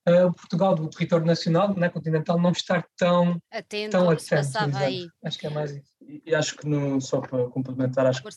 uh, 0.09 0.33
Portugal, 0.33 0.75
do 0.75 0.89
território 0.89 1.27
nacional, 1.27 1.75
né, 1.75 1.89
continental, 1.89 2.41
não 2.41 2.51
estar 2.51 2.87
tão 2.97 3.41
atento, 3.51 3.93
tão 3.93 4.11
atento 4.11 4.77
aí. 4.77 5.09
Acho 5.25 5.39
que 5.39 5.47
é 5.47 5.51
mais 5.51 5.73
isso. 5.73 5.99
E 6.25 6.35
acho 6.35 6.57
que, 6.57 6.67
no, 6.67 7.01
só 7.01 7.21
para 7.21 7.49
complementar, 7.51 8.07
acho 8.07 8.23
que 8.23 8.29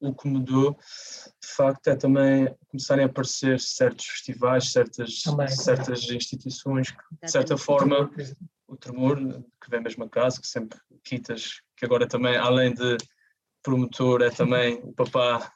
o, 0.00 0.08
o, 0.08 0.14
que 0.14 0.28
mudou, 0.28 0.72
de 0.72 1.48
facto, 1.48 1.86
é 1.88 1.96
também 1.96 2.52
começarem 2.68 3.04
a 3.04 3.06
aparecer 3.06 3.60
certos 3.60 4.06
festivais, 4.06 4.72
certas, 4.72 5.22
também, 5.22 5.48
certas 5.48 6.00
também. 6.02 6.16
instituições 6.16 6.90
que, 6.90 6.98
de 7.22 7.30
certa 7.30 7.56
forma, 7.56 8.10
o 8.66 8.76
Tremor, 8.76 9.16
que 9.16 9.70
vem 9.70 9.80
mesmo 9.80 10.04
a 10.04 10.08
casa, 10.08 10.40
que 10.40 10.46
sempre 10.48 10.78
quitas, 11.04 11.60
que 11.76 11.84
agora 11.84 12.08
também, 12.08 12.36
além 12.36 12.74
de 12.74 12.96
promotor, 13.64 14.22
é 14.22 14.30
também 14.30 14.78
o 14.84 14.92
papá, 14.92 15.50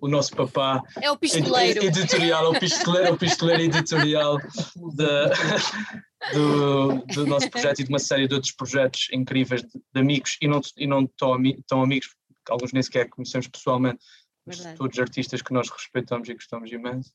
o 0.00 0.08
nosso 0.08 0.30
papá. 0.34 0.80
É 1.02 1.10
o 1.10 1.18
pistoleiro. 1.18 1.84
Editorial, 1.84 2.52
o 2.52 2.58
pistoleiro, 2.58 3.14
o 3.14 3.18
pistoleiro 3.18 3.62
editorial 3.64 4.38
de, 4.38 6.32
do, 6.32 7.04
do 7.06 7.26
nosso 7.26 7.50
projeto 7.50 7.80
e 7.80 7.84
de 7.84 7.90
uma 7.90 7.98
série 7.98 8.28
de 8.28 8.34
outros 8.34 8.52
projetos 8.52 9.08
incríveis 9.12 9.62
de, 9.62 9.68
de 9.68 10.00
amigos 10.00 10.38
e 10.40 10.46
não, 10.46 10.60
e 10.78 10.86
não 10.86 11.04
tão, 11.04 11.36
tão 11.66 11.82
amigos, 11.82 12.08
alguns 12.48 12.72
nem 12.72 12.82
sequer 12.82 13.08
conhecemos 13.10 13.48
pessoalmente, 13.48 13.98
Verdade. 14.46 14.76
todos 14.78 14.98
artistas 15.00 15.42
que 15.42 15.52
nós 15.52 15.68
respeitamos 15.68 16.28
e 16.28 16.34
gostamos 16.34 16.70
imenso. 16.70 17.10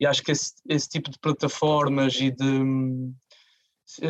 E 0.00 0.06
acho 0.06 0.22
que 0.22 0.32
esse, 0.32 0.54
esse 0.66 0.88
tipo 0.88 1.10
de 1.10 1.18
plataformas 1.18 2.14
e 2.14 2.30
de 2.30 3.12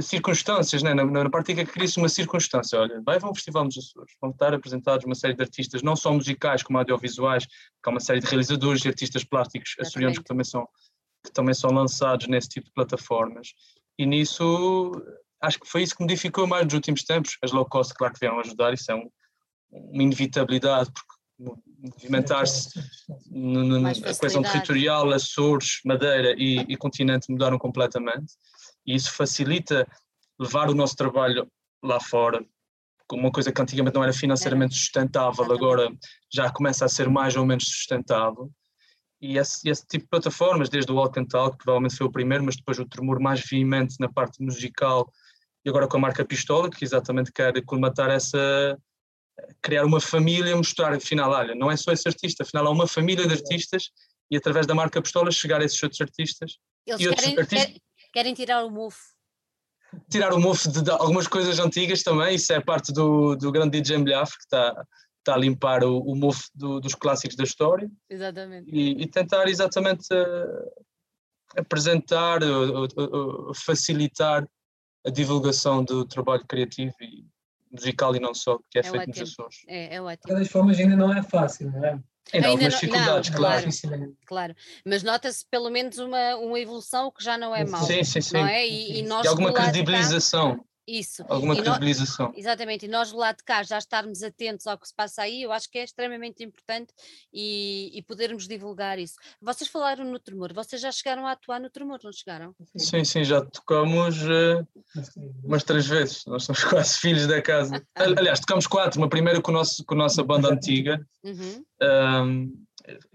circunstâncias, 0.00 0.82
né? 0.82 0.94
na, 0.94 1.04
na 1.04 1.30
prática 1.30 1.64
cria-se 1.64 1.98
uma 1.98 2.08
circunstância, 2.08 2.78
olha, 2.78 3.00
vai 3.02 3.16
haver 3.16 3.26
um 3.26 3.34
festival 3.34 3.64
nos 3.64 3.78
Açores, 3.78 4.14
vão 4.20 4.30
estar 4.30 4.54
apresentados 4.54 5.04
uma 5.04 5.14
série 5.14 5.34
de 5.34 5.42
artistas, 5.42 5.82
não 5.82 5.96
só 5.96 6.12
musicais 6.12 6.62
como 6.62 6.78
audiovisuais, 6.78 7.46
que 7.46 7.52
há 7.86 7.90
uma 7.90 8.00
série 8.00 8.20
de 8.20 8.26
realizadores 8.26 8.84
e 8.84 8.88
artistas 8.88 9.24
plásticos 9.24 9.74
açorianos 9.80 10.18
que 10.18 10.24
também, 10.24 10.44
são, 10.44 10.68
que 11.24 11.32
também 11.32 11.54
são 11.54 11.70
lançados 11.70 12.28
nesse 12.28 12.48
tipo 12.48 12.66
de 12.66 12.72
plataformas, 12.72 13.48
e 13.98 14.06
nisso 14.06 14.92
acho 15.40 15.58
que 15.58 15.68
foi 15.68 15.82
isso 15.82 15.96
que 15.96 16.02
modificou 16.02 16.46
mais 16.46 16.64
nos 16.64 16.74
últimos 16.74 17.02
tempos, 17.02 17.36
as 17.42 17.50
low 17.52 17.64
cost 17.66 17.92
claro 17.94 18.14
que 18.14 18.20
vieram 18.20 18.38
ajudar, 18.38 18.72
isso 18.72 18.90
é 18.90 18.94
um, 18.94 19.10
uma 19.70 20.02
inevitabilidade, 20.02 20.90
porque 20.92 21.12
movimentar-se 21.82 22.78
na 23.28 24.14
coesão 24.14 24.42
territorial, 24.42 25.10
Açores, 25.10 25.80
Madeira 25.84 26.34
e, 26.38 26.60
e 26.68 26.76
continente 26.76 27.30
mudaram 27.30 27.58
completamente, 27.58 28.34
e 28.86 28.94
isso 28.94 29.12
facilita 29.12 29.86
levar 30.38 30.68
o 30.68 30.74
nosso 30.74 30.96
trabalho 30.96 31.46
lá 31.82 32.00
fora, 32.00 32.44
uma 33.12 33.30
coisa 33.30 33.52
que 33.52 33.60
antigamente 33.60 33.94
não 33.94 34.02
era 34.02 34.12
financeiramente 34.12 34.74
sustentável, 34.74 35.44
agora 35.52 35.90
já 36.32 36.50
começa 36.50 36.84
a 36.84 36.88
ser 36.88 37.08
mais 37.08 37.36
ou 37.36 37.44
menos 37.44 37.64
sustentável. 37.64 38.50
E 39.20 39.38
esse, 39.38 39.68
esse 39.68 39.86
tipo 39.86 40.04
de 40.04 40.08
plataformas, 40.08 40.68
desde 40.68 40.90
o 40.90 40.98
Alcantal, 40.98 41.52
que 41.52 41.58
provavelmente 41.58 41.96
foi 41.96 42.06
o 42.06 42.12
primeiro, 42.12 42.44
mas 42.44 42.56
depois 42.56 42.78
o 42.78 42.86
tremor 42.86 43.20
mais 43.20 43.40
veemente 43.40 43.96
na 44.00 44.10
parte 44.10 44.42
musical, 44.42 45.12
e 45.64 45.68
agora 45.68 45.86
com 45.86 45.96
a 45.96 46.00
marca 46.00 46.24
Pistola, 46.24 46.68
que 46.68 46.84
exatamente 46.84 47.30
quer 47.32 47.52
colmatar 47.64 48.10
essa. 48.10 48.76
criar 49.60 49.84
uma 49.84 50.00
família, 50.00 50.56
mostrar, 50.56 50.92
afinal, 50.92 51.30
olha, 51.30 51.54
não 51.54 51.70
é 51.70 51.76
só 51.76 51.92
esse 51.92 52.08
artista, 52.08 52.42
afinal 52.42 52.66
há 52.66 52.70
uma 52.70 52.86
família 52.86 53.26
de 53.26 53.34
artistas, 53.34 53.90
e 54.30 54.36
através 54.36 54.66
da 54.66 54.74
marca 54.74 55.00
Pistola 55.00 55.30
chegar 55.30 55.60
a 55.60 55.64
esses 55.64 55.80
outros 55.82 56.00
artistas. 56.00 56.58
Eles 56.84 57.00
e 57.00 57.08
outros 57.08 57.24
querem, 57.24 57.38
artistas, 57.38 57.80
Querem 58.12 58.34
tirar 58.34 58.64
o 58.64 58.70
mofo. 58.70 59.00
Tirar 60.10 60.32
o 60.32 60.40
mofo 60.40 60.70
de, 60.70 60.82
de, 60.82 60.90
algumas 60.90 61.26
coisas 61.26 61.58
antigas 61.58 62.02
também, 62.02 62.34
isso 62.36 62.52
é 62.52 62.60
parte 62.60 62.92
do, 62.92 63.36
do 63.36 63.52
grande 63.52 63.80
DJ 63.80 63.98
Milhaf, 63.98 64.32
que 64.32 64.44
está, 64.44 64.86
está 65.18 65.34
a 65.34 65.38
limpar 65.38 65.84
o, 65.84 65.98
o 65.98 66.14
mofo 66.14 66.48
do, 66.54 66.80
dos 66.80 66.94
clássicos 66.94 67.36
da 67.36 67.44
história. 67.44 67.90
Exatamente. 68.08 68.70
E, 68.70 69.02
e 69.02 69.06
tentar 69.06 69.48
exatamente 69.48 70.06
uh, 70.12 70.72
apresentar, 71.56 72.42
uh, 72.42 72.84
uh, 72.84 73.54
facilitar 73.54 74.46
a 75.06 75.10
divulgação 75.10 75.84
do 75.84 76.06
trabalho 76.06 76.46
criativo 76.46 76.94
e 77.00 77.26
musical 77.70 78.14
e 78.14 78.20
não 78.20 78.34
só, 78.34 78.58
que 78.70 78.78
é, 78.78 78.80
é 78.80 78.82
feito 78.82 78.96
ótimo. 79.08 79.20
nos 79.20 79.32
Açores. 79.32 79.56
É, 79.66 79.96
é 79.96 80.02
ótimo. 80.02 80.22
De 80.26 80.32
todas 80.34 80.48
formas 80.48 80.78
ainda 80.78 80.96
não 80.96 81.12
é 81.12 81.22
fácil, 81.22 81.70
não 81.70 81.84
é? 81.84 81.98
Ainda 82.32 82.46
há 82.46 82.50
algumas 82.50 82.74
dificuldades, 82.74 83.30
não, 83.30 83.36
claro. 83.36 83.68
Claro, 83.82 84.16
claro. 84.26 84.56
mas 84.86 85.02
nota-se 85.02 85.44
pelo 85.50 85.70
menos 85.70 85.98
uma, 85.98 86.36
uma 86.36 86.58
evolução 86.58 87.10
que 87.10 87.22
já 87.22 87.36
não 87.36 87.54
é 87.54 87.64
mau. 87.64 87.82
Sim, 87.84 88.04
sim, 88.04 88.20
sim. 88.20 88.36
Não 88.36 88.46
é? 88.46 88.66
E, 88.66 89.00
e, 89.00 89.02
nós 89.02 89.24
e 89.24 89.28
alguma 89.28 89.52
credibilização. 89.52 90.64
Isso. 90.86 91.24
Alguma 91.28 91.54
e 91.54 91.62
credibilização. 91.62 92.28
Nós, 92.28 92.38
exatamente, 92.38 92.86
e 92.86 92.88
nós 92.88 93.12
do 93.12 93.18
lado 93.18 93.36
de 93.36 93.44
cá 93.44 93.62
já 93.62 93.78
estarmos 93.78 94.22
atentos 94.22 94.66
ao 94.66 94.76
que 94.76 94.88
se 94.88 94.94
passa 94.94 95.22
aí, 95.22 95.42
eu 95.42 95.52
acho 95.52 95.70
que 95.70 95.78
é 95.78 95.84
extremamente 95.84 96.42
importante 96.42 96.92
e, 97.32 97.90
e 97.96 98.02
podermos 98.02 98.48
divulgar 98.48 98.98
isso. 98.98 99.14
Vocês 99.40 99.70
falaram 99.70 100.04
no 100.04 100.18
Tremor, 100.18 100.52
vocês 100.52 100.82
já 100.82 100.90
chegaram 100.90 101.26
a 101.26 101.32
atuar 101.32 101.60
no 101.60 101.70
Tremor, 101.70 102.00
não 102.02 102.12
chegaram? 102.12 102.54
Sim, 102.76 103.04
sim, 103.04 103.22
já 103.22 103.40
tocamos 103.44 104.20
uh, 104.22 104.66
umas 105.44 105.62
três 105.62 105.86
vezes, 105.86 106.24
nós 106.26 106.44
somos 106.44 106.64
quase 106.64 106.98
filhos 106.98 107.26
da 107.26 107.40
casa. 107.40 107.84
Aliás, 107.94 108.40
tocamos 108.40 108.66
quatro, 108.66 109.00
uma 109.00 109.08
primeira 109.08 109.40
com, 109.40 109.52
o 109.52 109.54
nosso, 109.54 109.84
com 109.84 109.94
a 109.94 109.98
nossa 109.98 110.22
banda 110.24 110.52
antiga, 110.52 111.06
uhum. 111.22 111.64
um, 111.80 112.64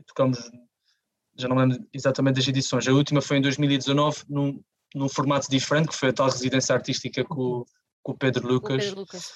tocamos, 0.05 0.39
já 1.37 1.49
não 1.49 1.57
lembro 1.57 1.85
exatamente 1.93 2.35
das 2.35 2.47
edições, 2.47 2.87
a 2.87 2.93
última 2.93 3.21
foi 3.21 3.37
em 3.37 3.41
2019, 3.41 4.23
num, 4.29 4.63
num 4.95 5.09
formato 5.09 5.49
diferente, 5.49 5.89
que 5.89 5.95
foi 5.95 6.09
a 6.09 6.13
tal 6.13 6.29
residência 6.29 6.73
artística 6.73 7.23
com, 7.23 7.65
com 8.03 8.11
o 8.11 8.17
Pedro 8.17 8.47
Lucas. 8.47 8.77
O 8.77 8.79
Pedro 8.79 8.99
Lucas. 9.01 9.31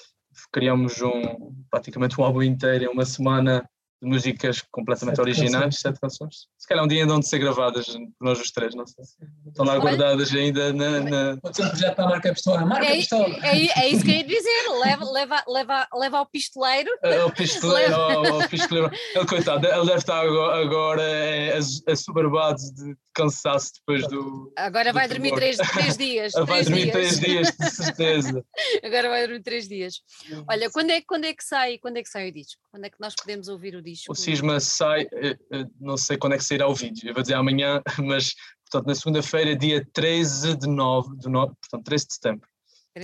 Criamos 0.50 1.02
um, 1.02 1.54
praticamente 1.70 2.18
um 2.20 2.24
álbum 2.24 2.42
inteiro 2.42 2.84
em 2.84 2.88
uma 2.88 3.04
semana 3.04 3.68
músicas 4.02 4.62
completamente 4.70 5.16
sete 5.16 5.20
originais, 5.20 5.52
canções. 5.52 5.80
sete 5.80 6.00
canções. 6.00 6.34
Se 6.58 6.66
calhar 6.66 6.84
um 6.84 6.88
dia 6.88 7.02
ainda 7.02 7.18
de 7.18 7.28
ser 7.28 7.38
gravadas 7.38 7.86
por 7.86 8.12
nós 8.20 8.40
os 8.40 8.50
três, 8.50 8.74
não 8.74 8.86
sei. 8.86 9.04
Estão 9.46 9.64
lá 9.64 9.78
guardadas 9.78 10.32
ainda 10.34 10.72
na. 10.72 11.00
na... 11.00 11.36
Pode 11.40 11.56
ser 11.56 11.64
um 11.64 11.68
projeto 11.68 11.94
para 11.94 12.04
a 12.04 12.08
marca 12.08 12.32
pistola. 12.32 12.66
Marca 12.66 12.86
é, 12.86 12.96
pistola. 12.96 13.36
É, 13.46 13.80
é, 13.80 13.88
isso 13.88 14.04
que 14.04 14.10
eu 14.10 14.16
ia 14.16 14.24
dizer. 14.24 14.68
Leva, 14.80 15.04
leva, 15.10 15.44
leva, 15.46 15.88
leva 15.94 16.18
ao 16.18 16.26
pistoleiro. 16.26 16.90
É, 17.02 17.24
o 17.24 17.32
pistoleiro, 17.32 18.20
leva... 18.20 18.48
pistoleiro. 18.48 18.90
Ele, 19.14 19.26
coitado, 19.26 19.66
ele 19.66 19.86
deve 19.86 19.98
estar 19.98 20.20
agora, 20.20 20.62
agora 20.62 21.02
é, 21.02 21.58
assoberbado 21.86 22.58
de 22.74 22.96
cansaço 23.14 23.72
depois 23.78 24.06
do. 24.08 24.52
Agora 24.56 24.92
do 24.92 24.94
vai 24.94 25.08
dormir 25.08 25.34
três, 25.34 25.56
três 25.56 25.96
dias. 25.96 26.32
vai 26.46 26.64
três 26.64 26.66
dormir 26.66 26.82
dias. 26.82 26.92
três 26.92 27.20
dias, 27.20 27.56
de 27.56 27.70
certeza. 27.70 28.44
agora 28.82 29.08
vai 29.08 29.26
dormir 29.26 29.42
três 29.42 29.68
dias. 29.68 30.00
Olha, 30.48 30.70
quando 30.70 30.90
é, 30.90 31.00
quando 31.02 31.24
é 31.24 31.32
que 31.32 31.44
sai, 31.44 31.78
quando 31.78 31.98
é 31.98 32.02
que 32.02 32.08
sai 32.08 32.28
o 32.28 32.32
disco? 32.32 32.61
Quando 32.72 32.86
é 32.86 32.90
que 32.90 32.98
nós 32.98 33.14
podemos 33.14 33.48
ouvir 33.48 33.76
o 33.76 33.82
disco? 33.82 34.10
O 34.10 34.14
Cisma 34.14 34.58
sai, 34.58 35.02
eh, 35.12 35.36
eh, 35.52 35.66
não 35.78 35.98
sei 35.98 36.16
quando 36.16 36.32
é 36.32 36.38
que 36.38 36.44
sairá 36.44 36.66
o 36.66 36.74
vídeo, 36.74 37.06
eu 37.06 37.12
vou 37.12 37.20
dizer 37.22 37.34
amanhã, 37.34 37.82
mas 38.02 38.34
portanto 38.64 38.86
na 38.86 38.94
segunda-feira, 38.94 39.54
dia 39.54 39.86
13 39.92 40.56
de 40.56 40.66
nove, 40.66 41.14
de 41.18 41.28
nove, 41.28 41.54
portanto 41.60 41.84
13 41.84 42.06
de 42.06 42.14
setembro. 42.14 42.48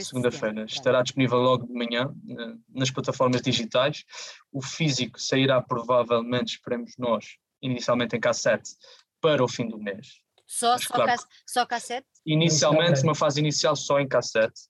Segunda-feira 0.02 0.64
estará 0.64 1.02
disponível 1.02 1.38
logo 1.38 1.66
de 1.66 1.72
manhã 1.72 2.10
nas 2.68 2.90
plataformas 2.90 3.42
digitais. 3.42 4.04
O 4.52 4.62
físico 4.62 5.20
sairá 5.20 5.60
provavelmente, 5.62 6.54
esperemos 6.54 6.92
nós, 6.98 7.36
inicialmente 7.60 8.16
em 8.16 8.20
cassete 8.20 8.70
para 9.20 9.44
o 9.44 9.48
fim 9.48 9.68
do 9.68 9.78
mês. 9.78 10.20
Só, 10.46 10.72
Mas, 10.72 10.84
só, 10.84 10.94
claro, 10.94 11.12
ca 11.12 11.28
só 11.46 11.66
cassete? 11.66 12.06
Inicialmente, 12.24 13.02
uma 13.02 13.14
fase 13.14 13.40
inicial 13.40 13.76
só 13.76 14.00
em 14.00 14.08
cassete. 14.08 14.60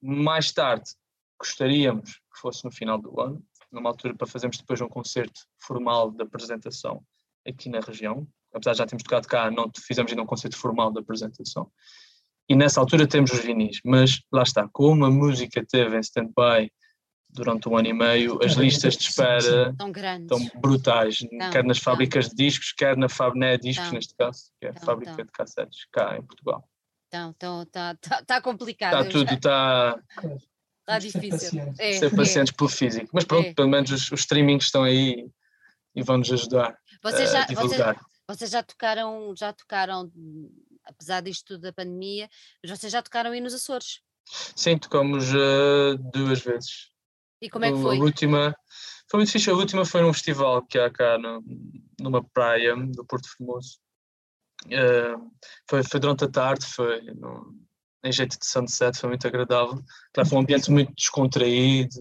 Mais 0.00 0.52
tarde, 0.52 0.90
gostaríamos 1.38 2.14
que 2.32 2.40
fosse 2.40 2.64
no 2.64 2.70
final 2.70 3.00
do 3.00 3.20
ano, 3.20 3.44
numa 3.70 3.90
altura 3.90 4.14
para 4.14 4.26
fazermos 4.26 4.58
depois 4.58 4.80
um 4.80 4.88
concerto 4.88 5.42
formal 5.58 6.10
de 6.10 6.22
apresentação 6.22 7.02
aqui 7.46 7.68
na 7.68 7.80
região. 7.80 8.26
Apesar 8.52 8.72
de 8.72 8.78
já 8.78 8.86
termos 8.86 9.02
tocado 9.02 9.28
cá, 9.28 9.50
não 9.50 9.70
fizemos 9.76 10.10
ainda 10.10 10.22
um 10.22 10.26
concerto 10.26 10.56
formal 10.56 10.92
de 10.92 10.98
apresentação. 10.98 11.70
E 12.48 12.56
nessa 12.56 12.80
altura 12.80 13.06
temos 13.06 13.30
os 13.30 13.40
vinis, 13.40 13.80
mas 13.84 14.20
lá 14.32 14.42
está, 14.42 14.68
como 14.72 15.04
a 15.04 15.10
música 15.10 15.64
teve 15.64 15.96
em 15.96 16.00
stand-by 16.00 16.70
durante 17.32 17.68
um 17.68 17.76
ano 17.76 17.88
e 17.88 17.92
meio, 17.92 18.38
as 18.44 18.54
listas 18.54 18.96
de 18.96 19.04
espera 19.04 19.72
estão 19.72 20.44
brutais, 20.60 21.20
quer 21.52 21.64
nas 21.64 21.78
fábricas 21.78 22.28
de 22.28 22.34
discos, 22.34 22.72
quer 22.72 22.96
na 22.96 23.08
Fabné 23.08 23.56
Discos, 23.56 23.92
neste 23.92 24.14
caso, 24.16 24.50
que 24.60 24.66
é 24.66 24.70
a 24.70 24.74
fábrica 24.74 25.24
de 25.24 25.30
cassetes 25.30 25.86
cá 25.92 26.16
em 26.18 26.22
Portugal. 26.22 26.68
Então, 27.08 27.30
então 27.30 27.62
está 27.62 27.94
tá, 27.96 28.22
tá 28.24 28.40
complicado. 28.40 29.06
Está 29.06 29.10
tudo, 29.10 29.32
está. 29.32 29.98
Está 30.96 30.98
difícil. 30.98 31.74
É, 31.78 31.92
ser 31.98 32.14
pacientes 32.14 32.52
é. 32.52 32.56
pelo 32.56 32.68
físico. 32.68 33.08
Mas 33.12 33.24
pronto, 33.24 33.48
é. 33.48 33.54
pelo 33.54 33.68
menos 33.68 33.90
os, 33.90 34.10
os 34.10 34.20
streamings 34.20 34.64
estão 34.64 34.84
aí 34.84 35.28
e 35.94 36.02
vão-nos 36.02 36.32
ajudar 36.32 36.76
vocês 37.02 37.30
já, 37.32 37.42
a 37.42 37.46
divulgar. 37.46 37.94
Vocês, 37.94 38.06
vocês, 38.28 38.50
já 38.50 38.62
tocaram, 38.62 39.34
já 39.36 39.52
tocaram, 39.52 40.10
apesar 40.84 41.20
disto 41.22 41.46
tudo 41.46 41.62
da 41.62 41.72
pandemia, 41.72 42.28
mas 42.62 42.78
vocês 42.78 42.92
já 42.92 43.02
tocaram 43.02 43.30
aí 43.32 43.40
nos 43.40 43.54
Açores? 43.54 44.00
Sim, 44.54 44.78
tocamos 44.78 45.32
uh, 45.32 45.96
duas 46.12 46.40
vezes. 46.40 46.90
E 47.40 47.48
como 47.48 47.64
é 47.64 47.72
que 47.72 47.78
foi? 47.78 47.96
A 47.96 48.00
última, 48.00 48.54
foi 49.10 49.18
muito 49.18 49.32
fixe. 49.32 49.50
A 49.50 49.54
última 49.54 49.84
foi 49.84 50.02
num 50.02 50.12
festival 50.12 50.62
que 50.66 50.78
há 50.78 50.90
cá 50.90 51.18
no, 51.18 51.42
numa 51.98 52.22
praia 52.22 52.76
do 52.76 53.04
Porto 53.04 53.28
Formoso. 53.36 53.78
Uh, 54.66 55.30
foi, 55.68 55.82
foi 55.82 55.98
durante 56.00 56.24
a 56.24 56.28
tarde, 56.28 56.66
foi 56.66 57.00
no, 57.14 57.58
em 58.04 58.12
jeito 58.12 58.38
de 58.38 58.46
sunset, 58.46 58.98
foi 58.98 59.08
muito 59.08 59.26
agradável. 59.26 59.82
Claro, 60.12 60.28
foi 60.28 60.38
um 60.38 60.40
ambiente 60.42 60.70
muito 60.70 60.92
descontraído 60.94 61.94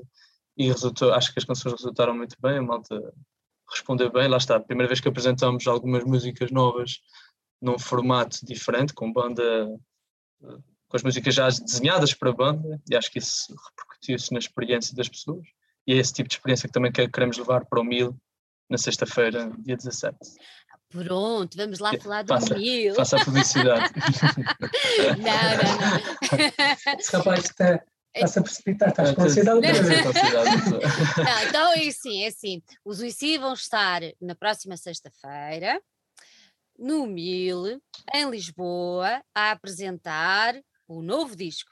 e 0.57 0.67
resultou, 0.67 1.13
acho 1.13 1.33
que 1.33 1.39
as 1.39 1.45
canções 1.45 1.73
resultaram 1.73 2.15
muito 2.15 2.35
bem, 2.41 2.57
a 2.57 2.61
malta 2.61 3.13
respondeu 3.69 4.11
bem. 4.11 4.27
Lá 4.27 4.37
está, 4.37 4.59
primeira 4.59 4.87
vez 4.87 4.99
que 4.99 5.07
apresentamos 5.07 5.67
algumas 5.67 6.03
músicas 6.03 6.51
novas 6.51 6.99
num 7.61 7.77
formato 7.77 8.45
diferente, 8.45 8.93
com 8.93 9.11
banda, 9.11 9.67
com 10.41 10.95
as 10.95 11.03
músicas 11.03 11.35
já 11.35 11.49
desenhadas 11.49 12.13
para 12.13 12.29
a 12.29 12.33
banda, 12.33 12.81
e 12.89 12.95
acho 12.95 13.11
que 13.11 13.19
isso 13.19 13.53
repercutiu-se 13.69 14.31
na 14.31 14.39
experiência 14.39 14.95
das 14.95 15.09
pessoas. 15.09 15.47
E 15.85 15.93
é 15.93 15.97
esse 15.97 16.13
tipo 16.13 16.29
de 16.29 16.35
experiência 16.35 16.67
que 16.67 16.73
também 16.73 16.91
queremos 16.91 17.37
levar 17.37 17.65
para 17.65 17.81
o 17.81 17.83
Mil 17.83 18.15
na 18.69 18.77
sexta-feira, 18.77 19.51
dia 19.59 19.75
17. 19.75 20.17
Pronto, 20.89 21.55
vamos 21.55 21.77
lá 21.77 21.91
falar 21.99 22.23
do 22.23 22.29
faça, 22.29 22.57
mil. 22.57 22.95
Faça 22.95 23.17
a 23.17 23.23
publicidade. 23.23 23.93
não, 25.19 25.39
não, 25.61 25.77
não. 25.79 26.97
Esse 26.99 27.15
rapaz 27.15 27.43
está, 27.45 27.83
está-se 28.15 28.39
a 28.39 28.41
precipitar, 28.41 28.89
estás 28.89 29.11
com 29.11 29.21
ansiedade 29.21 29.61
Não, 29.61 31.43
então 31.47 31.73
é 31.73 31.87
assim, 31.87 32.23
é 32.23 32.27
assim. 32.27 32.63
Os 32.83 32.99
UICI 33.01 33.37
vão 33.37 33.53
estar 33.53 34.01
na 34.19 34.33
próxima 34.33 34.75
sexta-feira, 34.77 35.79
no 36.77 37.05
Mil, 37.05 37.79
em 38.11 38.29
Lisboa, 38.31 39.21
a 39.35 39.51
apresentar 39.51 40.59
o 40.87 41.03
novo 41.03 41.35
disco. 41.35 41.69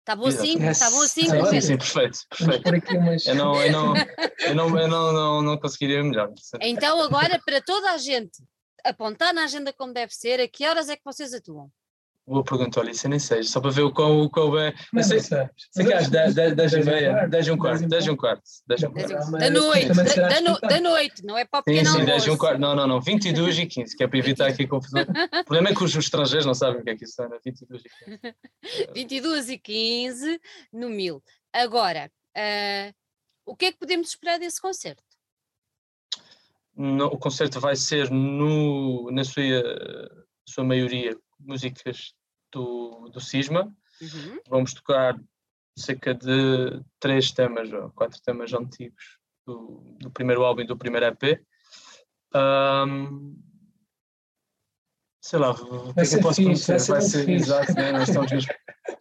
Está 0.00 0.14
bom 0.14 0.26
assim? 0.26 0.62
Está 0.62 0.90
bom 0.90 1.02
assim? 1.02 1.22
Sim, 1.22 1.60
sim, 1.60 1.78
perfeito. 1.78 2.18
perfeito. 2.30 3.28
Eu, 3.28 3.34
não, 3.34 3.62
eu, 3.62 3.72
não, 3.72 3.94
eu, 3.96 4.54
não, 4.54 4.78
eu 4.78 4.88
não, 4.88 5.12
não, 5.12 5.42
não 5.42 5.58
conseguiria 5.58 6.02
melhor. 6.02 6.32
Então 6.60 7.00
agora, 7.00 7.40
para 7.44 7.62
toda 7.62 7.92
a 7.92 7.98
gente 7.98 8.42
apontar 8.84 9.32
na 9.34 9.44
agenda 9.44 9.72
como 9.72 9.92
deve 9.92 10.14
ser, 10.14 10.40
a 10.40 10.48
que 10.48 10.66
horas 10.66 10.88
é 10.88 10.96
que 10.96 11.04
vocês 11.04 11.32
atuam? 11.32 11.70
Boa 12.28 12.44
pergunta, 12.44 12.78
olha, 12.80 12.90
isso 12.90 13.06
eu 13.06 13.10
nem 13.10 13.18
sei, 13.18 13.42
só 13.42 13.58
para 13.58 13.70
ver 13.70 13.80
o 13.80 13.90
qual, 13.90 14.20
o 14.20 14.28
qual 14.28 14.58
é. 14.58 14.74
Não 14.92 15.02
sei, 15.02 15.18
sei, 15.18 15.48
sei 15.70 15.86
que 15.86 15.94
às 15.94 16.10
10 16.10 16.36
e 16.74 16.84
meia, 16.84 17.26
10 17.26 17.46
e 17.46 17.50
um 17.50 17.56
quarto, 17.56 17.88
10 17.88 18.04
e 18.04 18.10
um 18.10 18.16
quarto. 18.16 18.42
Da 18.66 19.48
noite, 19.48 19.88
da 20.60 20.78
noite, 20.78 21.24
não 21.24 21.38
é 21.38 21.46
para 21.46 21.60
o 21.60 21.62
pequeno 21.62 21.90
Sim, 21.90 22.00
sim, 22.00 22.04
10 22.04 22.26
e 22.26 22.30
um 22.30 22.36
quarto, 22.36 22.60
não, 22.60 22.76
não, 22.76 22.86
não, 22.86 23.00
22 23.00 23.60
e 23.60 23.66
15, 23.66 23.96
que 23.96 24.04
é 24.04 24.06
para 24.06 24.18
evitar 24.18 24.46
aqui 24.48 24.64
a 24.64 24.68
confusão. 24.68 25.00
O 25.00 25.44
problema 25.44 25.70
é 25.70 25.74
que 25.74 25.82
os 25.82 25.96
estrangeiros 25.96 26.44
não 26.44 26.52
sabem 26.52 26.82
o 26.82 26.84
que 26.84 26.90
é 26.90 26.96
que 26.96 27.04
isso 27.04 27.22
é, 27.22 27.28
22 27.42 27.82
e 27.82 27.88
15. 28.04 28.92
22 28.92 29.48
e 29.48 29.58
15 29.58 30.40
no 30.70 30.90
mil. 30.90 31.22
Agora, 31.50 32.10
uh, 32.36 32.94
o 33.46 33.56
que 33.56 33.64
é 33.64 33.72
que 33.72 33.78
podemos 33.78 34.10
esperar 34.10 34.38
desse 34.38 34.60
concerto? 34.60 35.02
No, 36.78 37.06
o 37.06 37.18
concerto 37.18 37.58
vai 37.58 37.74
ser 37.74 38.08
no, 38.08 39.10
na 39.10 39.24
sua, 39.24 39.44
sua 40.48 40.62
maioria 40.62 41.18
músicas 41.40 42.14
do, 42.52 43.10
do 43.12 43.20
Cisma. 43.20 43.64
Uhum. 44.00 44.38
Vamos 44.48 44.74
tocar 44.74 45.20
cerca 45.76 46.14
de 46.14 46.80
três 47.00 47.32
temas, 47.32 47.72
ou 47.72 47.90
quatro 47.90 48.20
temas 48.22 48.52
antigos 48.52 49.18
do, 49.44 49.82
do 49.98 50.10
primeiro 50.10 50.44
álbum 50.44 50.62
e 50.62 50.66
do 50.66 50.76
primeiro 50.76 51.06
EP. 51.06 51.40
Um, 52.32 53.36
sei 55.20 55.38
lá, 55.38 55.50
o 55.50 55.94
que 55.94 56.00
é 56.00 56.06
que 56.06 56.14
eu 56.14 56.20
posso 56.20 56.42
fixe? 56.42 56.90
Vai 56.90 57.00
ser, 57.00 57.28
exato, 57.28 57.72
né? 57.74 57.92
nós 57.92 58.08
estamos, 58.08 58.30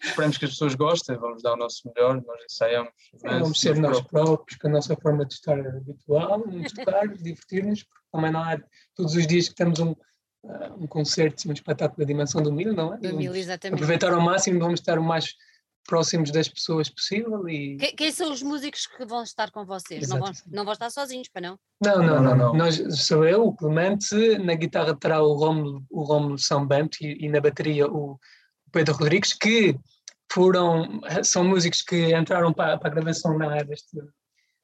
esperamos 0.01 0.37
que 0.37 0.45
as 0.45 0.51
pessoas 0.51 0.75
gostem, 0.75 1.17
vamos 1.17 1.41
dar 1.41 1.53
o 1.53 1.57
nosso 1.57 1.81
melhor, 1.95 2.21
nós 2.25 2.43
ensaiamos. 2.43 2.91
Sim, 3.15 3.27
vamos 3.27 3.59
ser 3.59 3.75
nós 3.77 4.01
próprios, 4.01 4.59
com 4.59 4.67
a 4.67 4.71
nossa 4.71 4.95
forma 4.95 5.25
de 5.25 5.33
estar 5.33 5.59
habitual, 5.59 6.39
vamos 6.39 6.71
tocar, 6.71 7.07
divertir-nos, 7.07 7.83
porque 7.83 8.07
também 8.11 8.31
não 8.31 8.41
há 8.41 8.59
todos 8.95 9.15
os 9.15 9.27
dias 9.27 9.49
que 9.49 9.55
temos 9.55 9.79
um, 9.79 9.95
um 10.79 10.87
concerto, 10.87 11.47
um 11.49 11.53
espetáculo 11.53 11.99
da 11.99 12.05
dimensão 12.05 12.41
do 12.41 12.51
mil, 12.51 12.73
não 12.73 12.93
é? 12.93 12.97
Do 12.97 13.15
mil, 13.15 13.35
exatamente. 13.35 13.75
Aproveitar 13.75 14.13
ao 14.13 14.21
máximo, 14.21 14.59
vamos 14.59 14.79
estar 14.79 14.97
o 14.97 15.03
mais 15.03 15.35
próximos 15.87 16.29
das 16.31 16.47
pessoas 16.47 16.89
possível 16.89 17.47
e... 17.47 17.77
Quem, 17.77 17.95
quem 17.95 18.11
são 18.11 18.31
os 18.31 18.43
músicos 18.43 18.85
que 18.85 19.05
vão 19.05 19.23
estar 19.23 19.49
com 19.49 19.65
vocês? 19.65 20.07
Não 20.09 20.19
vão, 20.19 20.31
não 20.45 20.63
vão 20.65 20.73
estar 20.73 20.91
sozinhos, 20.91 21.29
para 21.29 21.41
não? 21.41 21.59
Não, 21.81 22.03
não, 22.03 22.21
não, 22.21 22.35
não. 22.35 22.53
Nós, 22.53 22.75
sou 22.99 23.25
eu, 23.25 23.47
o 23.47 23.55
Clemente, 23.55 24.37
na 24.37 24.53
guitarra 24.53 24.93
terá 24.93 25.21
o 25.21 25.33
Romulo, 25.33 25.83
o 25.89 26.03
Romulo 26.03 26.37
São 26.37 26.67
Bento 26.67 26.97
e, 27.01 27.25
e, 27.25 27.29
na 27.29 27.39
bateria 27.39 27.87
o 27.87 28.19
Pedro 28.71 28.93
Rodrigues, 28.93 29.33
que 29.33 29.79
foram, 30.31 31.01
são 31.23 31.43
músicos 31.43 31.81
que 31.81 32.15
entraram 32.15 32.53
para, 32.53 32.77
para 32.77 32.89
a 32.89 32.93
gravação 32.93 33.37
na 33.37 33.63
deste, 33.63 33.97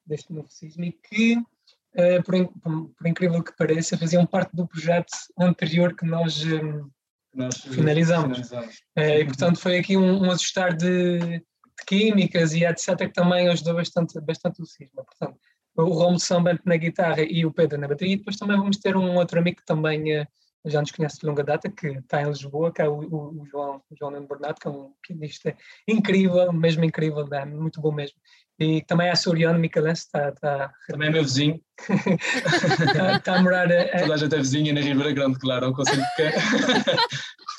deste 0.05 0.33
novo 0.33 0.49
sismo 0.51 0.83
e 0.83 0.91
que 0.91 1.37
uh, 1.37 2.23
por, 2.25 2.93
por, 2.97 3.07
incrível 3.07 3.41
que 3.41 3.55
pareça, 3.55 3.97
faziam 3.97 4.25
parte 4.25 4.55
do 4.55 4.67
projeto 4.67 5.11
anterior 5.39 5.95
que 5.95 6.05
nós, 6.05 6.43
um, 6.43 6.89
nós 7.33 7.57
finalizamos. 7.57 8.37
finalizamos. 8.37 8.75
Uh, 8.97 9.19
e, 9.21 9.25
portanto, 9.25 9.59
foi 9.59 9.77
aqui 9.77 9.97
um, 9.97 10.23
um 10.23 10.31
ajustar 10.31 10.75
de, 10.75 11.19
de, 11.19 11.43
químicas 11.87 12.53
e 12.53 12.63
etc. 12.63 12.97
que 12.97 13.13
também 13.13 13.47
ajudou 13.49 13.75
bastante, 13.75 14.19
bastante 14.21 14.61
o 14.61 14.65
Cisma. 14.65 15.03
Portanto, 15.03 15.39
o 15.75 15.83
Romulo 15.85 16.19
Sambante 16.19 16.61
na 16.65 16.77
guitarra 16.77 17.21
e 17.21 17.45
o 17.45 17.51
Pedro 17.51 17.79
na 17.79 17.87
bateria. 17.87 18.13
E 18.13 18.17
depois 18.17 18.37
também 18.37 18.57
vamos 18.57 18.77
ter 18.77 18.95
um 18.95 19.15
outro 19.15 19.39
amigo 19.39 19.57
que 19.57 19.65
também 19.65 20.21
uh, 20.21 20.27
já 20.65 20.79
nos 20.79 20.91
conhece 20.91 21.19
de 21.19 21.25
longa 21.25 21.43
data, 21.43 21.69
que 21.69 21.87
está 21.87 22.21
em 22.21 22.27
Lisboa, 22.27 22.71
que 22.71 22.81
é 22.81 22.87
o, 22.87 22.99
o, 22.99 23.41
o 23.41 23.45
João, 23.45 23.81
o 23.89 23.95
João 23.97 24.11
Nuno 24.11 24.27
Bernardo, 24.27 24.59
que 24.59 24.67
é 24.67 24.71
um 24.71 24.93
pianista 25.05 25.55
incrível, 25.87 26.51
mesmo 26.53 26.83
incrível, 26.83 27.27
é 27.33 27.45
muito 27.45 27.81
bom 27.81 27.91
mesmo. 27.91 28.17
E 28.63 28.81
também 28.83 29.09
a 29.09 29.15
Soriano 29.15 29.59
Micalense 29.59 30.03
está, 30.03 30.29
está... 30.29 30.73
Também 30.87 31.09
é 31.09 31.11
meu 31.11 31.23
vizinho. 31.23 31.61
está, 31.79 33.17
está, 33.17 33.35
a 33.35 33.41
morar... 33.41 33.71
A... 33.71 33.99
Toda 33.99 34.13
a 34.13 34.17
gente 34.17 34.35
é 34.35 34.37
vizinha 34.37 34.73
na 34.73 34.79
Ribeira 34.81 35.11
Grande, 35.11 35.37
claro, 35.39 35.67
não 35.67 35.73
consigo 35.73 36.01
ficar. 36.15 36.31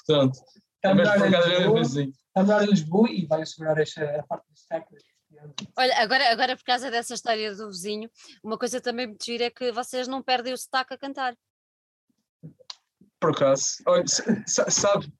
Portanto, 0.06 0.38
está 0.76 0.90
a 0.90 0.94
morar, 0.94 1.18
em 1.18 1.78
Lisboa, 1.78 1.80
está 1.82 2.40
a 2.40 2.42
morar 2.42 2.64
em 2.64 2.70
Lisboa 2.70 3.10
e 3.10 3.26
vai 3.26 3.42
assegurar 3.42 3.78
esta, 3.78 4.02
a 4.20 4.22
parte 4.22 4.46
do 4.48 4.54
stack. 4.54 4.86
Olha, 5.76 5.98
agora, 5.98 6.32
agora 6.32 6.56
por 6.56 6.64
causa 6.64 6.90
dessa 6.90 7.14
história 7.14 7.54
do 7.54 7.68
vizinho, 7.68 8.08
uma 8.42 8.56
coisa 8.56 8.80
também 8.80 9.08
me 9.08 9.16
gira 9.22 9.44
é 9.44 9.50
que 9.50 9.72
vocês 9.72 10.08
não 10.08 10.22
perdem 10.22 10.52
o 10.52 10.58
sotaque 10.58 10.94
a 10.94 10.98
cantar. 10.98 11.36
Por 13.20 13.30
acaso, 13.30 13.82
olha, 13.86 14.04
sabe, 14.46 15.12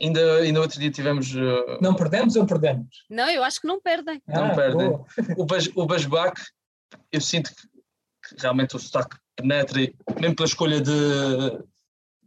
Ainda, 0.00 0.36
ainda 0.36 0.60
outro 0.60 0.78
dia 0.78 0.90
tivemos. 0.90 1.34
Uh... 1.34 1.78
Não 1.80 1.94
perdemos 1.94 2.36
ou 2.36 2.46
perdemos? 2.46 3.04
Não, 3.08 3.28
eu 3.30 3.42
acho 3.42 3.60
que 3.60 3.66
não 3.66 3.80
perdem. 3.80 4.22
Não 4.26 4.46
ah, 4.46 4.54
perdem. 4.54 4.88
O, 5.36 5.44
Bas, 5.44 5.68
o 5.74 5.86
Basbac, 5.86 6.40
eu 7.10 7.20
sinto 7.20 7.50
que, 7.54 7.66
que, 8.28 8.42
realmente 8.42 8.76
o 8.76 8.78
sotaque 8.78 9.16
penetra, 9.34 9.80
mesmo 10.20 10.36
pela 10.36 10.46
escolha 10.46 10.80
de. 10.80 10.92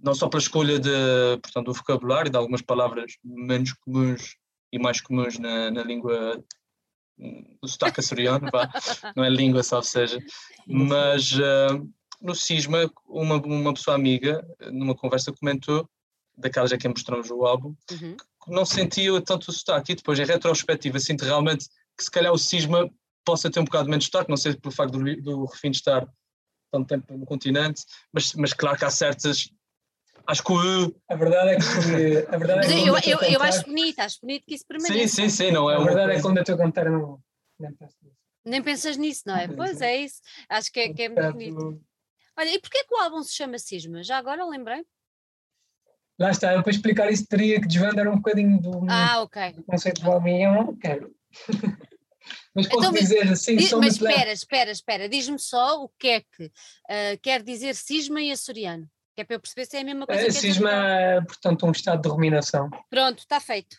Não 0.02 0.14
só 0.14 0.30
pela 0.30 0.42
escolha 0.42 0.80
de, 0.80 0.90
portanto, 1.42 1.66
do 1.66 1.74
vocabulário, 1.74 2.32
de 2.32 2.38
algumas 2.38 2.62
palavras 2.62 3.18
menos 3.24 3.74
comuns 3.74 4.38
e 4.72 4.80
mais 4.80 5.02
comuns 5.02 5.38
na, 5.38 5.70
na 5.70 5.84
língua 5.84 6.42
do 7.62 7.68
sotaque 7.68 8.00
açoriano, 8.00 8.50
não 9.16 9.26
é 9.26 9.30
língua, 9.30 9.62
salvo 9.62 9.86
seja, 9.86 10.18
mas 10.66 11.34
uh, 11.34 11.86
no 12.22 12.34
Cisma, 12.34 12.90
uma, 13.06 13.36
uma 13.36 13.74
pessoa 13.74 13.96
amiga, 13.96 14.46
numa 14.72 14.96
conversa, 14.96 15.34
comentou 15.34 15.90
daquelas 16.40 16.72
a 16.72 16.78
quem 16.78 16.90
mostramos 16.90 17.30
o 17.30 17.46
álbum, 17.46 17.76
uhum. 17.92 18.16
que 18.18 18.52
não 18.52 18.66
sentia 18.66 19.22
tanto 19.22 19.50
o 19.50 19.54
sotaque. 19.54 19.92
E 19.92 19.96
depois, 19.96 20.20
em 20.20 20.26
retrospectiva, 20.26 21.00
sinto 21.00 21.26
realmente 21.26 21.68
que 21.98 22.04
se 22.04 22.12
calhar 22.12 22.32
o 22.32 22.38
cisma 22.38 22.90
possa 23.26 23.52
ter 23.52 23.60
um 23.60 23.66
bocado 23.66 23.90
menos 23.90 24.06
sotaque, 24.06 24.30
não 24.30 24.38
sei 24.38 24.56
pelo 24.56 24.74
facto 24.74 24.98
do, 24.98 25.22
do 25.22 25.46
refim 25.46 25.72
estar 25.72 26.08
tanto 26.72 26.88
tempo 26.88 27.18
no 27.18 27.26
continente, 27.26 27.84
mas, 28.12 28.34
mas 28.34 28.54
claro 28.54 28.78
que 28.78 28.86
há 28.86 28.90
certas. 28.90 29.50
Acho 30.28 30.44
que 30.44 30.52
o. 30.52 30.96
A 31.10 31.16
verdade 31.16 31.52
é 31.52 31.56
que. 31.58 32.34
A 32.34 32.38
verdade 32.38 32.68
é 32.68 32.84
que 32.84 32.88
eu, 32.88 32.98
eu, 32.98 33.34
eu 33.34 33.42
acho 33.42 33.66
bonito, 33.66 34.00
acho 34.00 34.20
bonito 34.22 34.46
que 34.46 34.56
isso 34.56 34.66
permaneça. 34.68 34.94
Sim, 34.94 35.08
sim, 35.08 35.30
sim, 35.30 35.52
não 35.52 35.70
é 35.70 35.76
A 35.76 35.80
verdade 35.80 36.14
é 36.14 36.16
que 36.16 36.22
quando 36.22 36.38
eu 36.38 36.42
estou 36.42 36.56
a 36.56 36.58
cantar, 36.60 36.86
não, 36.86 37.20
nem 37.60 37.74
penso 37.74 37.96
nisso. 38.02 38.20
Nem 38.46 38.64
pensas 38.64 38.98
nisso, 38.98 39.24
não 39.26 39.36
é? 39.36 39.48
Pois 39.48 39.58
Pois 39.58 39.82
é. 39.82 39.96
é 39.96 40.02
isso. 40.02 40.22
Acho 40.48 40.72
que 40.72 40.80
é, 40.80 40.94
que 40.94 41.04
é 41.04 41.10
muito 41.10 41.34
bonito. 41.34 41.82
Olha, 42.38 42.56
e 42.56 42.60
porquê 42.60 42.84
que 42.86 42.94
o 42.94 42.98
álbum 42.98 43.22
se 43.22 43.34
chama 43.34 43.60
Cisma? 43.60 44.02
Já 44.02 44.18
agora 44.18 44.46
lembrei? 44.46 44.86
Lá 46.20 46.32
está, 46.32 46.54
eu 46.54 46.62
para 46.62 46.72
explicar 46.72 47.10
isso 47.12 47.26
teria 47.28 47.62
que 47.62 47.68
desvendar 47.68 48.08
um 48.08 48.18
bocadinho 48.18 48.60
do, 48.62 48.86
Ah, 48.90 49.22
ok. 49.22 49.54
do 49.54 49.64
conceito 49.64 50.02
do 50.02 50.28
e 50.28 50.44
eu 50.44 50.54
não 50.54 50.76
quero. 50.76 51.16
mas 52.54 52.68
posso 52.68 52.80
Então, 52.80 52.92
mas- 52.92 53.00
dizer 53.02 53.32
assim, 53.32 53.56
Di- 53.56 53.68
só 53.68 53.80
mas 53.80 54.00
leve. 54.00 54.16
espera, 54.16 54.32
espera, 54.34 54.72
espera. 54.72 55.10
Diz-me 55.10 55.40
só 55.40 55.82
o 55.84 55.90
que 55.98 56.08
é 56.10 56.20
que 56.22 56.52
ah, 56.90 57.18
quer 57.22 57.42
dizer 57.42 57.74
cisma 57.76 58.22
e 58.22 58.32
açoriano. 58.32 58.86
Que 59.16 59.22
é 59.22 59.26
para 59.26 59.36
eu 59.36 59.40
perceber 59.40 59.66
se 59.66 59.78
é 59.78 59.82
a 59.82 59.84
mesma 59.84 60.06
coisa 60.08 60.26
que 60.26 60.32
Cisma 60.32 60.72
é, 60.72 61.22
portanto, 61.22 61.66
um 61.66 61.72
estado 61.72 62.02
de 62.02 62.08
ruminação. 62.10 62.70
Pronto, 62.90 63.20
está 63.20 63.40
feito. 63.40 63.78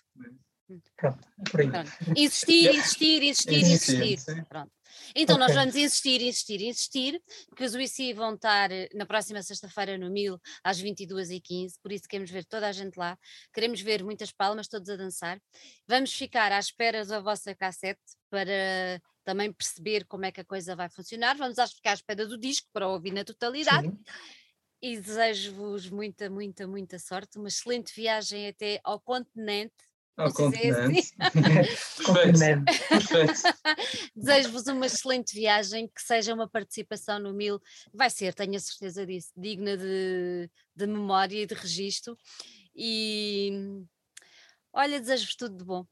Pronto, 0.97 1.18
é 1.47 1.51
por 1.51 1.61
aí. 1.61 1.70
Pronto. 1.70 1.91
Insistir, 2.16 2.74
insistir, 2.74 3.22
insistir, 3.22 3.62
Insistir. 3.64 4.45
Pronto. 4.47 4.70
Então 5.14 5.36
nós 5.38 5.50
Ok. 5.50 5.56
vamos 5.56 5.76
insistir, 5.76 6.20
insistir, 6.22 6.61
insistir, 6.62 7.22
que 7.56 7.64
os 7.64 7.74
UIC 7.74 8.12
vão 8.14 8.34
estar 8.34 8.70
eh, 8.70 8.88
na 8.94 9.06
próxima 9.06 9.42
sexta-feira 9.42 9.98
no 9.98 10.11
Mil, 10.11 10.38
às 10.62 10.80
22h15, 10.80 11.74
por 11.82 11.92
isso 11.92 12.08
queremos 12.08 12.30
ver 12.30 12.44
toda 12.44 12.68
a 12.68 12.72
gente 12.72 12.96
lá, 12.96 13.18
queremos 13.52 13.80
ver 13.80 14.02
muitas 14.04 14.32
palmas, 14.32 14.68
todos 14.68 14.88
a 14.88 14.96
dançar. 14.96 15.40
Vamos 15.86 16.12
ficar 16.12 16.52
à 16.52 16.58
espera 16.58 17.04
da 17.04 17.20
vossa 17.20 17.54
cassete 17.54 18.00
para 18.30 19.00
também 19.24 19.52
perceber 19.52 20.04
como 20.06 20.24
é 20.24 20.32
que 20.32 20.40
a 20.40 20.44
coisa 20.44 20.74
vai 20.74 20.88
funcionar. 20.88 21.36
Vamos 21.36 21.56
ficar 21.72 21.90
à 21.90 21.94
espera 21.94 22.26
do 22.26 22.38
disco 22.38 22.68
para 22.72 22.88
ouvir 22.88 23.12
na 23.12 23.24
totalidade 23.24 23.88
Sim. 23.88 23.98
e 24.82 24.98
desejo-vos 24.98 25.90
muita, 25.90 26.30
muita, 26.30 26.66
muita 26.66 26.98
sorte, 26.98 27.38
uma 27.38 27.48
excelente 27.48 27.94
viagem 27.94 28.48
até 28.48 28.80
ao 28.82 29.00
continente. 29.00 29.89
Perfeito. 30.25 31.14
Desejo-vos 34.14 34.66
uma 34.66 34.87
excelente 34.87 35.35
viagem, 35.35 35.89
que 35.89 36.03
seja 36.03 36.35
uma 36.35 36.49
participação 36.49 37.18
no 37.18 37.33
Mil, 37.33 37.61
vai 37.93 38.11
ser, 38.11 38.35
tenho 38.35 38.57
a 38.57 38.61
certeza 38.61 39.07
disso, 39.07 39.31
digna 39.37 39.77
de, 39.77 40.51
de 40.77 40.87
memória 40.87 41.43
e 41.43 41.47
de 41.47 41.55
registro. 41.55 42.16
E 42.75 43.83
olha, 44.73 45.01
desejo-vos 45.01 45.37
tudo 45.37 45.57
de 45.57 45.64
bom. 45.64 45.85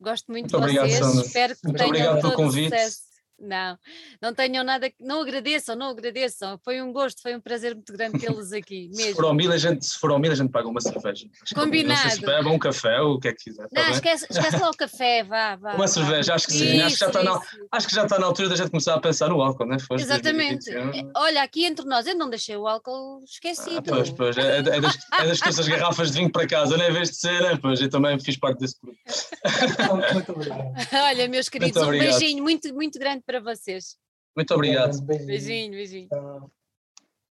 Gosto 0.00 0.30
muito, 0.30 0.58
Muito 0.58 0.72
de 0.72 0.78
obrigado, 0.78 0.88
vocês, 0.88 1.06
Sandra. 1.06 1.26
espero 1.26 1.56
que 1.56 1.64
Muito 1.64 1.76
tenham 1.78 1.88
obrigado 1.88 2.16
pelo 2.20 2.30
todo 2.30 2.36
convite. 2.36 2.64
sucesso. 2.64 2.98
Não, 3.38 3.78
não 4.20 4.34
tenham 4.34 4.64
nada, 4.64 4.88
que- 4.88 4.96
não 4.98 5.20
agradeçam, 5.20 5.76
não 5.76 5.88
agradeçam. 5.90 6.58
Foi 6.64 6.80
um 6.80 6.90
gosto, 6.92 7.20
foi 7.20 7.36
um 7.36 7.40
prazer 7.40 7.74
muito 7.74 7.92
grande 7.92 8.18
tê-los 8.18 8.52
aqui, 8.52 8.88
Se 8.92 8.96
mesmo. 9.02 9.16
for, 9.16 9.26
ao 9.26 9.34
mil, 9.34 9.52
a 9.52 9.58
gente, 9.58 9.84
se 9.84 9.98
for 9.98 10.10
ao 10.10 10.18
mil, 10.18 10.32
a 10.32 10.34
gente 10.34 10.50
paga 10.50 10.66
uma 10.68 10.80
cerveja. 10.80 11.26
Acho 11.42 11.54
que 11.54 11.60
Combinado. 11.60 12.02
Não 12.02 12.10
se 12.10 12.20
bebe 12.22 12.48
um 12.48 12.58
café 12.58 13.00
ou 13.00 13.14
o 13.14 13.20
que 13.20 13.28
é 13.28 13.32
que 13.32 13.44
quiser. 13.44 13.68
tá 13.68 13.82
Não, 13.82 13.90
esquece, 13.90 14.26
esquece 14.30 14.56
lá 14.58 14.70
o 14.70 14.76
café, 14.76 15.22
vá, 15.22 15.56
vá. 15.56 15.70
Uma 15.72 15.78
vá. 15.78 15.88
cerveja, 15.88 16.34
acho 16.34 16.46
que 16.46 16.52
sim. 16.54 16.80
Acho 16.80 16.94
que, 16.94 17.00
já 17.00 17.06
Isso, 17.08 17.18
está 17.18 17.22
na, 17.22 17.32
isso. 17.36 17.66
acho 17.72 17.88
que 17.88 17.94
já 17.94 18.02
está 18.04 18.18
na 18.18 18.26
altura 18.26 18.48
da 18.48 18.56
gente 18.56 18.70
começar 18.70 18.94
a 18.94 19.00
pensar 19.00 19.28
no 19.28 19.42
álcool, 19.42 19.66
né? 19.66 19.78
Foste 19.78 20.04
Exatamente. 20.04 20.70
2021. 20.70 21.10
Olha, 21.14 21.42
aqui 21.42 21.64
entre 21.66 21.84
nós, 21.84 22.06
eu 22.06 22.16
não 22.16 22.30
deixei 22.30 22.56
o 22.56 22.66
álcool 22.66 23.22
esquecido. 23.24 23.78
Ah, 23.78 23.82
pois, 23.96 24.10
pois, 24.10 24.38
é, 24.38 24.58
é 24.58 24.62
das, 24.62 24.96
é 25.20 25.26
das 25.26 25.40
tuas 25.40 25.68
garrafas 25.68 26.10
de 26.10 26.18
vinho 26.18 26.32
para 26.32 26.46
casa, 26.46 26.76
não 26.76 26.84
é? 26.84 26.90
Em 26.90 26.92
vez 26.92 27.10
de 27.10 27.16
ser, 27.16 27.42
né? 27.42 27.58
Pois, 27.60 27.80
eu 27.80 27.90
também 27.90 28.18
fiz 28.18 28.38
parte 28.38 28.58
desse 28.60 28.76
grupo. 28.82 28.98
Muito 30.14 30.32
obrigado. 30.32 30.72
Olha, 30.94 31.28
meus 31.28 31.48
queridos, 31.48 31.82
um 31.82 31.90
beijinho 31.90 32.42
muito, 32.42 32.72
muito 32.74 32.98
grande 32.98 33.22
para 33.26 33.40
vocês. 33.40 33.98
Muito 34.36 34.54
obrigado. 34.54 35.00
Beijinho. 35.02 35.26
Beijinho, 35.26 35.72
beijinho. 35.72 36.08